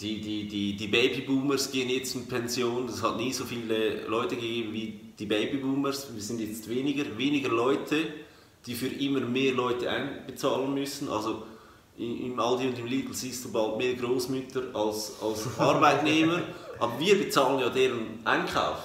die, 0.00 0.20
die, 0.20 0.48
die, 0.48 0.76
die 0.76 0.88
Babyboomers 0.88 1.70
gehen 1.70 1.88
jetzt 1.88 2.14
in 2.16 2.26
Pension, 2.26 2.86
es 2.86 3.02
hat 3.02 3.16
nie 3.16 3.32
so 3.32 3.44
viele 3.44 4.06
Leute 4.06 4.34
gegeben 4.34 4.72
wie 4.72 5.00
die 5.18 5.24
Babyboomers, 5.26 6.12
wir 6.12 6.20
sind 6.20 6.40
jetzt 6.40 6.68
weniger, 6.68 7.16
weniger 7.16 7.48
Leute, 7.48 8.08
die 8.66 8.74
für 8.74 8.88
immer 8.88 9.20
mehr 9.20 9.54
Leute 9.54 9.88
einbezahlen 9.88 10.74
müssen, 10.74 11.08
also 11.08 11.44
im 12.00 12.38
Aldi 12.40 12.68
und 12.68 12.78
im 12.78 12.86
Lidl 12.86 13.12
siehst 13.12 13.44
du 13.44 13.52
bald 13.52 13.76
mehr 13.76 13.94
Großmütter 13.94 14.62
als, 14.74 15.12
als 15.22 15.46
Arbeitnehmer, 15.58 16.40
aber 16.78 16.98
wir 16.98 17.18
bezahlen 17.18 17.58
ja 17.60 17.68
deren 17.68 18.20
Einkauf, 18.24 18.78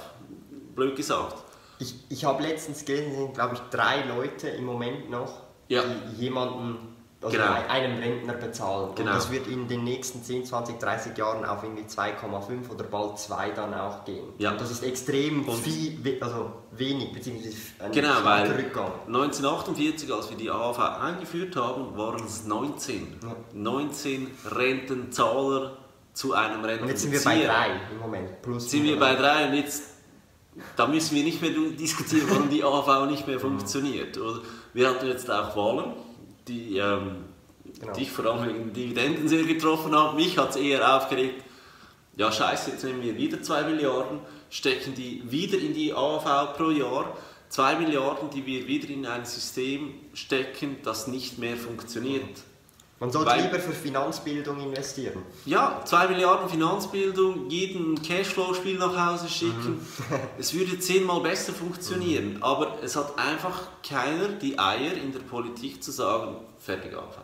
blöd 0.75 0.95
gesagt. 0.95 1.35
Ich, 1.79 1.95
ich 2.09 2.25
habe 2.25 2.43
letztens 2.43 2.83
gelesen, 2.85 3.11
es 3.11 3.17
sind 3.17 3.33
glaube 3.33 3.55
ich 3.55 3.61
drei 3.71 4.03
Leute 4.05 4.49
im 4.49 4.65
Moment 4.65 5.09
noch, 5.09 5.41
Ja. 5.69 5.83
die 6.11 6.23
jemanden, 6.25 6.94
also 7.21 7.35
Genau. 7.37 7.51
ein- 7.53 7.69
einem 7.69 7.97
Rentner 7.99 8.33
bezahlen. 8.33 8.89
Genau. 8.95 9.11
Und 9.11 9.15
das 9.17 9.31
wird 9.31 9.47
in 9.47 9.67
den 9.67 9.83
nächsten 9.83 10.23
10, 10.23 10.45
20, 10.45 10.79
30 10.79 11.17
Jahren 11.17 11.43
auf 11.45 11.63
irgendwie 11.63 11.87
2,5 11.87 12.69
oder 12.69 12.83
bald 12.83 13.17
2 13.17 13.49
dann 13.51 13.73
auch 13.73 14.05
gehen. 14.05 14.25
Ja. 14.37 14.51
Und 14.51 14.61
das 14.61 14.69
ist 14.71 14.83
extrem 14.83 15.47
Und- 15.47 15.57
viel, 15.57 16.17
also 16.21 16.51
wenig, 16.71 17.11
beziehungsweise 17.13 17.55
ein 17.79 17.91
Genau, 17.91 18.13
weil 18.23 18.51
Rückgang. 18.51 18.91
1948, 19.07 20.11
als 20.13 20.29
wir 20.29 20.37
die 20.37 20.49
AHV 20.51 20.79
eingeführt 21.01 21.55
haben, 21.55 21.97
waren 21.97 22.23
es 22.25 22.45
19. 22.45 23.17
Ja. 23.23 23.35
19 23.53 24.27
Rentenzahler 24.45 25.77
zu 26.13 26.33
einem 26.33 26.59
Und 26.59 26.65
Rentenbezieher. 26.65 27.11
jetzt 27.13 27.23
sind 27.23 27.33
wir 27.39 27.47
bei 27.47 27.53
3 27.53 27.67
im 27.91 27.99
Moment. 27.99 28.41
Plus 28.41 28.63
Jetzt 28.63 28.71
sind 28.71 28.83
wir 28.83 28.99
bei 28.99 29.15
drei 29.15 29.47
und 29.47 29.53
jetzt 29.55 29.83
da 30.77 30.87
müssen 30.87 31.15
wir 31.15 31.23
nicht 31.25 31.41
mehr 31.41 31.51
diskutieren, 31.51 32.27
warum 32.29 32.49
die 32.49 32.63
AHV 32.63 33.07
nicht 33.07 33.27
mehr 33.27 33.39
funktioniert. 33.41 34.17
Wir 34.73 34.89
hatten 34.89 35.07
jetzt 35.07 35.29
auch 35.29 35.53
Wahlen, 35.57 35.91
die 36.47 36.77
ähm, 36.77 37.25
Genau. 37.79 37.93
dich 37.93 38.11
vor 38.11 38.25
allem 38.25 38.47
wegen 38.47 38.73
Dividenden 38.73 39.27
sehr 39.27 39.43
getroffen 39.43 39.93
haben. 39.95 40.15
Mich 40.15 40.37
hat 40.37 40.51
es 40.51 40.55
eher 40.55 40.95
aufgeregt, 40.95 41.43
ja 42.15 42.31
scheiße, 42.31 42.71
jetzt 42.71 42.83
nehmen 42.83 43.01
wir 43.01 43.17
wieder 43.17 43.41
2 43.41 43.63
Milliarden, 43.63 44.19
stecken 44.49 44.93
die 44.95 45.21
wieder 45.29 45.57
in 45.57 45.73
die 45.73 45.93
AHV 45.93 46.55
pro 46.55 46.69
Jahr. 46.69 47.17
2 47.49 47.75
Milliarden, 47.77 48.29
die 48.29 48.45
wir 48.45 48.67
wieder 48.67 48.89
in 48.89 49.05
ein 49.05 49.25
System 49.25 49.93
stecken, 50.13 50.77
das 50.83 51.07
nicht 51.07 51.37
mehr 51.37 51.57
funktioniert. 51.57 52.43
Man 52.99 53.11
sollte 53.11 53.29
Weil- 53.31 53.41
lieber 53.43 53.59
für 53.59 53.73
Finanzbildung 53.73 54.59
investieren. 54.61 55.21
Ja, 55.45 55.81
2 55.83 56.07
Milliarden 56.07 56.47
Finanzbildung, 56.49 57.49
jeden 57.49 58.01
Cashflow-Spiel 58.01 58.77
nach 58.77 58.95
Hause 59.11 59.27
schicken. 59.27 59.85
Es 60.39 60.53
würde 60.53 60.79
zehnmal 60.79 61.19
besser 61.19 61.51
funktionieren, 61.53 62.37
aber 62.41 62.77
es 62.81 62.95
hat 62.95 63.17
einfach 63.19 63.63
keiner 63.87 64.29
die 64.29 64.57
Eier 64.57 64.93
in 64.93 65.11
der 65.11 65.19
Politik 65.19 65.83
zu 65.83 65.91
sagen, 65.91 66.37
fertig 66.57 66.93
AV. 66.95 67.17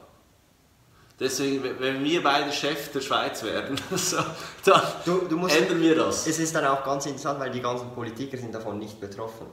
Deswegen, 1.19 1.63
wenn 1.79 2.03
wir 2.03 2.23
beide 2.23 2.51
Chef 2.51 2.91
der 2.91 2.99
Schweiz 3.01 3.43
werden, 3.43 3.79
so, 3.95 4.17
dann 4.65 4.81
Du, 5.05 5.19
du 5.29 5.37
musst, 5.37 5.55
ändern 5.55 5.79
wir 5.81 5.95
das. 5.95 6.25
Es 6.27 6.39
ist 6.39 6.53
dann 6.55 6.65
auch 6.65 6.83
ganz 6.83 7.05
interessant, 7.05 7.39
weil 7.39 7.51
die 7.51 7.61
ganzen 7.61 7.91
Politiker 7.91 8.37
sind 8.37 8.53
davon 8.53 8.77
nicht 8.79 8.99
betroffen. 8.99 9.45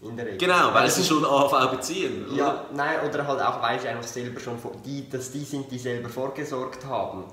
In 0.00 0.16
der 0.16 0.26
Regel. 0.26 0.38
Genau, 0.38 0.72
weil 0.72 0.86
es 0.86 0.94
sie 0.94 1.04
schon 1.04 1.24
AV 1.24 1.70
beziehen. 1.72 2.26
oder? 2.26 2.36
Ja, 2.36 2.64
nein, 2.72 2.98
oder 3.08 3.26
halt 3.26 3.40
auch, 3.40 3.60
weil 3.60 3.80
sie 3.80 3.88
einfach 3.88 4.06
selber 4.06 4.38
schon, 4.38 4.58
vor- 4.58 4.72
die, 4.84 5.08
dass 5.08 5.32
die 5.32 5.42
sind, 5.44 5.70
die 5.72 5.78
selber 5.78 6.08
vorgesorgt 6.08 6.84
haben. 6.86 7.24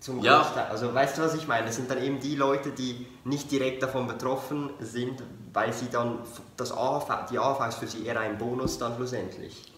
Zum 0.00 0.20
Ja. 0.22 0.38
Großteil. 0.42 0.66
Also 0.70 0.92
weißt 0.92 1.16
du, 1.18 1.22
was 1.22 1.34
ich 1.34 1.46
meine? 1.46 1.66
Das 1.66 1.76
sind 1.76 1.90
dann 1.90 2.02
eben 2.02 2.18
die 2.20 2.34
Leute, 2.34 2.70
die 2.70 3.06
nicht 3.24 3.50
direkt 3.50 3.82
davon 3.82 4.06
betroffen 4.08 4.70
sind, 4.80 5.22
weil 5.52 5.72
sie 5.72 5.88
dann, 5.88 6.18
das 6.56 6.72
AHV, 6.72 7.26
die 7.30 7.38
AHV 7.38 7.68
ist 7.68 7.78
für 7.78 7.86
sie 7.86 8.04
eher 8.04 8.18
ein 8.20 8.36
Bonus 8.38 8.78
dann 8.78 8.94
schlussendlich. 8.96 9.72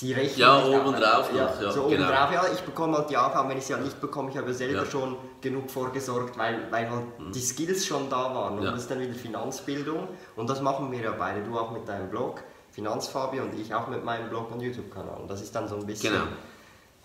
Sie 0.00 0.14
rechnen 0.14 0.38
Ja, 0.40 0.64
obendrauf 0.64 1.28
auf- 1.28 1.32
noch, 1.32 1.60
ja, 1.60 1.70
so 1.70 1.82
genau. 1.84 1.86
obendrauf, 2.06 2.32
ja, 2.32 2.44
ich 2.54 2.60
bekomme 2.62 2.96
halt 2.96 3.10
die 3.10 3.18
AHV, 3.18 3.48
wenn 3.50 3.58
ich 3.58 3.64
sie 3.66 3.74
halt 3.74 3.84
nicht 3.84 4.00
bekomme, 4.00 4.30
ich 4.30 4.38
habe 4.38 4.54
selber 4.54 4.84
Ja. 4.84 4.86
schon 4.86 5.14
genug 5.42 5.70
vorgesorgt, 5.70 6.38
weil, 6.38 6.70
weil 6.70 6.88
halt 6.90 7.04
die 7.34 7.40
Skills 7.40 7.84
schon 7.84 8.08
da 8.08 8.34
waren. 8.34 8.56
Und 8.56 8.64
Ja. 8.64 8.70
das 8.70 8.80
ist 8.80 8.90
dann 8.90 8.98
wieder 9.00 9.12
Finanzbildung 9.12 10.08
und 10.36 10.48
das 10.48 10.62
machen 10.62 10.90
wir 10.90 11.00
ja 11.00 11.12
beide, 11.18 11.42
du 11.42 11.58
auch 11.58 11.70
mit 11.70 11.86
deinem 11.86 12.08
Blog, 12.08 12.42
Finanzfabi 12.70 13.40
und 13.40 13.52
ich 13.60 13.74
auch 13.74 13.88
mit 13.88 14.02
meinem 14.02 14.30
Blog 14.30 14.50
und 14.52 14.60
YouTube-Kanal. 14.62 15.18
Und 15.20 15.30
das 15.30 15.42
ist 15.42 15.54
dann 15.54 15.68
so 15.68 15.76
ein 15.76 15.84
bisschen 15.84 16.14
Genau. 16.14 16.24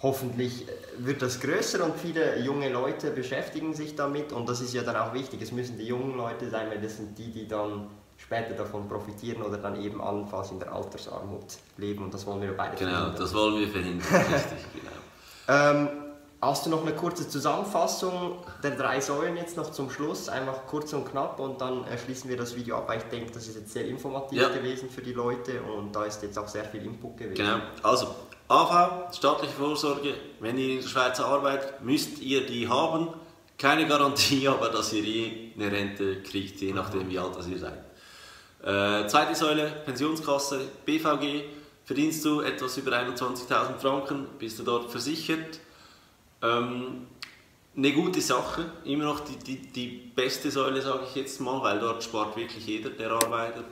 hoffentlich 0.02 0.66
wird 0.98 1.22
das 1.22 1.42
größer 1.42 1.84
und 1.84 1.98
viele 1.98 2.40
junge 2.40 2.70
Leute 2.70 3.12
beschäftigen 3.12 3.74
sich 3.74 3.96
damit 3.98 4.32
und 4.32 4.48
das 4.48 4.62
ist 4.62 4.74
ja 4.74 4.84
dann 4.84 4.96
auch 4.96 5.14
wichtig. 5.14 5.42
Es 5.42 5.52
müssen 5.52 5.78
die 5.78 5.86
jungen 5.88 6.16
Leute 6.16 6.50
sein, 6.50 6.70
weil 6.70 6.80
das 6.80 6.96
sind 6.96 7.18
die, 7.18 7.30
die 7.32 7.46
dann 7.46 7.88
später 8.26 8.54
davon 8.56 8.88
profitieren 8.88 9.42
oder 9.44 9.58
dann 9.58 9.82
eben 9.82 10.02
allenfalls 10.02 10.52
in 10.52 10.60
der 10.60 10.74
Altersarmut 10.74 11.46
leben 11.78 12.04
und 12.06 12.14
das 12.14 12.26
wollen 12.26 12.42
wir 12.42 12.56
beide 12.58 12.76
Genau, 12.76 12.92
verhindern. 12.92 13.16
das 13.18 13.34
wollen 13.34 13.60
wir 13.60 13.68
verhindern. 13.68 14.08
Richtig, 14.12 14.66
genau. 14.74 14.92
Ähm, 15.60 15.90
hast 16.42 16.66
du 16.66 16.70
noch 16.72 16.82
eine 16.82 16.96
kurze 16.96 17.28
Zusammenfassung 17.30 18.38
der 18.64 18.72
drei 18.72 19.00
Säulen 19.00 19.38
jetzt 19.38 19.58
noch 19.58 19.72
zum 19.72 19.90
Schluss? 19.92 20.28
Einfach 20.30 20.66
kurz 20.68 20.92
und 20.94 21.06
knapp 21.10 21.40
und 21.40 21.62
dann 21.62 21.86
schließen 22.04 22.30
wir 22.30 22.38
das 22.38 22.56
Video 22.56 22.78
ab. 22.78 22.90
weil 22.90 22.98
Ich 22.98 23.04
denke, 23.06 23.32
das 23.32 23.48
ist 23.48 23.56
jetzt 23.58 23.74
sehr 23.74 23.86
informativ 23.88 24.42
Ja. 24.42 24.50
gewesen 24.50 24.90
für 24.90 25.02
die 25.02 25.14
Leute 25.14 25.62
und 25.62 25.96
da 25.96 26.06
ist 26.06 26.24
jetzt 26.24 26.38
auch 26.40 26.48
sehr 26.48 26.66
viel 26.66 26.84
Input 26.84 27.18
gewesen. 27.18 27.36
Genau. 27.36 27.58
Also, 27.84 28.08
AV, 28.48 29.14
staatliche 29.16 29.54
Vorsorge. 29.54 30.14
Wenn 30.40 30.58
ihr 30.58 30.76
in 30.76 30.82
der 30.82 30.88
Schweiz 30.88 31.20
arbeitet, 31.20 31.82
müsst 31.82 32.20
ihr 32.20 32.46
die 32.46 32.68
haben. 32.68 33.10
Keine 33.58 33.88
Garantie, 33.88 34.48
aber 34.54 34.70
dass 34.70 34.92
ihr 34.94 35.04
je 35.04 35.52
eine 35.56 35.72
Rente 35.72 36.22
kriegt, 36.24 36.60
je 36.60 36.74
nachdem 36.74 37.10
wie 37.10 37.18
alt 37.20 37.38
ihr 37.50 37.58
seid. 37.60 37.84
Äh, 38.66 39.08
zweite 39.08 39.36
Säule, 39.36 39.72
Pensionskasse, 39.86 40.60
BVG. 40.86 41.44
Verdienst 41.86 42.26
du 42.26 42.42
etwas 42.42 42.76
über 42.78 42.94
21.000 42.94 43.78
Franken, 43.78 44.26
bist 44.40 44.58
du 44.58 44.64
dort 44.64 44.90
versichert. 44.90 45.60
Ähm, 46.42 47.06
eine 47.78 47.92
gute 47.92 48.22
Sache, 48.22 48.66
immer 48.84 49.04
noch 49.04 49.20
die, 49.20 49.36
die, 49.36 49.58
die 49.68 49.88
beste 50.16 50.50
Säule, 50.50 50.82
sage 50.82 51.02
ich 51.08 51.16
jetzt 51.16 51.40
mal, 51.42 51.62
weil 51.62 51.80
dort 51.80 52.04
spart 52.04 52.36
wirklich 52.36 52.66
jeder, 52.66 52.90
der 52.90 53.12
arbeitet. 53.12 53.66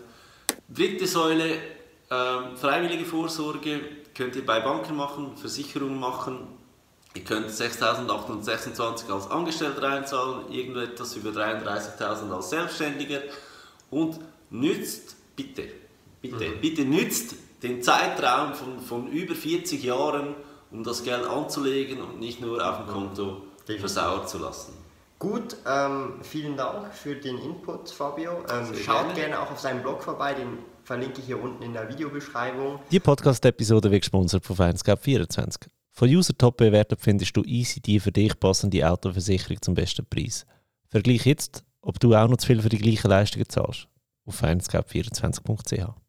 Dritte 0.70 1.08
Säule, 1.08 1.58
ähm, 2.12 2.56
freiwillige 2.56 3.06
Vorsorge, 3.06 3.80
könnt 4.14 4.36
ihr 4.36 4.46
bei 4.46 4.60
Banken 4.60 4.96
machen, 4.96 5.36
Versicherungen 5.38 6.00
machen. 6.00 6.48
Ihr 7.16 7.24
könnt 7.24 7.50
6.826 7.50 9.12
als 9.12 9.32
Angestellter 9.32 9.88
einzahlen, 9.89 10.52
irgendetwas 10.52 11.16
über 11.16 11.32
33.000 11.32 12.32
als 12.32 12.52
Selbstständiger 12.52 13.22
und 13.89 14.20
nützt, 14.54 15.16
bitte, 15.36 15.64
bitte, 16.22 16.51
bitte 16.62 16.86
nützt 16.86 17.36
den 17.62 17.82
Zeitraum 17.82 18.54
von, 18.54 18.80
von 18.80 19.08
über 19.08 19.36
40 19.36 19.84
Jahren, 19.84 20.36
um 20.72 20.84
das 20.84 21.04
Geld 21.04 21.26
anzulegen 21.26 22.01
und 22.01 22.20
nicht 22.20 22.39
nur 22.39 22.66
auf 22.68 22.78
dem 22.78 22.88
Konto 22.88 23.41
versauern 23.66 24.28
zu 24.28 24.38
lassen. 24.38 24.74
Gut, 25.20 25.56
ähm, 25.66 26.16
vielen 26.22 26.58
Dank 26.58 26.93
für 26.93 27.16
den 27.16 27.38
Input, 27.38 27.89
Fabio. 27.89 28.43
Ähm, 28.51 28.76
schaut 28.76 29.06
gerne. 29.06 29.14
gerne 29.14 29.39
auch 29.39 29.51
auf 29.51 29.60
seinem 29.60 29.82
Blog 29.82 30.04
vorbei, 30.04 30.34
den 30.34 30.58
verlinke 30.84 31.22
ich 31.22 31.28
hier 31.28 31.41
unten 31.41 31.64
in 31.64 31.72
der 31.72 31.88
Videobeschreibung. 31.88 32.80
Die 32.91 32.99
Podcast-Episode 32.99 33.89
wird 33.89 34.01
gesponsert 34.01 34.45
von 34.45 34.58
Feinsgap24. 34.58 35.68
Von 35.91 36.10
User 36.10 36.38
Top 36.38 36.58
bewertet 36.58 36.99
findest 37.01 37.38
du 37.38 37.43
easy 37.43 37.80
die 37.80 37.99
für 37.99 38.12
dich 38.12 38.38
passende 38.38 38.86
Autoversicherung 38.89 39.62
zum 39.62 39.76
besten 39.76 40.06
Preis. 40.06 40.45
Vergleich 40.89 41.26
jetzt, 41.26 41.64
ob 41.82 41.99
du 41.99 42.16
auch 42.16 42.28
noch 42.28 42.38
zu 42.38 42.47
viel 42.47 42.62
für 42.62 42.70
die 42.70 42.80
gleichen 42.80 43.10
Leistungen 43.10 43.47
zahlst. 43.47 43.88
Auf 44.26 44.41
feinsgap24.ch. 44.41 46.03